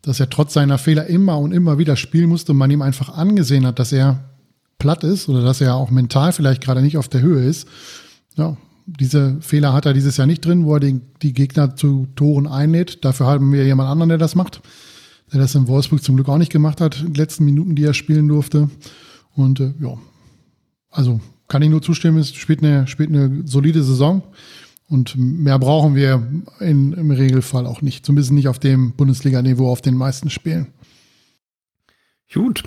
[0.03, 3.11] dass er trotz seiner Fehler immer und immer wieder spielen musste und man ihm einfach
[3.11, 4.25] angesehen hat, dass er
[4.79, 7.67] platt ist oder dass er auch mental vielleicht gerade nicht auf der Höhe ist.
[8.37, 12.07] Ja, diese Fehler hat er dieses Jahr nicht drin, wo er den, die Gegner zu
[12.15, 13.05] Toren einlädt.
[13.05, 14.63] Dafür haben wir jemand anderen, der das macht.
[15.33, 17.83] Der das in Wolfsburg zum Glück auch nicht gemacht hat, in den letzten Minuten, die
[17.83, 18.71] er spielen durfte.
[19.35, 19.99] Und äh, ja,
[20.91, 24.23] also kann ich nur zustimmen, es spielt eine, spielt eine solide Saison.
[24.89, 26.25] Und mehr brauchen wir
[26.61, 28.07] in, im Regelfall auch nicht.
[28.07, 30.69] Zumindest nicht auf dem Bundesliga-Niveau, auf den meisten Spielen.
[32.33, 32.63] Gut.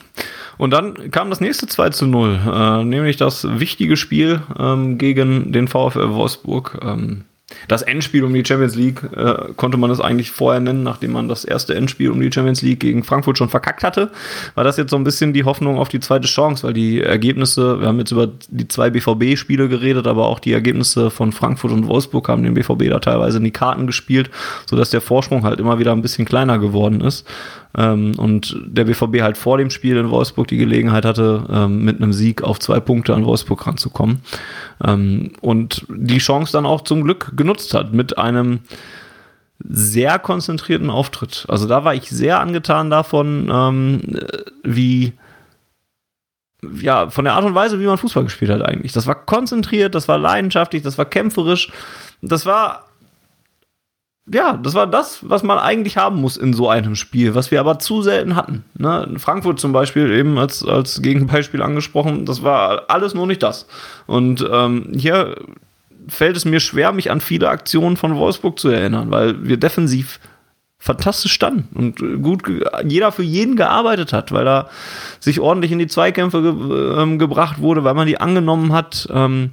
[0.59, 5.53] Und dann kam das nächste 2 zu 0, äh, nämlich das wichtige Spiel ähm, gegen
[5.53, 6.79] den VfL Wolfsburg.
[6.83, 7.23] Ähm,
[7.69, 11.29] das Endspiel um die Champions League äh, konnte man es eigentlich vorher nennen, nachdem man
[11.29, 14.11] das erste Endspiel um die Champions League gegen Frankfurt schon verkackt hatte.
[14.55, 17.79] War das jetzt so ein bisschen die Hoffnung auf die zweite Chance, weil die Ergebnisse,
[17.79, 21.87] wir haben jetzt über die zwei BVB-Spiele geredet, aber auch die Ergebnisse von Frankfurt und
[21.87, 24.29] Wolfsburg haben den BVB da teilweise in die Karten gespielt,
[24.65, 27.25] sodass der Vorsprung halt immer wieder ein bisschen kleiner geworden ist.
[27.77, 31.97] Ähm, und der BVB halt vor dem Spiel in Wolfsburg die Gelegenheit hatte, ähm, mit
[31.97, 34.21] einem Sieg auf zwei Punkte an Wolfsburg ranzukommen.
[34.83, 38.61] Ähm, und die Chance dann auch zum Glück genutzt hat mit einem
[39.59, 41.45] sehr konzentrierten Auftritt.
[41.47, 44.01] Also da war ich sehr angetan davon, ähm,
[44.63, 45.13] wie
[46.81, 48.91] ja, von der Art und Weise, wie man Fußball gespielt hat eigentlich.
[48.91, 51.71] Das war konzentriert, das war leidenschaftlich, das war kämpferisch.
[52.21, 52.88] Das war
[54.31, 57.59] ja, das war das, was man eigentlich haben muss in so einem Spiel, was wir
[57.59, 58.63] aber zu selten hatten.
[58.77, 59.15] Ne?
[59.17, 63.67] Frankfurt zum Beispiel, eben als, als Gegenbeispiel angesprochen, das war alles nur nicht das.
[64.05, 65.35] Und ähm, hier
[66.07, 70.19] fällt es mir schwer, mich an viele Aktionen von Wolfsburg zu erinnern, weil wir defensiv
[70.81, 72.43] fantastisch standen und gut
[72.85, 74.69] jeder für jeden gearbeitet hat, weil er
[75.19, 79.07] sich ordentlich in die Zweikämpfe ge äh, gebracht wurde, weil man die angenommen hat.
[79.11, 79.51] Ähm,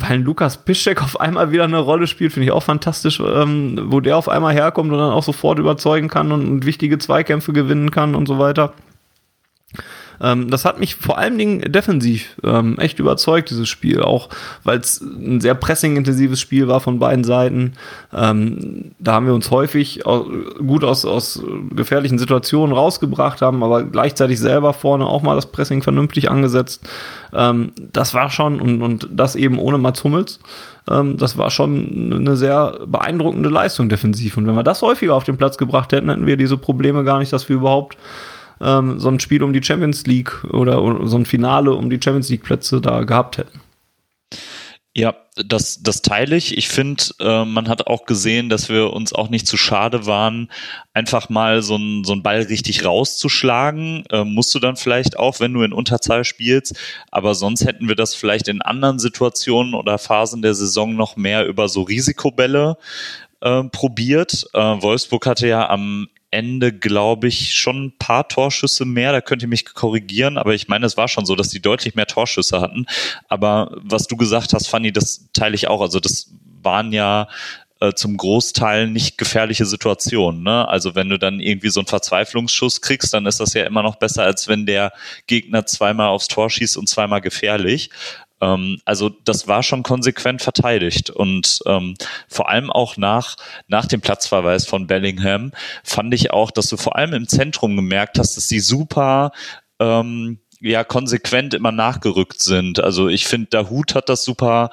[0.00, 4.00] weil Lukas Piszczek auf einmal wieder eine Rolle spielt, finde ich auch fantastisch, ähm, wo
[4.00, 7.90] der auf einmal herkommt und dann auch sofort überzeugen kann und, und wichtige Zweikämpfe gewinnen
[7.90, 8.72] kann und so weiter.
[10.20, 14.28] Ähm, das hat mich vor allen Dingen defensiv ähm, echt überzeugt, dieses Spiel, auch
[14.64, 17.72] weil es ein sehr pressing-intensives Spiel war von beiden Seiten.
[18.12, 24.38] Ähm, da haben wir uns häufig gut aus, aus gefährlichen Situationen rausgebracht, haben aber gleichzeitig
[24.38, 26.86] selber vorne auch mal das Pressing vernünftig angesetzt.
[27.32, 30.40] Ähm, das war schon, und, und das eben ohne Mats Hummels
[30.88, 34.36] ähm, das war schon eine sehr beeindruckende Leistung defensiv.
[34.36, 37.18] Und wenn wir das häufiger auf den Platz gebracht hätten, hätten wir diese Probleme gar
[37.18, 37.96] nicht, dass wir überhaupt
[38.60, 42.28] ähm, so ein Spiel um die Champions League oder, so ein Finale um die Champions
[42.28, 43.60] League Plätze da gehabt hätten.
[44.92, 46.58] Ja, das, das teile ich.
[46.58, 50.50] Ich finde, äh, man hat auch gesehen, dass wir uns auch nicht zu schade waren,
[50.94, 54.04] einfach mal so einen so Ball richtig rauszuschlagen.
[54.10, 56.76] Äh, musst du dann vielleicht auch, wenn du in Unterzahl spielst.
[57.12, 61.46] Aber sonst hätten wir das vielleicht in anderen Situationen oder Phasen der Saison noch mehr
[61.46, 62.76] über so Risikobälle
[63.42, 64.48] äh, probiert.
[64.54, 69.12] Äh, Wolfsburg hatte ja am Ende, glaube ich, schon ein paar Torschüsse mehr.
[69.12, 71.94] Da könnt ihr mich korrigieren, aber ich meine, es war schon so, dass die deutlich
[71.94, 72.86] mehr Torschüsse hatten.
[73.28, 75.80] Aber was du gesagt hast, Fanny, das teile ich auch.
[75.80, 76.30] Also das
[76.62, 77.28] waren ja
[77.80, 80.42] äh, zum Großteil nicht gefährliche Situationen.
[80.42, 80.68] Ne?
[80.68, 83.96] Also wenn du dann irgendwie so einen Verzweiflungsschuss kriegst, dann ist das ja immer noch
[83.96, 84.92] besser, als wenn der
[85.26, 87.90] Gegner zweimal aufs Tor schießt und zweimal gefährlich.
[88.40, 91.94] Ähm, also das war schon konsequent verteidigt und ähm,
[92.28, 93.36] vor allem auch nach,
[93.68, 95.52] nach dem Platzverweis von Bellingham
[95.84, 99.32] fand ich auch, dass du vor allem im Zentrum gemerkt hast, dass die super
[99.78, 102.80] ähm, ja konsequent immer nachgerückt sind.
[102.80, 104.70] Also ich finde, der Hut hat das super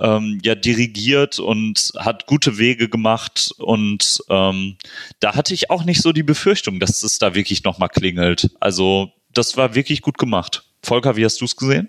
[0.00, 4.76] ähm, ja dirigiert und hat gute Wege gemacht und ähm,
[5.20, 8.50] da hatte ich auch nicht so die Befürchtung, dass es da wirklich nochmal klingelt.
[8.60, 10.64] Also das war wirklich gut gemacht.
[10.82, 11.88] Volker, wie hast du es gesehen?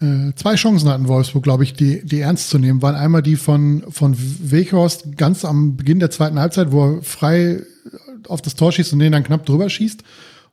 [0.00, 2.82] Äh, zwei Chancen hatten Wolfsburg, glaube ich, die, die ernst zu nehmen.
[2.82, 7.62] Waren einmal die von, von Weghorst ganz am Beginn der zweiten Halbzeit, wo er frei
[8.28, 10.02] auf das Tor schießt und den dann knapp drüber schießt.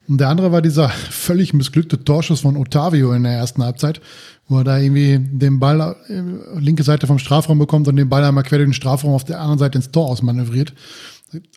[0.07, 4.01] Und der andere war dieser völlig missglückte Torschuss von Otavio in der ersten Halbzeit,
[4.47, 8.23] wo er da irgendwie den Ball äh, linke Seite vom Strafraum bekommt und den Ball
[8.23, 10.73] einmal quer durch den Strafraum auf der anderen Seite ins Tor ausmanövriert.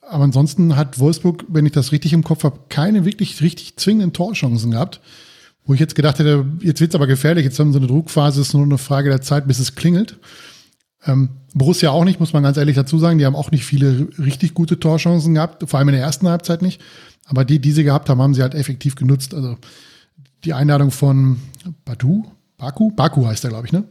[0.02, 4.12] Aber ansonsten hat Wolfsburg, wenn ich das richtig im Kopf habe, keine wirklich richtig zwingenden
[4.12, 5.00] Torchancen gehabt.
[5.64, 8.54] Wo ich jetzt gedacht hätte, jetzt wird's aber gefährlich, jetzt haben sie eine Druckphase, ist
[8.54, 10.18] nur eine Frage der Zeit, bis es klingelt.
[11.06, 13.18] Ähm, Borussia auch nicht, muss man ganz ehrlich dazu sagen.
[13.18, 16.62] Die haben auch nicht viele richtig gute Torchancen gehabt, vor allem in der ersten Halbzeit
[16.62, 16.80] nicht.
[17.26, 19.34] Aber die, die sie gehabt haben, haben sie halt effektiv genutzt.
[19.34, 19.56] Also
[20.44, 21.38] die Einladung von
[21.84, 22.24] Badu,
[22.62, 23.84] Baku, Baku heißt er, glaube ich, ne?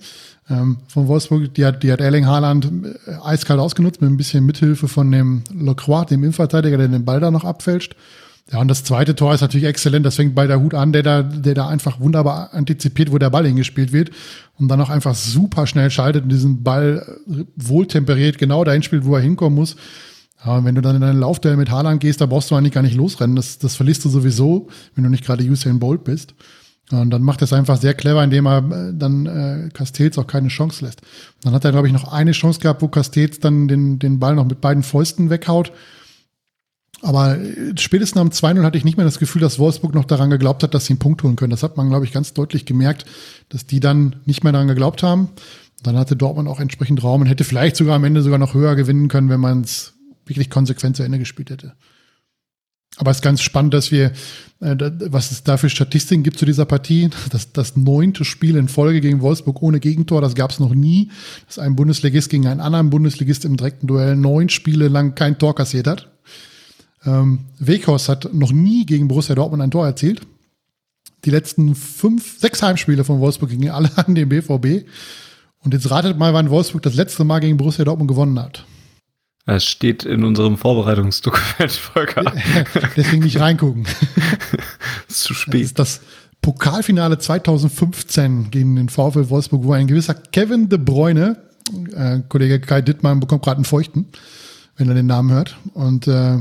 [0.49, 2.71] Ähm, von Wolfsburg, die hat, die hat Erling Haaland
[3.05, 7.19] äh, eiskalt ausgenutzt mit ein bisschen Mithilfe von dem Lecroix, dem Innenverteidiger, der den Ball
[7.19, 7.95] da noch abfälscht.
[8.49, 10.05] Ja, und das zweite Tor ist natürlich exzellent.
[10.05, 13.29] Das fängt bei der Hut an, der da, der da einfach wunderbar antizipiert, wo der
[13.29, 14.11] Ball hingespielt wird
[14.57, 17.19] und dann auch einfach super schnell schaltet und diesen Ball
[17.55, 19.75] wohltemperiert genau dahin spielt, wo er hinkommen muss.
[20.43, 22.81] Aber wenn du dann in deinen Laufduell mit Haaland gehst, da brauchst du eigentlich gar
[22.81, 23.35] nicht losrennen.
[23.35, 26.33] Das, das verlierst du sowieso, wenn du nicht gerade Usain Bolt bist.
[26.91, 30.27] Und dann macht er es einfach sehr clever, indem er äh, dann äh, Castells auch
[30.27, 31.01] keine Chance lässt.
[31.43, 34.35] Dann hat er, glaube ich, noch eine Chance gehabt, wo Castells dann den, den Ball
[34.35, 35.71] noch mit beiden Fäusten weghaut.
[37.01, 40.29] Aber äh, spätestens am 2-0 hatte ich nicht mehr das Gefühl, dass Wolfsburg noch daran
[40.29, 41.51] geglaubt hat, dass sie einen Punkt holen können.
[41.51, 43.05] Das hat man, glaube ich, ganz deutlich gemerkt,
[43.49, 45.29] dass die dann nicht mehr daran geglaubt haben.
[45.83, 48.75] Dann hatte Dortmund auch entsprechend Raum und hätte vielleicht sogar am Ende sogar noch höher
[48.75, 49.93] gewinnen können, wenn man es
[50.25, 51.73] wirklich konsequent zu Ende gespielt hätte.
[52.97, 54.11] Aber es ist ganz spannend, dass wir,
[54.59, 54.75] äh,
[55.07, 57.09] was es da für Statistiken gibt zu dieser Partie.
[57.31, 61.09] Das, das neunte Spiel in Folge gegen Wolfsburg ohne Gegentor, das gab es noch nie,
[61.47, 65.55] dass ein Bundesligist gegen einen anderen Bundesligist im direkten Duell neun Spiele lang kein Tor
[65.55, 66.11] kassiert hat.
[67.05, 70.21] Ähm, Weghorst hat noch nie gegen Borussia Dortmund ein Tor erzielt.
[71.25, 74.87] Die letzten fünf, sechs Heimspiele von Wolfsburg gingen alle an den BVB.
[75.63, 78.65] Und jetzt ratet mal, wann Wolfsburg das letzte Mal gegen Borussia Dortmund gewonnen hat.
[79.45, 82.31] Es steht in unserem Vorbereitungsdokument, Volker.
[82.95, 83.85] Deswegen nicht reingucken.
[85.07, 85.61] ist zu spät.
[85.61, 86.01] Das ist das
[86.41, 91.37] Pokalfinale 2015 gegen den VfL Wolfsburg, wo ein gewisser Kevin de Bruyne,
[91.95, 94.07] äh, Kollege Kai Dittmann bekommt gerade einen Feuchten,
[94.77, 95.57] wenn er den Namen hört.
[95.73, 96.37] Und äh,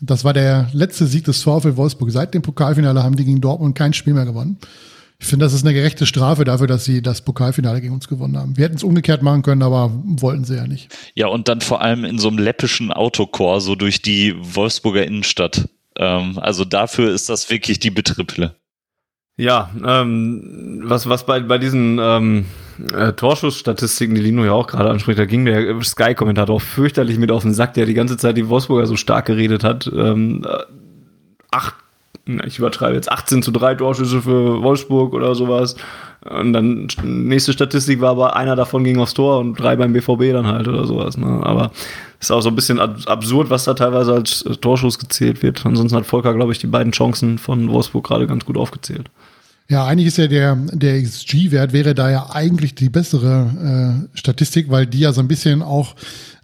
[0.00, 2.10] das war der letzte Sieg des VfL Wolfsburg.
[2.10, 4.58] Seit dem Pokalfinale haben die gegen Dortmund kein Spiel mehr gewonnen.
[5.18, 8.38] Ich finde, das ist eine gerechte Strafe dafür, dass sie das Pokalfinale gegen uns gewonnen
[8.38, 8.56] haben.
[8.56, 10.88] Wir hätten es umgekehrt machen können, aber wollten sie ja nicht.
[11.14, 15.68] Ja, und dann vor allem in so einem läppischen Autokor, so durch die Wolfsburger Innenstadt.
[15.96, 18.56] Ähm, also dafür ist das wirklich die Betriple.
[19.36, 22.46] Ja, ähm, was, was bei, bei diesen ähm,
[22.94, 27.30] äh, Torschussstatistiken, die Lino ja auch gerade anspricht, da ging der Sky-Kommentator auch fürchterlich mit
[27.30, 29.90] auf den Sack, der die ganze Zeit die Wolfsburger so stark geredet hat.
[29.94, 30.64] Ähm, äh,
[31.50, 31.74] acht
[32.44, 35.76] ich übertreibe jetzt 18 zu 3 Torschüsse für Wolfsburg oder sowas.
[36.28, 40.32] Und dann nächste Statistik war aber einer davon ging aufs Tor und drei beim BVB
[40.32, 41.16] dann halt oder sowas.
[41.16, 41.40] Ne?
[41.42, 41.70] Aber
[42.20, 45.64] ist auch so ein bisschen absurd, was da teilweise als Torschuss gezählt wird.
[45.64, 49.10] Ansonsten hat Volker, glaube ich, die beiden Chancen von Wolfsburg gerade ganz gut aufgezählt.
[49.70, 54.68] Ja, eigentlich ist ja der, der XG-Wert wäre da ja eigentlich die bessere äh, Statistik,
[54.68, 55.94] weil die ja so ein bisschen auch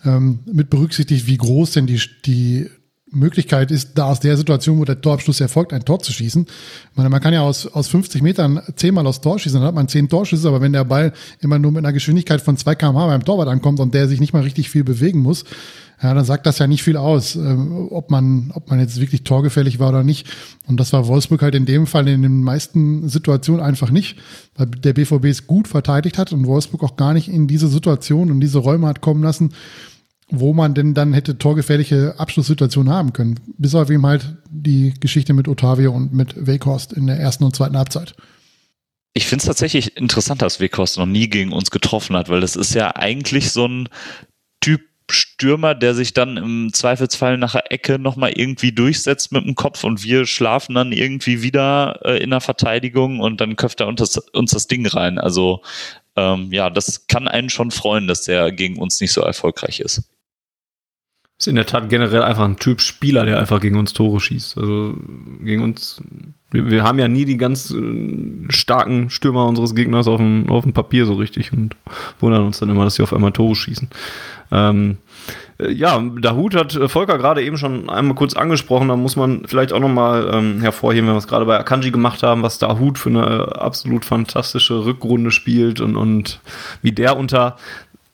[0.05, 2.71] ähm, mit berücksichtigt, wie groß denn die, die
[3.11, 6.45] Möglichkeit ist, da aus der Situation, wo der Torabschluss erfolgt, ein Tor zu schießen.
[6.45, 9.75] Ich meine, man kann ja aus, aus 50 Metern zehnmal aus Tor schießen, dann hat
[9.75, 13.07] man zehn Torschüsse, aber wenn der Ball immer nur mit einer Geschwindigkeit von 2 kmh
[13.07, 15.45] beim Torwart ankommt und der sich nicht mal richtig viel bewegen muss,
[16.03, 17.57] ja, dann sagt das ja nicht viel aus, äh,
[17.91, 20.27] ob man, ob man jetzt wirklich torgefällig war oder nicht.
[20.67, 24.19] Und das war Wolfsburg halt in dem Fall in den meisten Situationen einfach nicht,
[24.57, 28.31] weil der BVB es gut verteidigt hat und Wolfsburg auch gar nicht in diese Situation
[28.31, 29.53] und diese Räume hat kommen lassen,
[30.29, 33.39] wo man denn dann hätte torgefährliche Abschlusssituationen haben können.
[33.59, 37.55] Bis auf eben halt die Geschichte mit Otavio und mit Weghorst in der ersten und
[37.55, 38.15] zweiten Halbzeit.
[39.15, 42.57] Ich finde es tatsächlich interessant, dass Weghorst noch nie gegen uns getroffen hat, weil das
[42.57, 43.89] ist ja eigentlich so ein
[44.61, 49.55] Typ Stürmer, der sich dann im Zweifelsfall nach der Ecke nochmal irgendwie durchsetzt mit dem
[49.55, 53.87] Kopf und wir schlafen dann irgendwie wieder äh, in der Verteidigung und dann köpft er
[53.87, 55.19] uns das, uns das Ding rein.
[55.19, 55.63] Also
[56.17, 60.03] ähm, ja, das kann einen schon freuen, dass der gegen uns nicht so erfolgreich ist.
[61.39, 64.57] Ist in der Tat generell einfach ein Typ Spieler, der einfach gegen uns Tore schießt.
[64.57, 64.95] Also
[65.43, 66.03] gegen uns,
[66.51, 70.65] wir, wir haben ja nie die ganz äh, starken Stürmer unseres Gegners auf dem, auf
[70.65, 71.77] dem Papier so richtig und
[72.21, 73.91] wundern uns dann immer, dass sie auf einmal Tore schießen.
[74.51, 74.99] Ähm,
[75.59, 78.89] äh, ja, Dahut hat äh, Volker gerade eben schon einmal kurz angesprochen.
[78.89, 82.23] Da muss man vielleicht auch nochmal ähm, hervorheben, wenn wir es gerade bei Akanji gemacht
[82.23, 86.41] haben, was Dahut für eine absolut fantastische Rückrunde spielt und, und
[86.83, 87.57] wie der unter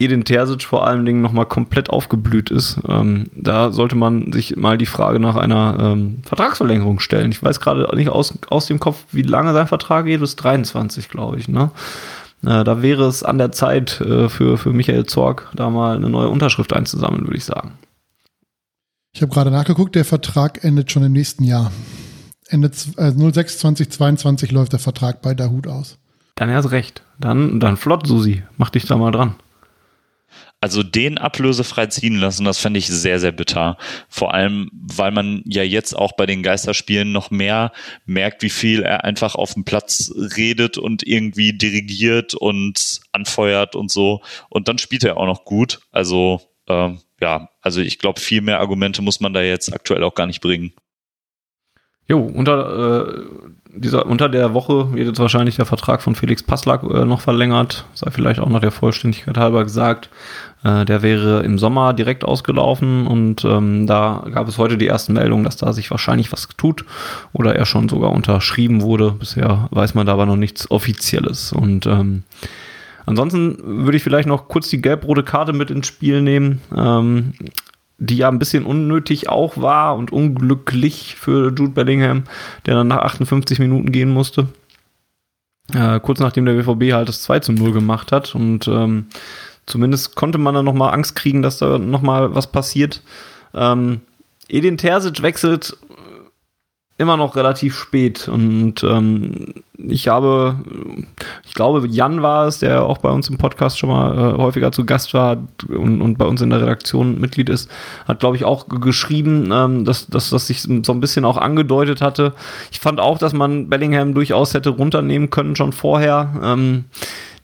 [0.03, 2.81] Edin Terzic vor allen Dingen nochmal komplett aufgeblüht ist.
[2.89, 7.31] Ähm, da sollte man sich mal die Frage nach einer ähm, Vertragsverlängerung stellen.
[7.31, 11.09] Ich weiß gerade nicht aus, aus dem Kopf, wie lange sein Vertrag geht, bis 23,
[11.09, 11.49] glaube ich.
[11.49, 11.70] Ne?
[12.45, 16.11] Äh, da wäre es an der Zeit äh, für, für Michael Zorg, da mal eine
[16.11, 17.73] neue Unterschrift einzusammeln, würde ich sagen.
[19.15, 21.70] Ich habe gerade nachgeguckt, der Vertrag endet schon im nächsten Jahr.
[22.49, 25.99] Ende äh, 06 2022 läuft der Vertrag bei Dahut aus.
[26.35, 27.03] Dann erst recht.
[27.19, 28.43] Dann, dann flott, Susi.
[28.57, 29.37] Mach dich da mal dran.
[30.62, 33.76] Also den ablösefrei ziehen lassen, das fände ich sehr, sehr bitter.
[34.09, 37.72] Vor allem, weil man ja jetzt auch bei den Geisterspielen noch mehr
[38.06, 43.90] merkt, wie viel er einfach auf dem Platz redet und irgendwie dirigiert und anfeuert und
[43.90, 44.22] so.
[44.51, 45.80] Und dann spielt er auch noch gut.
[45.90, 50.14] Also ähm, ja, also ich glaube, viel mehr Argumente muss man da jetzt aktuell auch
[50.14, 50.72] gar nicht bringen.
[52.06, 53.24] Jo, unter, äh,
[53.74, 57.86] dieser, unter der Woche wird jetzt wahrscheinlich der Vertrag von Felix Passlack äh, noch verlängert.
[57.94, 60.11] Sei vielleicht auch noch der Vollständigkeit halber gesagt.
[60.62, 65.15] Äh, der wäre im Sommer direkt ausgelaufen und ähm, da gab es heute die ersten
[65.15, 66.85] Meldungen, dass da sich wahrscheinlich was tut
[67.32, 69.12] oder er schon sogar unterschrieben wurde.
[69.12, 71.53] Bisher weiß man da aber noch nichts Offizielles.
[71.53, 72.24] Und ähm,
[73.07, 76.61] ansonsten würde ich vielleicht noch kurz die gelb-rote Karte mit ins Spiel nehmen.
[76.77, 77.32] Ähm,
[78.03, 82.24] die ja ein bisschen unnötig auch war und unglücklich für Jude Bellingham,
[82.66, 84.49] der dann nach 58 Minuten gehen musste.
[85.73, 89.07] Äh, kurz nachdem der BVB halt das 2 zu 0 gemacht hat und ähm,
[89.66, 93.03] zumindest konnte man dann nochmal Angst kriegen, dass da nochmal was passiert.
[93.55, 94.01] Ähm,
[94.49, 95.77] Edin Terzic wechselt
[97.03, 98.29] immer noch relativ spät.
[98.29, 100.57] Und ähm, ich habe,
[101.45, 104.73] ich glaube, Jan war es, der auch bei uns im Podcast schon mal äh, häufiger
[104.73, 105.37] zu Gast war
[105.69, 107.70] und, und bei uns in der Redaktion Mitglied ist,
[108.07, 112.01] hat, glaube ich, auch geschrieben, ähm, dass, dass das sich so ein bisschen auch angedeutet
[112.01, 112.33] hatte.
[112.70, 116.41] Ich fand auch, dass man Bellingham durchaus hätte runternehmen können schon vorher.
[116.43, 116.85] Ähm,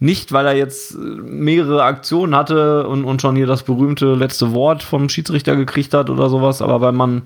[0.01, 4.85] nicht, weil er jetzt mehrere Aktionen hatte und, und schon hier das berühmte letzte Wort
[4.85, 7.23] vom Schiedsrichter gekriegt hat oder sowas, aber weil man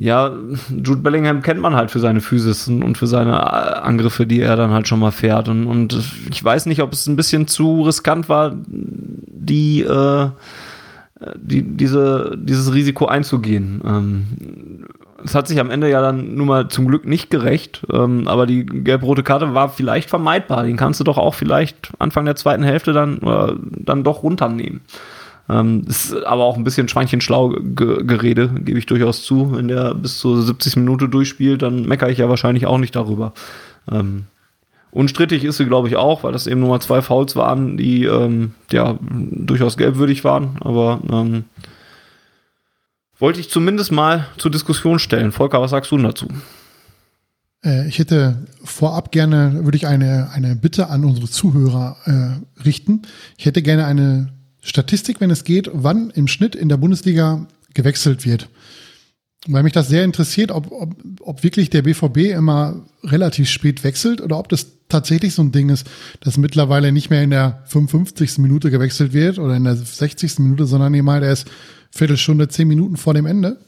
[0.00, 0.32] ja,
[0.70, 4.54] Jude Bellingham kennt man halt für seine Physis und für seine äh, Angriffe, die er
[4.54, 5.48] dann halt schon mal fährt.
[5.48, 6.00] Und, und
[6.30, 10.28] ich weiß nicht, ob es ein bisschen zu riskant war, die, äh,
[11.34, 13.82] die diese, dieses Risiko einzugehen.
[13.84, 14.86] Ähm,
[15.24, 18.46] es hat sich am Ende ja dann nun mal zum Glück nicht gerecht, ähm, aber
[18.46, 20.62] die gelb-rote Karte war vielleicht vermeidbar.
[20.62, 23.52] Den kannst du doch auch vielleicht Anfang der zweiten Hälfte dann, äh,
[23.84, 24.80] dann doch runternehmen.
[25.48, 29.56] Ähm, ist aber auch ein bisschen schweinchenschlau Gerede, gebe ich durchaus zu.
[29.56, 33.32] Wenn der bis zur 70 Minute durchspielt, dann meckere ich ja wahrscheinlich auch nicht darüber.
[33.90, 34.24] Ähm,
[34.90, 38.04] unstrittig ist sie, glaube ich, auch, weil das eben nur mal zwei Fouls waren, die
[38.04, 40.58] ähm, ja durchaus gelbwürdig waren.
[40.60, 41.44] Aber ähm,
[43.18, 45.32] wollte ich zumindest mal zur Diskussion stellen.
[45.32, 46.28] Volker, was sagst du dazu?
[47.64, 53.02] Äh, ich hätte vorab gerne, würde ich eine, eine Bitte an unsere Zuhörer äh, richten.
[53.36, 58.24] Ich hätte gerne eine Statistik, wenn es geht, wann im Schnitt in der Bundesliga gewechselt
[58.24, 58.48] wird.
[59.46, 64.20] Weil mich das sehr interessiert, ob, ob, ob wirklich der BVB immer relativ spät wechselt
[64.20, 65.86] oder ob das tatsächlich so ein Ding ist,
[66.20, 68.38] dass mittlerweile nicht mehr in der 55.
[68.38, 70.40] Minute gewechselt wird oder in der 60.
[70.40, 71.48] Minute, sondern eben halt erst
[71.90, 73.58] Viertelstunde, zehn Minuten vor dem Ende.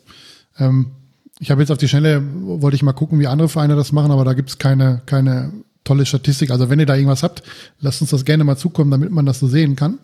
[0.59, 0.93] Ähm,
[1.39, 2.23] ich habe jetzt auf die Schnelle,
[2.61, 5.53] wollte ich mal gucken, wie andere Vereine das machen, aber da gibt es keine, keine
[5.85, 6.51] tolle Statistik.
[6.51, 7.43] Also wenn ihr da irgendwas habt,
[7.81, 9.99] lasst uns das gerne mal zukommen, damit man das so sehen kann.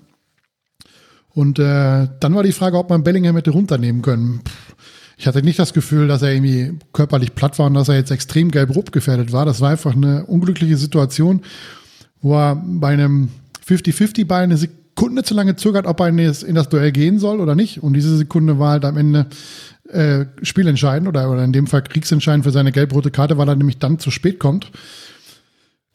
[1.36, 4.40] Und äh, dann war die Frage, ob man Bellingham hätte runternehmen können.
[5.18, 8.10] Ich hatte nicht das Gefühl, dass er irgendwie körperlich platt war und dass er jetzt
[8.10, 9.44] extrem gelb-rot gefährdet war.
[9.44, 11.42] Das war einfach eine unglückliche Situation,
[12.22, 13.28] wo er bei einem
[13.68, 17.82] 50-50-Ball eine Sekunde zu lange zögert, ob er in das Duell gehen soll oder nicht.
[17.82, 19.26] Und diese Sekunde war halt am Ende
[19.90, 23.78] äh, spielentscheidend oder, oder in dem Fall kriegsentscheidend für seine gelb-rote Karte, weil er nämlich
[23.78, 24.70] dann zu spät kommt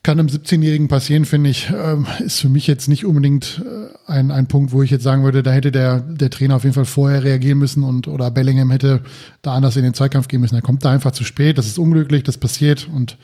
[0.03, 4.31] kann einem 17-Jährigen passieren, finde ich, ähm, ist für mich jetzt nicht unbedingt äh, ein,
[4.31, 6.85] ein Punkt, wo ich jetzt sagen würde, da hätte der, der Trainer auf jeden Fall
[6.85, 9.01] vorher reagieren müssen und oder Bellingham hätte
[9.43, 10.55] da anders in den Zweikampf gehen müssen.
[10.55, 13.17] Er kommt da einfach zu spät, das ist unglücklich, das passiert und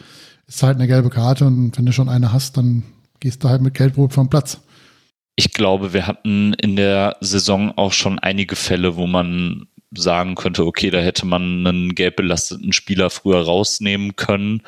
[0.47, 2.83] ist halt eine gelbe Karte und wenn du schon eine hast, dann
[3.19, 4.61] gehst du halt mit Geldbrot vom Platz.
[5.35, 10.65] Ich glaube, wir hatten in der Saison auch schon einige Fälle, wo man sagen könnte,
[10.65, 14.61] okay, da hätte man einen gelb belasteten Spieler früher rausnehmen können.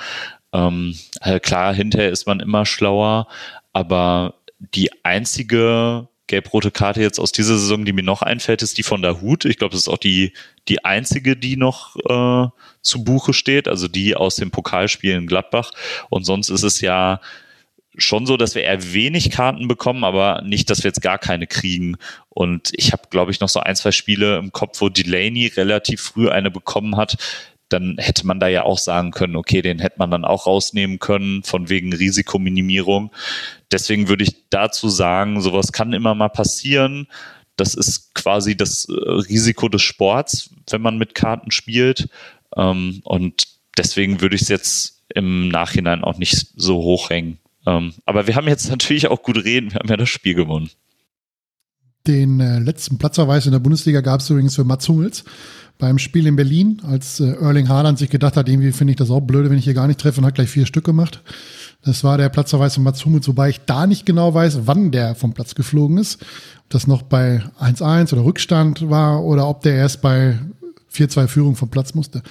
[0.54, 3.28] Ähm, halt klar, hinterher ist man immer schlauer,
[3.74, 8.84] aber die einzige gelb-rote Karte jetzt aus dieser Saison, die mir noch einfällt, ist die
[8.84, 9.46] von der Hut.
[9.46, 10.34] Ich glaube, das ist auch die,
[10.68, 12.50] die einzige, die noch äh,
[12.82, 15.72] zu Buche steht, also die aus dem Pokalspiel in Gladbach.
[16.10, 17.20] Und sonst ist es ja
[17.98, 21.48] schon so, dass wir eher wenig Karten bekommen, aber nicht, dass wir jetzt gar keine
[21.48, 21.98] kriegen.
[22.30, 26.02] Und ich habe, glaube ich, noch so ein, zwei Spiele im Kopf, wo Delaney relativ
[26.02, 27.18] früh eine bekommen hat.
[27.70, 31.00] Dann hätte man da ja auch sagen können, okay, den hätte man dann auch rausnehmen
[31.00, 33.12] können, von wegen Risikominimierung.
[33.72, 37.08] Deswegen würde ich dazu sagen, sowas kann immer mal passieren.
[37.56, 42.10] Das ist quasi das äh, Risiko des Sports, wenn man mit Karten spielt.
[42.56, 43.48] Ähm, und
[43.78, 47.40] deswegen würde ich es jetzt im Nachhinein auch nicht so hochhängen.
[47.66, 50.70] Ähm, aber wir haben jetzt natürlich auch gut reden, wir haben ja das Spiel gewonnen.
[52.08, 55.24] Den äh, letzten Platzverweis in der Bundesliga gab es übrigens für Mats Hummels
[55.80, 59.10] beim Spiel in Berlin, als äh, Erling Haaland sich gedacht hat, irgendwie finde ich das
[59.10, 61.24] auch blöde, wenn ich hier gar nicht treffe und hat gleich vier Stück gemacht.
[61.84, 65.16] Das war der Platzverweis von Mats Hummels, wobei ich da nicht genau weiß, wann der
[65.16, 66.22] vom Platz geflogen ist.
[66.66, 70.38] Ob das noch bei 1-1 oder Rückstand war oder ob der erst bei
[70.94, 72.24] 4-2 Führung vom Platz musste.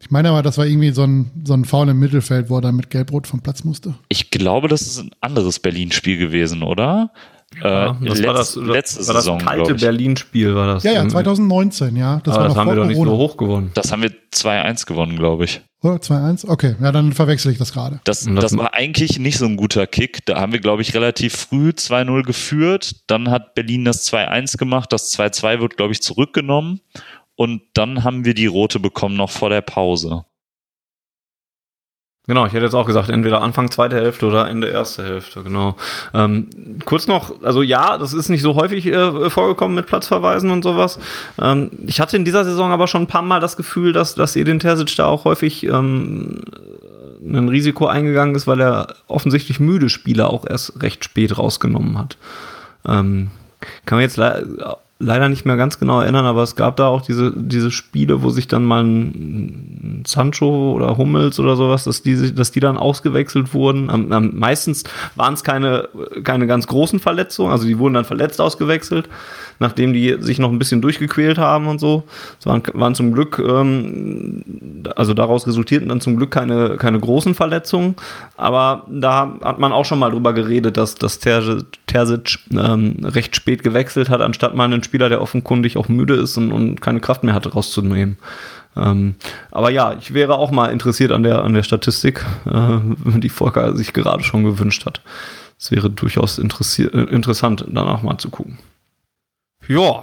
[0.00, 2.62] Ich meine aber, das war irgendwie so ein, so ein Foul im Mittelfeld, wo er
[2.62, 3.94] dann mit Gelb-Rot vom Platz musste.
[4.08, 7.12] Ich glaube, das ist ein anderes Berlin-Spiel gewesen, oder?
[7.62, 10.84] Ja, äh, das, war das, letzte war das Saison, kalte Berlin-Spiel, war das.
[10.84, 12.20] Ja, ja, 2019, ja.
[12.22, 13.70] Das, aber das haben wir doch nicht so hoch gewonnen.
[13.74, 15.62] Das haben wir 2-1 gewonnen, glaube ich.
[15.82, 16.48] Oder 2-1?
[16.48, 18.00] Okay, ja, dann verwechsel ich das gerade.
[18.04, 20.26] Das, das, das war eigentlich nicht so ein guter Kick.
[20.26, 22.96] Da haben wir, glaube ich, relativ früh 2-0 geführt.
[23.06, 24.92] Dann hat Berlin das 2-1 gemacht.
[24.92, 26.80] Das 2-2 wird, glaube ich, zurückgenommen.
[27.36, 30.24] Und dann haben wir die rote bekommen noch vor der Pause.
[32.28, 35.76] Genau, ich hätte jetzt auch gesagt, entweder Anfang zweite Hälfte oder Ende erste Hälfte, genau.
[36.12, 36.50] Ähm,
[36.84, 40.98] kurz noch, also ja, das ist nicht so häufig äh, vorgekommen mit Platzverweisen und sowas.
[41.40, 44.36] Ähm, ich hatte in dieser Saison aber schon ein paar Mal das Gefühl, dass, dass
[44.36, 46.42] Edin Terzic da auch häufig ähm,
[47.24, 52.18] ein Risiko eingegangen ist, weil er offensichtlich müde Spieler auch erst recht spät rausgenommen hat.
[52.86, 53.30] Ähm,
[53.86, 54.18] kann man jetzt
[55.00, 58.30] leider nicht mehr ganz genau erinnern, aber es gab da auch diese, diese Spiele, wo
[58.30, 63.54] sich dann mal ein Sancho oder Hummels oder sowas, dass die, dass die dann ausgewechselt
[63.54, 63.90] wurden.
[63.90, 64.84] Am, am meistens
[65.14, 65.88] waren es keine,
[66.24, 69.08] keine ganz großen Verletzungen, also die wurden dann verletzt ausgewechselt
[69.58, 72.04] nachdem die sich noch ein bisschen durchgequält haben und so.
[72.38, 74.42] Es waren, waren zum Glück, ähm,
[74.96, 77.96] also daraus resultierten dann zum Glück keine, keine großen Verletzungen.
[78.36, 83.62] Aber da hat man auch schon mal drüber geredet, dass, dass Terzic ähm, recht spät
[83.62, 87.24] gewechselt hat, anstatt mal einen Spieler, der offenkundig auch müde ist und, und keine Kraft
[87.24, 88.18] mehr hatte, rauszunehmen.
[88.76, 89.16] Ähm,
[89.50, 92.78] aber ja, ich wäre auch mal interessiert an der, an der Statistik, äh,
[93.18, 95.00] die Volker sich gerade schon gewünscht hat.
[95.58, 98.58] Es wäre durchaus interessant, danach mal zu gucken.
[99.68, 100.02] Ja,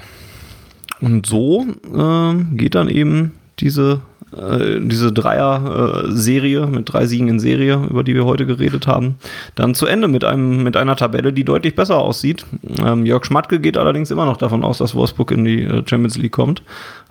[1.01, 4.01] und so äh, geht dann eben diese,
[4.35, 9.15] äh, diese Dreier-Serie mit drei Siegen in Serie, über die wir heute geredet haben,
[9.55, 12.45] dann zu Ende mit, einem, mit einer Tabelle, die deutlich besser aussieht.
[12.83, 16.17] Ähm, Jörg Schmatke geht allerdings immer noch davon aus, dass Wolfsburg in die äh, Champions
[16.17, 16.63] League kommt.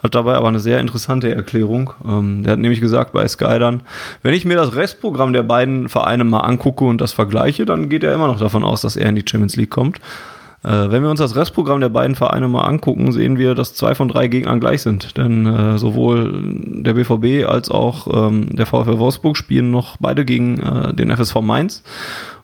[0.03, 1.93] Hat dabei aber eine sehr interessante Erklärung.
[2.07, 3.83] Ähm, der hat nämlich gesagt bei Sky dann,
[4.23, 8.05] wenn ich mir das Restprogramm der beiden Vereine mal angucke und das vergleiche, dann geht
[8.05, 10.01] er immer noch davon aus, dass er in die Champions League kommt.
[10.65, 13.95] Äh, wenn wir uns das Restprogramm der beiden Vereine mal angucken, sehen wir, dass zwei
[13.95, 15.17] von drei Gegnern gleich sind.
[15.19, 16.43] Denn äh, sowohl
[16.83, 21.43] der BVB als auch ähm, der VfL Wolfsburg spielen noch beide gegen äh, den FSV
[21.43, 21.83] Mainz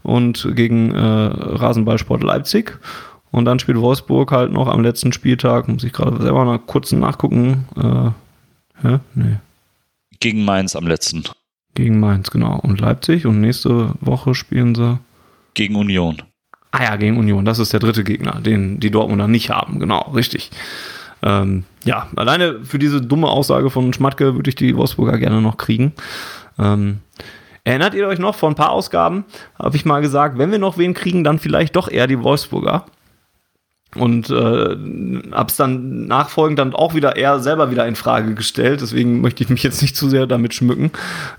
[0.02, 2.78] und gegen äh, Rasenballsport Leipzig.
[3.30, 6.92] Und dann spielt Wolfsburg halt noch am letzten Spieltag, muss ich gerade selber mal kurz
[6.92, 7.64] nachgucken.
[7.76, 8.98] Äh, hä?
[9.14, 9.36] Nee.
[10.18, 11.24] Gegen Mainz am letzten.
[11.74, 12.58] Gegen Mainz, genau.
[12.58, 13.24] Und Leipzig.
[13.24, 14.98] Und nächste Woche spielen sie.
[15.54, 16.22] Gegen Union.
[16.72, 20.12] Ah ja, gegen Union, das ist der dritte Gegner, den die Dortmunder nicht haben, genau,
[20.14, 20.50] richtig.
[21.22, 25.56] Ähm, ja, alleine für diese dumme Aussage von Schmatke würde ich die Wolfsburger gerne noch
[25.56, 25.92] kriegen.
[26.58, 27.00] Ähm,
[27.64, 29.24] erinnert ihr euch noch, vor ein paar Ausgaben
[29.58, 32.86] habe ich mal gesagt, wenn wir noch wen kriegen, dann vielleicht doch eher die Wolfsburger
[33.96, 34.76] und äh,
[35.32, 38.80] hab's dann nachfolgend dann auch wieder eher selber wieder in Frage gestellt.
[38.82, 40.92] Deswegen möchte ich mich jetzt nicht zu sehr damit schmücken.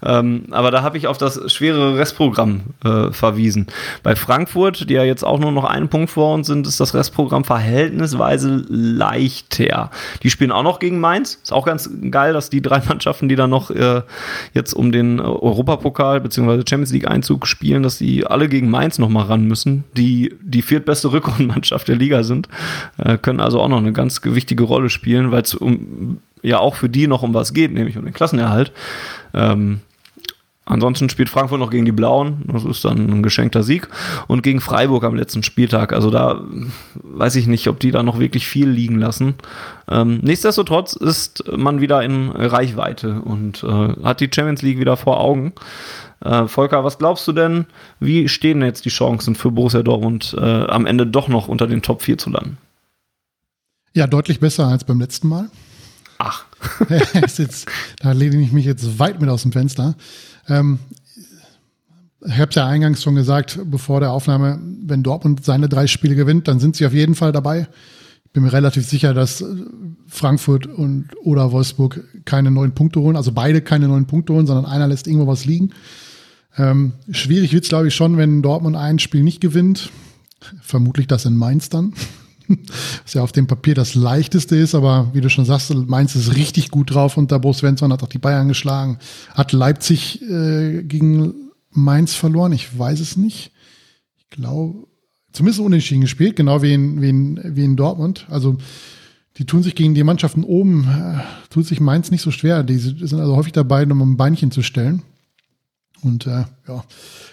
[0.04, 3.68] Ähm, aber da habe ich auf das schwere Restprogramm äh, verwiesen.
[4.04, 6.94] Bei Frankfurt, die ja jetzt auch nur noch einen Punkt vor uns sind, ist das
[6.94, 9.90] Restprogramm verhältnisweise leichter.
[10.24, 11.40] Die spielen auch noch gegen Mainz.
[11.42, 14.02] Ist auch ganz geil, dass die drei Mannschaften, die da noch äh,
[14.54, 16.64] jetzt um den Europapokal bzw.
[16.68, 20.62] Champions League Einzug spielen, dass die alle gegen Mainz noch mal ran müssen, die die
[20.62, 22.50] viertbeste Rückrundenmannschaft der Liga sind sind,
[22.98, 26.76] äh, können also auch noch eine ganz wichtige Rolle spielen, weil es um, ja auch
[26.76, 28.72] für die noch um was geht, nämlich um den Klassenerhalt.
[29.34, 29.82] Ähm,
[30.64, 32.44] Ansonsten spielt Frankfurt noch gegen die Blauen.
[32.46, 33.90] Das ist dann ein geschenkter Sieg.
[34.28, 35.92] Und gegen Freiburg am letzten Spieltag.
[35.92, 36.44] Also da
[36.94, 39.34] weiß ich nicht, ob die da noch wirklich viel liegen lassen.
[39.90, 45.20] Ähm, nichtsdestotrotz ist man wieder in Reichweite und äh, hat die Champions League wieder vor
[45.20, 45.52] Augen.
[46.24, 47.66] Äh, Volker, was glaubst du denn,
[48.00, 51.82] wie stehen jetzt die Chancen für Borussia Dortmund äh, am Ende doch noch unter den
[51.82, 52.58] Top 4 zu landen?
[53.94, 55.50] Ja, deutlich besser als beim letzten Mal.
[56.18, 56.46] Ach.
[57.14, 57.66] jetzt,
[58.02, 59.96] da lehne ich mich jetzt weit mit aus dem Fenster.
[60.48, 60.80] Ähm,
[62.24, 66.16] ich habe es ja eingangs schon gesagt, bevor der Aufnahme, wenn Dortmund seine drei Spiele
[66.16, 67.68] gewinnt, dann sind sie auf jeden Fall dabei.
[68.26, 69.44] Ich bin mir relativ sicher, dass
[70.08, 74.66] Frankfurt und oder Wolfsburg keine neuen Punkte holen, also beide keine neuen Punkte holen, sondern
[74.66, 75.72] einer lässt irgendwo was liegen.
[76.58, 79.90] Ähm, schwierig wird es, glaube ich, schon, wenn Dortmund ein Spiel nicht gewinnt.
[80.62, 81.94] Vermutlich das in Mainz dann.
[83.04, 86.36] Was ja auf dem Papier das leichteste ist, aber wie du schon sagst, Mainz ist
[86.36, 88.98] richtig gut drauf unter Bo Svensson, hat auch die Bayern geschlagen,
[89.34, 91.34] hat Leipzig äh, gegen
[91.70, 93.52] Mainz verloren, ich weiß es nicht.
[94.18, 94.88] Ich glaube,
[95.32, 98.26] zumindest unentschieden gespielt, genau wie in, wie in, wie in Dortmund.
[98.30, 98.58] Also
[99.38, 102.64] die tun sich gegen die Mannschaften oben, äh, tut sich Mainz nicht so schwer.
[102.64, 105.04] Die sind also häufig dabei, um ein Beinchen zu stellen.
[106.04, 106.84] Und äh, ja,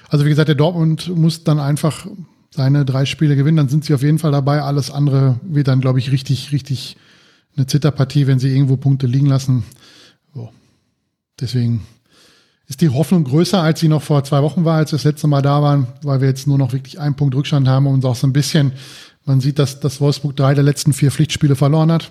[0.09, 2.07] also wie gesagt, der Dortmund muss dann einfach
[2.51, 4.63] seine drei Spiele gewinnen, dann sind sie auf jeden Fall dabei.
[4.63, 6.97] Alles andere wird dann, glaube ich, richtig, richtig
[7.57, 9.65] eine Zitterpartie, wenn sie irgendwo Punkte liegen lassen.
[10.35, 10.51] So.
[11.41, 11.87] Deswegen
[12.67, 15.27] ist die Hoffnung größer, als sie noch vor zwei Wochen war, als wir das letzte
[15.27, 18.17] Mal da waren, weil wir jetzt nur noch wirklich einen Punkt Rückstand haben und auch
[18.17, 18.73] so ein bisschen,
[19.25, 22.11] man sieht, dass, dass Wolfsburg drei der letzten vier Pflichtspiele verloren hat.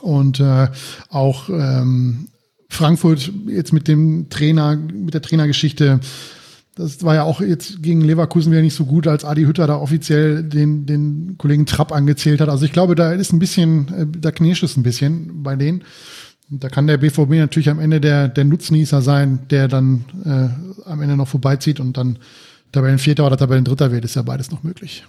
[0.00, 0.68] Und äh,
[1.08, 2.28] auch ähm,
[2.70, 6.00] Frankfurt jetzt mit dem Trainer, mit der Trainergeschichte
[6.78, 9.76] das war ja auch jetzt gegen Leverkusen wieder nicht so gut, als Adi Hütter da
[9.76, 12.48] offiziell den, den Kollegen Trapp angezählt hat.
[12.48, 15.82] Also ich glaube, da ist ein bisschen, äh, da knirscht es ein bisschen bei denen.
[16.50, 21.02] Da kann der BVB natürlich am Ende der, der Nutznießer sein, der dann äh, am
[21.02, 22.18] Ende noch vorbeizieht und dann
[22.70, 25.04] Tabellenvierter oder Tabellendritter wird, ist ja beides noch möglich.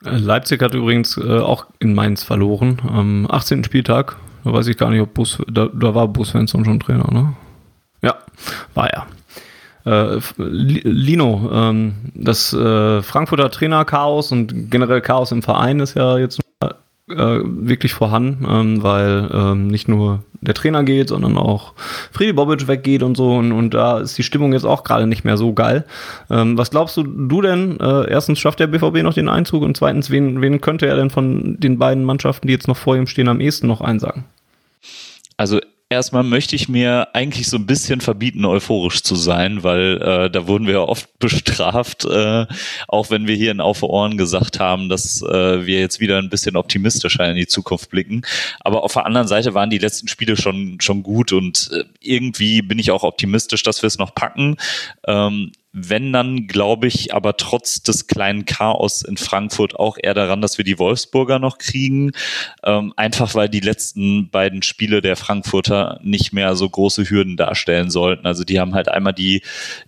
[0.00, 3.64] Leipzig hat übrigens äh, auch in Mainz verloren am 18.
[3.64, 4.16] Spieltag.
[4.44, 7.34] Da weiß ich gar nicht, ob Bus, da, da war Bus Svensson schon Trainer, ne?
[8.02, 8.14] Ja,
[8.74, 9.06] war er.
[9.84, 16.40] Äh, Lino, ähm, das äh, Frankfurter Trainerchaos und generell Chaos im Verein ist ja jetzt
[17.10, 21.72] äh, wirklich vorhanden, ähm, weil ähm, nicht nur der Trainer geht, sondern auch
[22.12, 25.24] Friedi Bobic weggeht und so und, und da ist die Stimmung jetzt auch gerade nicht
[25.24, 25.84] mehr so geil.
[26.30, 27.80] Ähm, was glaubst du, du denn?
[27.80, 31.10] Äh, erstens schafft der BVB noch den Einzug und zweitens, wen, wen könnte er denn
[31.10, 34.24] von den beiden Mannschaften, die jetzt noch vor ihm stehen, am ehesten noch einsagen?
[35.36, 40.30] Also Erstmal möchte ich mir eigentlich so ein bisschen verbieten, euphorisch zu sein, weil äh,
[40.30, 42.46] da wurden wir ja oft bestraft, äh,
[42.88, 46.28] auch wenn wir hier in Auf Ohren gesagt haben, dass äh, wir jetzt wieder ein
[46.28, 48.20] bisschen optimistischer in die Zukunft blicken.
[48.60, 52.60] Aber auf der anderen Seite waren die letzten Spiele schon, schon gut und äh, irgendwie
[52.60, 54.58] bin ich auch optimistisch, dass wir es noch packen.
[55.06, 60.40] Ähm, wenn dann, glaube ich, aber trotz des kleinen Chaos in Frankfurt auch eher daran,
[60.40, 62.12] dass wir die Wolfsburger noch kriegen.
[62.64, 67.90] Ähm, einfach weil die letzten beiden Spiele der Frankfurter nicht mehr so große Hürden darstellen
[67.90, 68.26] sollten.
[68.26, 69.42] Also die haben halt einmal die,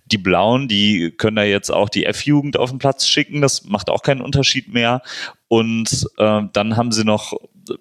[0.05, 3.41] die Blauen, die können da jetzt auch die F-Jugend auf den Platz schicken.
[3.41, 5.01] Das macht auch keinen Unterschied mehr.
[5.47, 7.33] Und äh, dann haben sie noch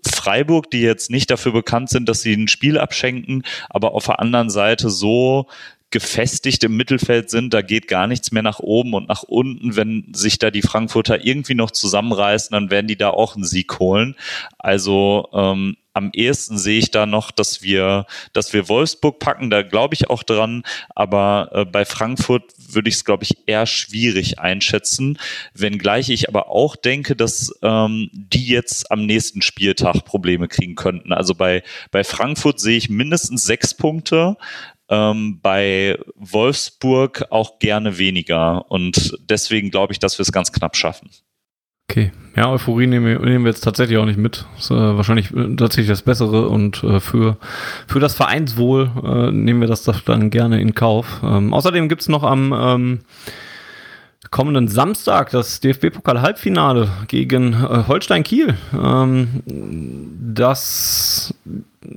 [0.07, 4.21] Freiburg, die jetzt nicht dafür bekannt sind, dass sie ein Spiel abschenken, aber auf der
[4.21, 5.47] anderen Seite so
[5.91, 9.77] gefestigt im Mittelfeld sind, da geht gar nichts mehr nach oben und nach unten.
[9.77, 13.79] Wenn sich da die Frankfurter irgendwie noch zusammenreißen, dann werden die da auch einen Sieg
[13.79, 14.15] holen.
[14.59, 19.63] Also ähm, am ehesten sehe ich da noch, dass wir, dass wir Wolfsburg packen, da
[19.63, 20.63] glaube ich auch dran,
[20.95, 25.19] aber äh, bei Frankfurt würde ich es, glaube ich, eher schwierig einschätzen,
[25.55, 31.13] wenngleich ich aber auch denke, dass ähm, die jetzt am nächsten Spieltag Probleme kriegen könnten.
[31.13, 34.37] Also bei, bei Frankfurt sehe ich mindestens sechs Punkte,
[34.91, 38.71] ähm, bei Wolfsburg auch gerne weniger.
[38.71, 41.11] Und deswegen glaube ich, dass wir es ganz knapp schaffen.
[41.89, 44.47] Okay, ja, Euphorie nehmen wir, jetzt tatsächlich auch nicht mit.
[44.57, 47.37] Ist äh, wahrscheinlich äh, tatsächlich das Bessere und äh, für,
[47.89, 51.21] für das Vereinswohl äh, nehmen wir das dann gerne in Kauf.
[51.25, 53.01] Ähm, außerdem gibt's noch am ähm,
[54.29, 58.55] kommenden Samstag das DFB-Pokal-Halbfinale gegen äh, Holstein Kiel.
[58.75, 59.43] Ähm,
[60.35, 61.35] das,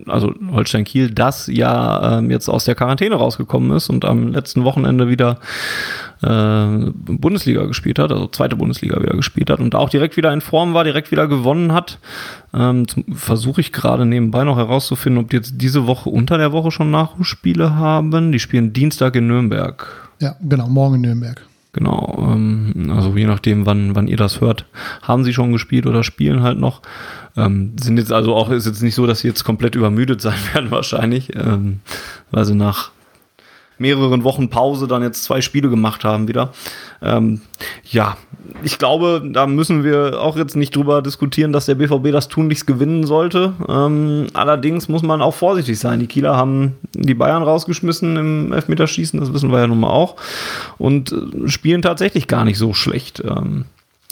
[0.08, 4.64] also Holstein Kiel, das ja ähm, jetzt aus der Quarantäne rausgekommen ist und am letzten
[4.64, 5.40] Wochenende wieder
[6.22, 10.40] äh, Bundesliga gespielt hat, also zweite Bundesliga wieder gespielt hat und auch direkt wieder in
[10.40, 12.00] Form war, direkt wieder gewonnen hat.
[12.54, 16.72] Ähm, Versuche ich gerade nebenbei noch herauszufinden, ob die jetzt diese Woche unter der Woche
[16.72, 18.32] schon Nachholspiele haben.
[18.32, 20.10] Die spielen Dienstag in Nürnberg.
[20.20, 21.46] Ja, genau, morgen in Nürnberg.
[21.74, 24.66] Genau, ähm, also je nachdem, wann, wann ihr das hört,
[25.02, 26.84] haben sie schon gespielt oder spielen halt noch.
[27.36, 30.38] Ähm, sind jetzt also auch, ist jetzt nicht so, dass sie jetzt komplett übermüdet sein
[30.54, 31.80] werden wahrscheinlich, ähm,
[32.30, 32.92] weil sie nach
[33.84, 36.54] mehreren Wochen Pause dann jetzt zwei Spiele gemacht haben wieder.
[37.02, 37.42] Ähm,
[37.92, 38.18] ja,
[38.64, 42.66] ich glaube, da müssen wir auch jetzt nicht drüber diskutieren, dass der BVB das tunlichst
[42.66, 43.54] gewinnen sollte.
[43.68, 46.00] Ähm, allerdings muss man auch vorsichtig sein.
[46.00, 50.16] Die Kieler haben die Bayern rausgeschmissen im Elfmeterschießen, das wissen wir ja nun mal auch,
[50.78, 53.22] und äh, spielen tatsächlich gar nicht so schlecht.
[53.26, 53.66] Ähm,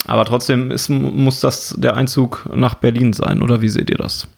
[0.06, 4.28] aber trotzdem ist, muss das der Einzug nach Berlin sein, oder wie seht ihr das?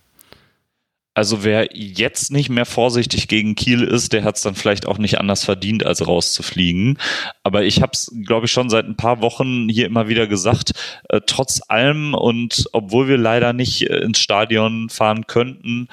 [1.15, 4.99] Also wer jetzt nicht mehr vorsichtig gegen Kiel ist, der hat es dann vielleicht auch
[4.99, 6.99] nicht anders verdient, als rauszufliegen.
[7.45, 10.73] Aber ich habe es, glaube ich, schon seit ein paar Wochen hier immer wieder gesagt,
[11.09, 15.89] äh, trotz allem und obwohl wir leider nicht äh, ins Stadion fahren könnten,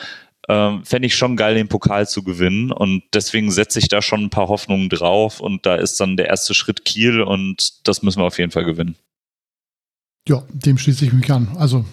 [0.47, 2.71] äh, fände ich schon geil, den Pokal zu gewinnen.
[2.71, 5.39] Und deswegen setze ich da schon ein paar Hoffnungen drauf.
[5.39, 8.65] Und da ist dann der erste Schritt Kiel und das müssen wir auf jeden Fall
[8.65, 8.95] gewinnen.
[10.27, 11.49] Ja, dem schließe ich mich an.
[11.57, 11.85] Also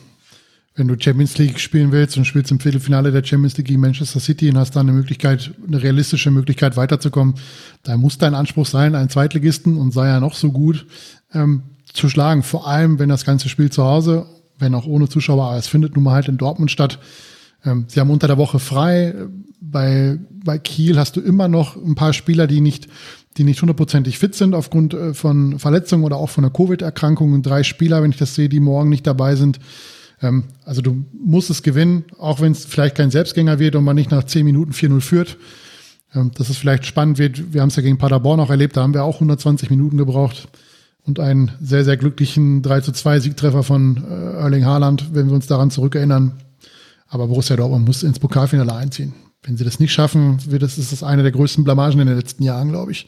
[0.78, 4.20] wenn du Champions League spielen willst und spielst im Viertelfinale der Champions League gegen Manchester
[4.20, 7.34] City und hast da eine Möglichkeit, eine realistische Möglichkeit weiterzukommen,
[7.82, 10.86] da muss dein Anspruch sein, einen Zweitligisten und sei ja noch so gut,
[11.34, 12.44] ähm, zu schlagen.
[12.44, 14.26] Vor allem, wenn das ganze Spiel zu Hause,
[14.60, 17.00] wenn auch ohne Zuschauer, aber es findet nun mal halt in Dortmund statt.
[17.64, 19.14] Ähm, sie haben unter der Woche frei.
[19.60, 22.86] Bei, bei Kiel hast du immer noch ein paar Spieler, die nicht,
[23.36, 27.42] die nicht hundertprozentig fit sind aufgrund äh, von Verletzungen oder auch von einer Covid-Erkrankung.
[27.42, 29.58] Drei Spieler, wenn ich das sehe, die morgen nicht dabei sind.
[30.22, 33.96] Ähm, also du musst es gewinnen, auch wenn es vielleicht kein Selbstgänger wird und man
[33.96, 35.38] nicht nach 10 Minuten 4-0 führt.
[36.14, 37.52] Ähm, dass es vielleicht spannend wird.
[37.52, 40.48] Wir haben es ja gegen Paderborn auch erlebt, da haben wir auch 120 Minuten gebraucht
[41.04, 45.34] und einen sehr, sehr glücklichen 3 zu 2 Siegtreffer von äh, Erling Haaland, wenn wir
[45.34, 46.32] uns daran zurückerinnern.
[47.08, 49.14] Aber Borussia Dortmund muss ins Pokalfinale einziehen.
[49.42, 52.16] Wenn sie das nicht schaffen, wird das, ist das eine der größten Blamagen in den
[52.16, 53.06] letzten Jahren, glaube ich.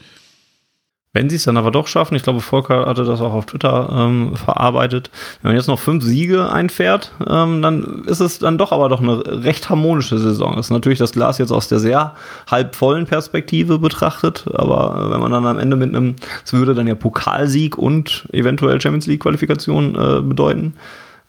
[1.12, 3.88] Wenn sie es dann aber doch schaffen, ich glaube, Volker hatte das auch auf Twitter
[3.92, 5.10] ähm, verarbeitet,
[5.42, 9.00] wenn man jetzt noch fünf Siege einfährt, ähm, dann ist es dann doch aber doch
[9.00, 10.56] eine recht harmonische Saison.
[10.56, 12.14] Ist natürlich das Glas jetzt aus der sehr
[12.48, 16.14] halbvollen Perspektive betrachtet, aber wenn man dann am Ende mit einem,
[16.44, 20.74] es würde dann ja Pokalsieg und eventuell Champions League Qualifikation äh, bedeuten,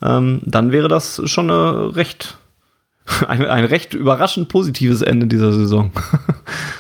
[0.04, 2.38] ähm, dann wäre das schon eine recht,
[3.28, 5.92] ein, ein recht überraschend positives Ende dieser Saison.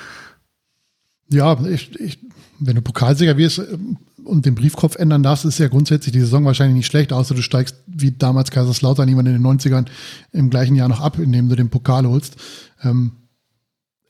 [1.29, 2.19] ja, ich, ich
[2.61, 6.45] wenn du Pokalsieger wirst ähm, und den Briefkopf ändern darfst, ist ja grundsätzlich die Saison
[6.45, 9.87] wahrscheinlich nicht schlecht, außer du steigst wie damals Kaiserslautern jemand in den 90ern
[10.31, 12.35] im gleichen Jahr noch ab, indem du den Pokal holst.
[12.83, 13.13] Ähm,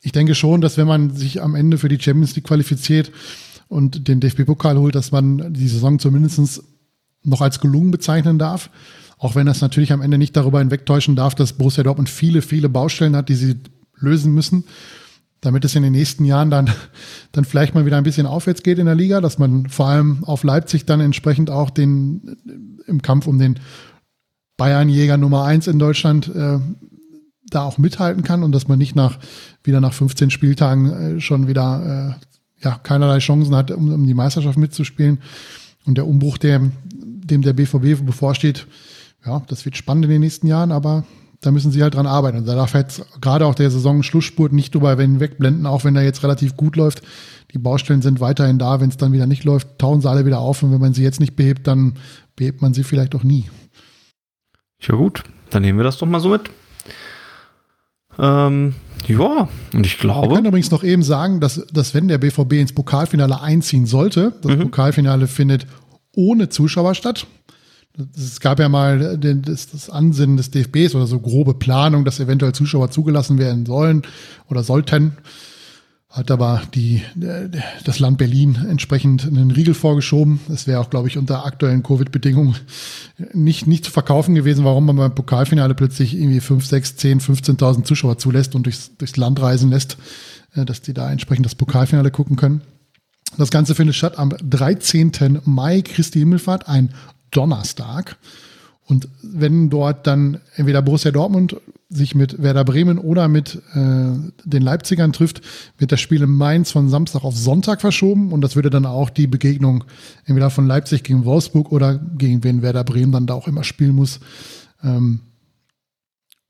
[0.02, 3.12] ich denke schon, dass wenn man sich am Ende für die Champions League qualifiziert
[3.68, 6.64] und den DFB-Pokal holt, dass man die Saison zumindest
[7.24, 8.70] noch als gelungen bezeichnen darf.
[9.20, 12.68] Auch wenn das natürlich am Ende nicht darüber hinwegtäuschen darf, dass Borussia Dortmund viele, viele
[12.68, 13.58] Baustellen hat, die sie
[14.00, 14.64] lösen müssen
[15.42, 16.70] damit es in den nächsten Jahren dann,
[17.32, 20.24] dann vielleicht mal wieder ein bisschen aufwärts geht in der Liga, dass man vor allem
[20.24, 22.38] auf Leipzig dann entsprechend auch den
[22.88, 23.60] im Kampf um den
[24.58, 26.60] Bayernjäger Nummer eins in Deutschland äh,
[27.50, 29.18] da auch mithalten kann und dass man nicht nach
[29.64, 34.14] wieder nach 15 Spieltagen äh, schon wieder äh, ja keinerlei Chancen hat, um, um die
[34.14, 35.20] Meisterschaft mitzuspielen.
[35.86, 36.62] Und der Umbruch, der,
[36.94, 38.68] dem der BVB bevorsteht,
[39.26, 41.06] ja, das wird spannend in den nächsten Jahren, aber
[41.42, 42.38] da müssen sie halt dran arbeiten.
[42.38, 46.04] Und da darf jetzt gerade auch der Saison Schlussspurt nicht drüber wegblenden, auch wenn er
[46.04, 47.02] jetzt relativ gut läuft.
[47.52, 48.80] Die Baustellen sind weiterhin da.
[48.80, 50.62] Wenn es dann wieder nicht läuft, tauen sie alle wieder auf.
[50.62, 51.96] Und wenn man sie jetzt nicht behebt, dann
[52.36, 53.50] behebt man sie vielleicht auch nie.
[54.80, 56.50] Ja gut, dann nehmen wir das doch mal so mit.
[58.20, 58.76] Ähm,
[59.08, 60.28] ja, und ich glaube.
[60.28, 64.34] Ich kann übrigens noch eben sagen, dass, dass wenn der BVB ins Pokalfinale einziehen sollte,
[64.42, 64.62] das mhm.
[64.62, 65.66] Pokalfinale findet
[66.16, 67.26] ohne Zuschauer statt.
[68.16, 72.20] Es gab ja mal den, das, das, Ansinnen des DFBs oder so grobe Planung, dass
[72.20, 74.04] eventuell Zuschauer zugelassen werden sollen
[74.50, 75.18] oder sollten.
[76.10, 77.02] Hat aber die,
[77.86, 80.42] das Land Berlin entsprechend einen Riegel vorgeschoben.
[80.50, 82.56] Es wäre auch, glaube ich, unter aktuellen Covid-Bedingungen
[83.34, 87.84] nicht, nicht zu verkaufen gewesen, warum man beim Pokalfinale plötzlich irgendwie 5, 6, 10, 15.000
[87.86, 89.98] Zuschauer zulässt und durchs, durchs Land reisen lässt,
[90.54, 92.62] äh, dass die da entsprechend das Pokalfinale gucken können.
[93.38, 95.40] Das Ganze findet statt am 13.
[95.46, 96.90] Mai, Christi Himmelfahrt, ein
[97.32, 98.18] Donnerstag.
[98.86, 101.56] Und wenn dort dann entweder Borussia Dortmund
[101.90, 104.12] sich mit Werder Bremen oder mit äh,
[104.44, 105.42] den Leipzigern trifft,
[105.78, 109.10] wird das Spiel in Mainz von Samstag auf Sonntag verschoben und das würde dann auch
[109.10, 109.84] die Begegnung
[110.26, 113.96] entweder von Leipzig gegen Wolfsburg oder gegen wen Werder Bremen dann da auch immer spielen
[113.96, 114.20] muss,
[114.84, 115.22] ähm,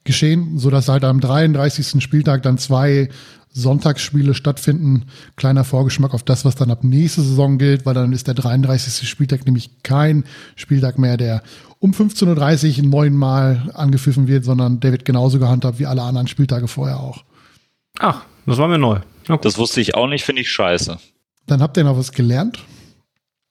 [0.04, 2.02] geschehen, sodass halt am 33.
[2.02, 3.10] Spieltag dann zwei
[3.54, 5.06] Sonntagsspiele stattfinden.
[5.36, 9.08] Kleiner Vorgeschmack auf das, was dann ab nächste Saison gilt, weil dann ist der 33.
[9.08, 10.24] Spieltag nämlich kein
[10.56, 11.44] Spieltag mehr, der
[11.80, 16.68] um 15.30 Uhr neunmal angepfiffen wird, sondern der wird genauso gehandhabt wie alle anderen Spieltage
[16.68, 17.24] vorher auch.
[18.00, 19.00] Ach, das war mir neu.
[19.28, 19.40] Okay.
[19.44, 20.98] Das wusste ich auch nicht, finde ich scheiße.
[21.48, 22.60] Dann habt ihr noch was gelernt.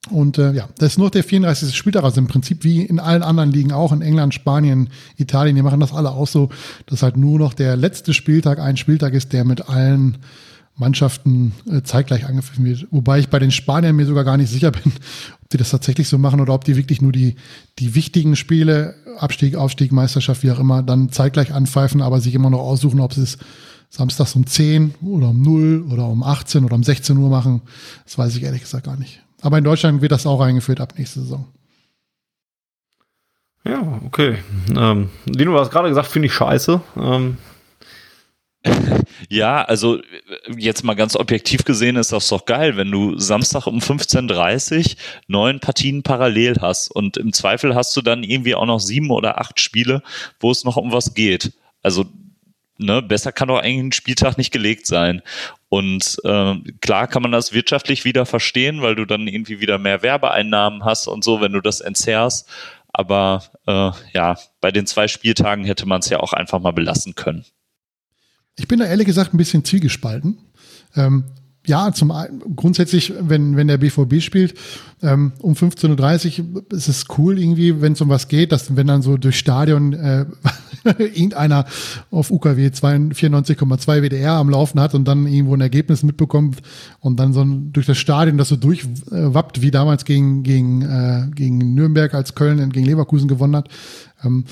[0.09, 1.77] Und äh, ja, das ist nur der 34.
[1.77, 5.63] Spieltag, also im Prinzip wie in allen anderen Ligen auch, in England, Spanien, Italien, die
[5.63, 6.49] machen das alle auch so,
[6.87, 10.19] dass halt nur noch der letzte Spieltag ein Spieltag ist, der mit allen
[10.75, 12.87] Mannschaften äh, zeitgleich angepfiffen wird.
[12.91, 14.93] Wobei ich bei den Spaniern mir sogar gar nicht sicher bin,
[15.43, 17.37] ob die das tatsächlich so machen oder ob die wirklich nur die,
[17.79, 22.49] die wichtigen Spiele, Abstieg, Aufstieg, Meisterschaft, wie auch immer, dann zeitgleich anpfeifen, aber sich immer
[22.49, 23.37] noch aussuchen, ob sie es
[23.91, 27.61] samstags um 10 oder um 0 oder um 18 oder um 16 Uhr machen.
[28.05, 29.21] Das weiß ich ehrlich gesagt gar nicht.
[29.43, 31.47] Aber in Deutschland wird das auch eingeführt ab nächste Saison.
[33.65, 34.39] Ja, okay.
[34.77, 36.81] Ähm, Dino, du hast gerade gesagt, finde ich scheiße.
[36.97, 37.37] Ähm,
[39.29, 40.01] ja, also
[40.57, 44.97] jetzt mal ganz objektiv gesehen ist das doch geil, wenn du Samstag um 15.30 Uhr
[45.29, 49.41] neun Partien parallel hast und im Zweifel hast du dann irgendwie auch noch sieben oder
[49.41, 50.03] acht Spiele,
[50.41, 51.53] wo es noch um was geht.
[51.83, 52.07] Also
[52.77, 55.23] ne, besser kann doch eigentlich ein Spieltag nicht gelegt sein.
[55.71, 60.03] Und äh, klar kann man das wirtschaftlich wieder verstehen, weil du dann irgendwie wieder mehr
[60.03, 62.49] Werbeeinnahmen hast und so, wenn du das entzerrst.
[62.89, 67.15] Aber äh, ja, bei den zwei Spieltagen hätte man es ja auch einfach mal belassen
[67.15, 67.45] können.
[68.57, 70.39] Ich bin da ehrlich gesagt ein bisschen zielgespalten.
[70.97, 71.25] Ähm,
[71.67, 72.13] ja, zum
[72.57, 74.55] grundsätzlich, wenn, wenn der BVB spielt,
[75.03, 78.87] ähm, um 15.30 Uhr ist es cool irgendwie, wenn es um was geht, dass wenn
[78.87, 80.25] dann so durch Stadion äh,
[80.99, 81.67] irgendeiner
[82.11, 86.63] auf UKW 94,2 WDR am Laufen hat und dann irgendwo ein Ergebnis mitbekommt
[87.01, 91.29] und dann so ein, durch das Stadion das so durchwappt, wie damals gegen, gegen, äh,
[91.35, 93.69] gegen Nürnberg, als Köln gegen Leverkusen gewonnen hat.
[94.25, 94.45] Ähm,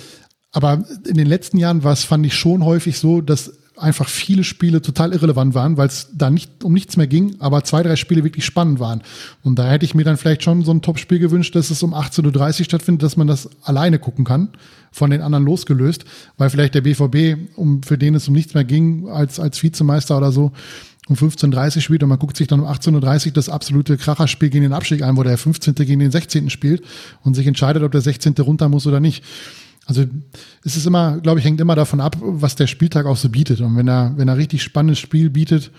[0.51, 4.45] aber in den letzten Jahren war es, fand ich schon häufig so, dass einfach viele
[4.45, 7.97] Spiele total irrelevant waren, weil es da nicht um nichts mehr ging, aber zwei, drei
[7.97, 9.03] Spiele wirklich spannend waren.
[9.43, 11.95] Und da hätte ich mir dann vielleicht schon so ein Topspiel gewünscht, dass es um
[11.95, 14.51] 18.30 Uhr stattfindet, dass man das alleine gucken kann,
[14.91, 16.05] von den anderen losgelöst,
[16.37, 20.17] weil vielleicht der BVB, um, für den es um nichts mehr ging, als, als Vizemeister
[20.17, 20.53] oder so,
[21.09, 24.51] um 15.30 Uhr spielt und man guckt sich dann um 18.30 Uhr das absolute Kracherspiel
[24.51, 25.75] gegen den Abstieg ein, wo der 15.
[25.75, 26.51] gegen den 16.
[26.51, 26.83] spielt
[27.23, 28.35] und sich entscheidet, ob der 16.
[28.39, 29.25] runter muss oder nicht.
[29.89, 30.05] Also
[30.65, 33.63] es ist immer, glaube ich, hängt immer davon ab, was der Spieltag auch so bietet.
[33.63, 35.73] Und wenn er, wenn er richtig spannendes Spiel bietet,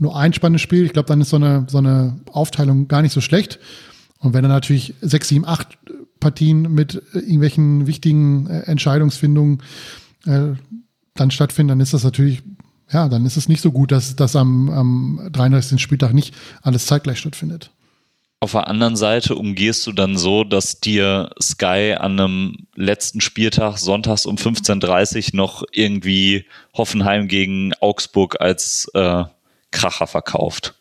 [0.00, 3.12] nur ein spannendes Spiel, ich glaube, dann ist so eine, so eine Aufteilung gar nicht
[3.12, 3.60] so schlecht.
[4.18, 5.78] Und wenn er natürlich sechs, sieben, acht
[6.18, 9.62] Partien mit irgendwelchen wichtigen äh, Entscheidungsfindungen
[10.26, 10.54] äh,
[11.14, 12.42] dann stattfinden, dann ist das natürlich,
[12.90, 15.80] ja, dann ist es nicht so gut, dass das am, am 33.
[15.80, 17.70] Spieltag nicht alles zeitgleich stattfindet.
[18.42, 23.78] Auf der anderen Seite umgehst du dann so, dass dir Sky an einem letzten Spieltag
[23.78, 29.22] sonntags um 15.30 Uhr noch irgendwie Hoffenheim gegen Augsburg als äh,
[29.70, 30.74] Kracher verkauft.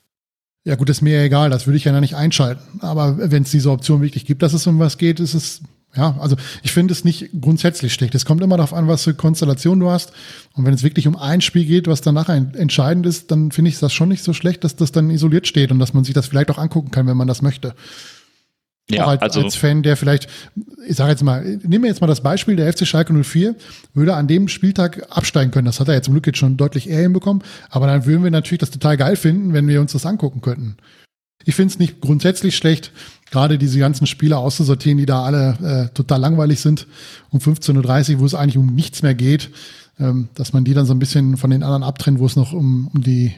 [0.63, 2.79] Ja gut, ist mir egal, das würde ich ja nicht einschalten.
[2.81, 5.61] Aber wenn es diese Option wirklich gibt, dass es um was geht, ist es
[5.95, 8.15] ja, also ich finde es nicht grundsätzlich schlecht.
[8.15, 10.13] Es kommt immer darauf an, was für Konstellation du hast.
[10.53, 13.79] Und wenn es wirklich um ein Spiel geht, was danach entscheidend ist, dann finde ich
[13.79, 16.27] das schon nicht so schlecht, dass das dann isoliert steht und dass man sich das
[16.27, 17.75] vielleicht auch angucken kann, wenn man das möchte.
[18.89, 20.27] Ja, als, also als Fan, der vielleicht,
[20.87, 23.55] ich sage jetzt mal, nehmen wir jetzt mal das Beispiel, der FC Schalke 04
[23.93, 25.65] würde an dem Spieltag absteigen können.
[25.65, 27.43] Das hat er jetzt zum Glück jetzt schon deutlich eher hinbekommen.
[27.69, 30.77] Aber dann würden wir natürlich das total geil finden, wenn wir uns das angucken könnten.
[31.43, 32.91] Ich finde es nicht grundsätzlich schlecht,
[33.31, 36.85] gerade diese ganzen Spiele auszusortieren, die da alle äh, total langweilig sind,
[37.31, 39.49] um 15.30 Uhr, wo es eigentlich um nichts mehr geht,
[39.99, 42.53] ähm, dass man die dann so ein bisschen von den anderen abtrennt, wo es noch
[42.53, 43.33] um, um die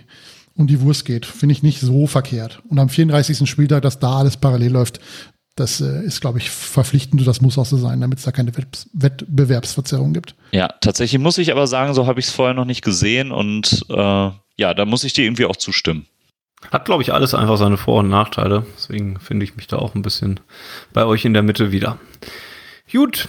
[0.56, 1.26] um die Wurst geht.
[1.26, 2.62] Finde ich nicht so verkehrt.
[2.70, 3.50] Und am 34.
[3.50, 5.00] Spieltag, dass da alles parallel läuft,
[5.56, 7.26] das äh, ist, glaube ich, verpflichtend.
[7.26, 8.52] Das muss auch so sein, damit es da keine
[8.94, 10.36] Wettbewerbsverzerrung gibt.
[10.52, 13.86] Ja, tatsächlich muss ich aber sagen, so habe ich es vorher noch nicht gesehen und
[13.90, 16.06] äh, ja, da muss ich dir irgendwie auch zustimmen.
[16.72, 18.66] Hat, glaube ich, alles einfach seine Vor- und Nachteile.
[18.76, 20.40] Deswegen finde ich mich da auch ein bisschen
[20.94, 21.98] bei euch in der Mitte wieder.
[22.92, 23.28] Gut,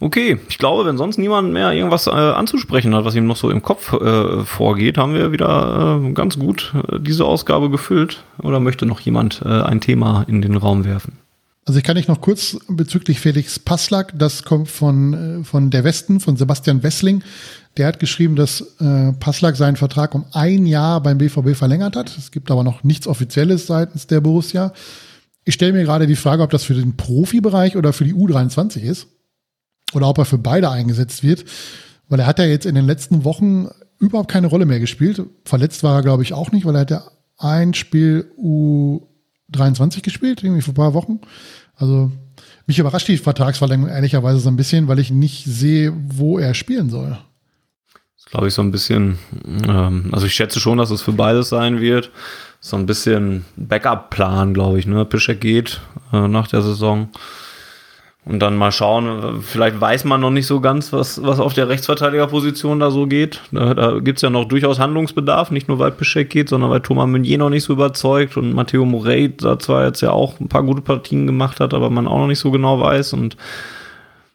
[0.00, 0.38] okay.
[0.48, 3.62] Ich glaube, wenn sonst niemand mehr irgendwas äh, anzusprechen hat, was ihm noch so im
[3.62, 8.22] Kopf äh, vorgeht, haben wir wieder äh, ganz gut äh, diese Ausgabe gefüllt.
[8.42, 11.18] Oder möchte noch jemand äh, ein Thema in den Raum werfen?
[11.66, 15.82] Also ich kann dich noch kurz bezüglich Felix Passlack, das kommt von, äh, von der
[15.82, 17.24] Westen, von Sebastian Wessling.
[17.76, 22.16] Der hat geschrieben, dass äh, Passlack seinen Vertrag um ein Jahr beim BVB verlängert hat.
[22.16, 24.72] Es gibt aber noch nichts Offizielles seitens der Borussia.
[25.44, 28.80] Ich stelle mir gerade die Frage, ob das für den Profibereich oder für die U23
[28.80, 29.08] ist.
[29.92, 31.44] Oder ob er für beide eingesetzt wird.
[32.08, 35.22] Weil er hat ja jetzt in den letzten Wochen überhaupt keine Rolle mehr gespielt.
[35.44, 37.04] Verletzt war er, glaube ich, auch nicht, weil er hat ja
[37.38, 39.02] ein Spiel U
[39.50, 41.20] 23 gespielt, irgendwie vor ein paar Wochen.
[41.74, 42.10] Also
[42.66, 46.90] mich überrascht die Vertragsverlängerung ehrlicherweise so ein bisschen, weil ich nicht sehe, wo er spielen
[46.90, 47.18] soll.
[48.36, 49.18] Glaube ich, so ein bisschen,
[49.66, 52.10] ähm, also ich schätze schon, dass es für beides sein wird.
[52.60, 54.86] So ein bisschen Backup-Plan, glaube ich.
[54.86, 55.06] Ne?
[55.06, 55.80] Pischek geht
[56.12, 57.08] äh, nach der Saison.
[58.26, 61.70] Und dann mal schauen, vielleicht weiß man noch nicht so ganz, was, was auf der
[61.70, 63.40] Rechtsverteidigerposition da so geht.
[63.52, 66.80] Da, da gibt es ja noch durchaus Handlungsbedarf, nicht nur weil Pischek geht, sondern weil
[66.80, 70.48] Thomas Meunier noch nicht so überzeugt und Matteo Morey da zwar jetzt ja auch ein
[70.48, 73.14] paar gute Partien gemacht hat, aber man auch noch nicht so genau weiß.
[73.14, 73.38] Und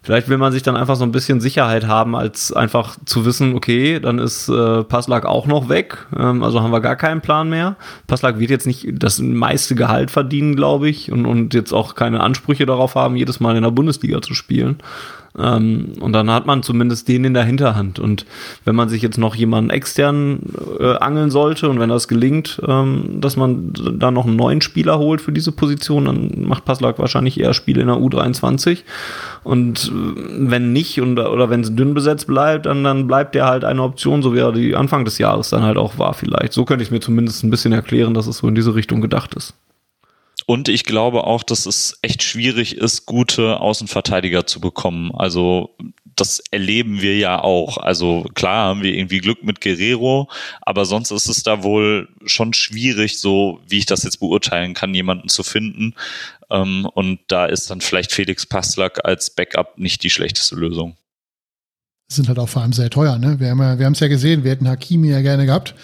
[0.04, 3.54] Vielleicht will man sich dann einfach so ein bisschen Sicherheit haben, als einfach zu wissen,
[3.54, 6.08] okay, dann ist äh, Passlag auch noch weg.
[6.18, 7.76] Ähm, also haben wir gar keinen Plan mehr.
[8.08, 12.22] Passlag wird jetzt nicht das meiste Gehalt verdienen, glaube ich, und, und jetzt auch keine
[12.22, 14.78] Ansprüche darauf haben, jedes Mal in der Bundesliga zu spielen.
[15.38, 18.00] Ähm, und dann hat man zumindest den in der Hinterhand.
[18.00, 18.26] Und
[18.66, 20.40] wenn man sich jetzt noch jemanden extern
[20.80, 25.00] äh, angeln sollte und wenn das gelingt, ähm, dass man da noch einen neuen Spieler
[25.00, 28.80] holt für diese Position, dann macht Passlack wahrscheinlich eher Spiele in der U23.
[29.44, 33.46] Und äh, wenn nicht und, oder wenn es dünn besetzt bleibt, dann, dann bleibt der
[33.46, 36.54] halt eine Option, so wie er die Anfang des Jahres dann halt auch war vielleicht.
[36.54, 39.34] So könnte ich mir zumindest ein bisschen erklären, dass es so in diese Richtung gedacht
[39.36, 39.54] ist.
[40.52, 45.10] Und ich glaube auch, dass es echt schwierig ist, gute Außenverteidiger zu bekommen.
[45.16, 47.78] Also das erleben wir ja auch.
[47.78, 50.30] Also klar haben wir irgendwie Glück mit Guerrero,
[50.60, 54.94] aber sonst ist es da wohl schon schwierig, so wie ich das jetzt beurteilen kann,
[54.94, 55.96] jemanden zu finden.
[56.50, 60.98] Ähm, und da ist dann vielleicht Felix Passlack als Backup nicht die schlechteste Lösung.
[62.10, 63.40] Sind halt auch vor allem sehr teuer, ne?
[63.40, 65.76] Wir haben ja, wir haben es ja gesehen, wir hätten Hakimi ja gerne gehabt.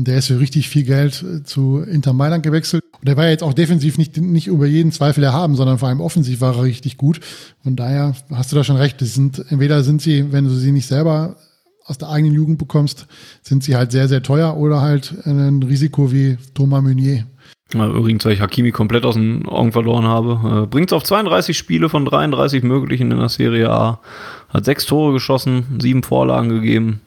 [0.00, 2.84] Der ist für richtig viel Geld äh, zu Inter Mailand gewechselt.
[3.00, 5.88] Und der war ja jetzt auch defensiv nicht, nicht über jeden Zweifel erhaben, sondern vor
[5.88, 7.20] allem offensiv war er richtig gut.
[7.64, 9.00] Von daher hast du da schon recht.
[9.02, 11.36] Das sind, entweder sind sie, wenn du sie nicht selber
[11.84, 13.06] aus der eigenen Jugend bekommst,
[13.42, 17.26] sind sie halt sehr, sehr teuer oder halt ein Risiko wie Thomas Meunier.
[17.72, 20.62] Übrigens, weil ich Hakimi komplett aus den Augen verloren habe.
[20.62, 24.00] Äh, Bringt es auf 32 Spiele von 33 möglichen in der Serie A.
[24.48, 27.00] Hat sechs Tore geschossen, sieben Vorlagen gegeben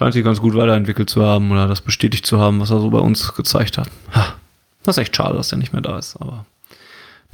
[0.00, 2.88] scheint sich ganz gut weiterentwickelt zu haben oder das bestätigt zu haben, was er so
[2.88, 3.90] bei uns gezeigt hat.
[4.14, 4.34] Ha,
[4.82, 6.46] das ist echt schade, dass er nicht mehr da ist, aber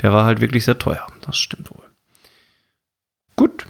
[0.03, 1.07] der war halt wirklich sehr teuer.
[1.25, 1.85] Das stimmt wohl.
[3.37, 3.67] Gut.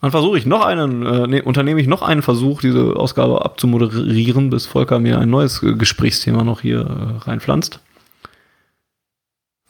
[0.00, 4.48] Dann versuche ich noch einen, äh, nee, unternehme ich noch einen Versuch, diese Ausgabe abzumoderieren,
[4.48, 7.80] bis Volker mir ein neues äh, Gesprächsthema noch hier äh, reinpflanzt.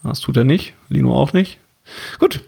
[0.04, 1.58] Das tut er nicht, Lino auch nicht.
[2.20, 2.40] Gut,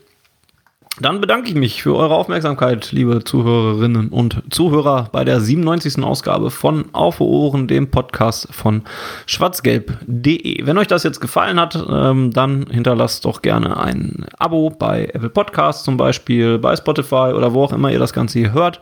[1.01, 6.03] dann bedanke ich mich für eure Aufmerksamkeit, liebe Zuhörerinnen und Zuhörer, bei der 97.
[6.05, 8.83] Ausgabe von Auf Ohren, dem Podcast von
[9.27, 10.67] schwarzgelb.de.
[10.67, 15.31] Wenn euch das jetzt gefallen hat, ähm, dann hinterlasst doch gerne ein Abo bei Apple
[15.31, 18.81] Podcasts zum Beispiel, bei Spotify oder wo auch immer ihr das Ganze hier hört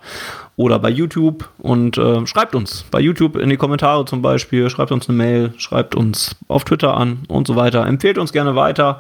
[0.57, 4.91] oder bei YouTube und äh, schreibt uns bei YouTube in die Kommentare zum Beispiel, schreibt
[4.91, 7.87] uns eine Mail, schreibt uns auf Twitter an und so weiter.
[7.87, 8.99] Empfehlt uns gerne weiter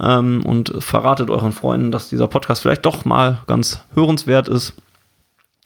[0.00, 4.74] ähm, und verratet euren Freunden, dass dieser Podcast vielleicht doch mal ganz hörenswert ist.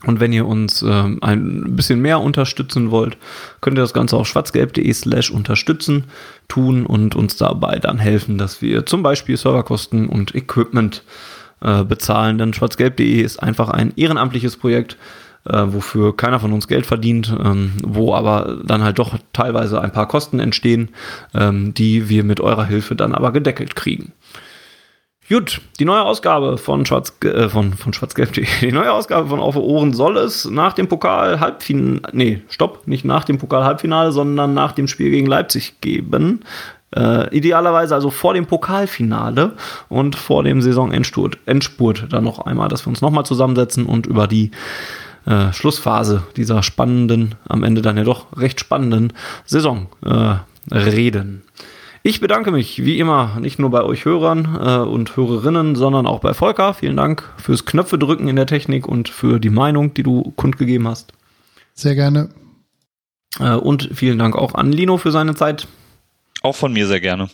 [0.04, 3.16] Und wenn ihr uns ähm, ein bisschen mehr unterstützen wollt,
[3.60, 6.04] könnt ihr das Ganze auf schwarzgelb.de slash unterstützen
[6.48, 11.04] tun und uns dabei dann helfen, dass wir zum Beispiel Serverkosten und Equipment
[11.60, 12.38] äh, bezahlen.
[12.38, 14.96] Denn schwarzgelb.de ist einfach ein ehrenamtliches Projekt,
[15.48, 19.92] äh, wofür keiner von uns Geld verdient, ähm, wo aber dann halt doch teilweise ein
[19.92, 20.90] paar Kosten entstehen,
[21.34, 24.12] ähm, die wir mit eurer Hilfe dann aber gedeckelt kriegen.
[25.28, 28.44] Gut, die neue Ausgabe von Schwarz äh, von, von Schwarzgelb.de.
[28.60, 33.04] Die neue Ausgabe von Auf Ohren soll es nach dem Pokal Halbfinale, nee, stopp, nicht
[33.04, 36.40] nach dem Pokal Halbfinale, sondern nach dem Spiel gegen Leipzig geben.
[36.94, 39.52] Äh, idealerweise also vor dem Pokalfinale
[39.88, 44.26] und vor dem Saisonendspurt Endspurt dann noch einmal, dass wir uns nochmal zusammensetzen und über
[44.26, 44.50] die
[45.26, 49.12] äh, Schlussphase dieser spannenden, am Ende dann ja doch recht spannenden
[49.44, 50.36] Saison äh,
[50.74, 51.42] reden.
[52.04, 56.18] Ich bedanke mich wie immer nicht nur bei euch Hörern äh, und Hörerinnen, sondern auch
[56.18, 56.74] bei Volker.
[56.74, 60.88] Vielen Dank fürs Knöpfe drücken in der Technik und für die Meinung, die du kundgegeben
[60.88, 61.12] hast.
[61.74, 62.30] Sehr gerne.
[63.38, 65.68] Äh, und vielen Dank auch an Lino für seine Zeit.
[66.42, 67.28] Auch von mir sehr gerne.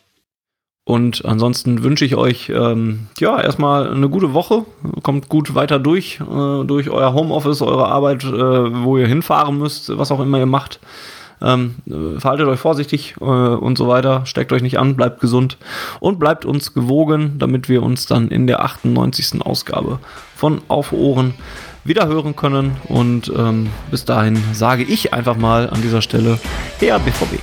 [0.88, 4.64] Und ansonsten wünsche ich euch ähm, ja erstmal eine gute Woche.
[5.02, 9.98] Kommt gut weiter durch, äh, durch euer Homeoffice, eure Arbeit, äh, wo ihr hinfahren müsst,
[9.98, 10.80] was auch immer ihr macht.
[11.42, 11.74] Ähm,
[12.16, 14.24] verhaltet euch vorsichtig äh, und so weiter.
[14.24, 15.58] Steckt euch nicht an, bleibt gesund
[16.00, 19.42] und bleibt uns gewogen, damit wir uns dann in der 98.
[19.44, 19.98] Ausgabe
[20.34, 21.34] von Auf Ohren
[21.84, 22.78] wieder hören können.
[22.86, 26.38] Und ähm, bis dahin sage ich einfach mal an dieser Stelle,
[26.80, 27.42] der BVB.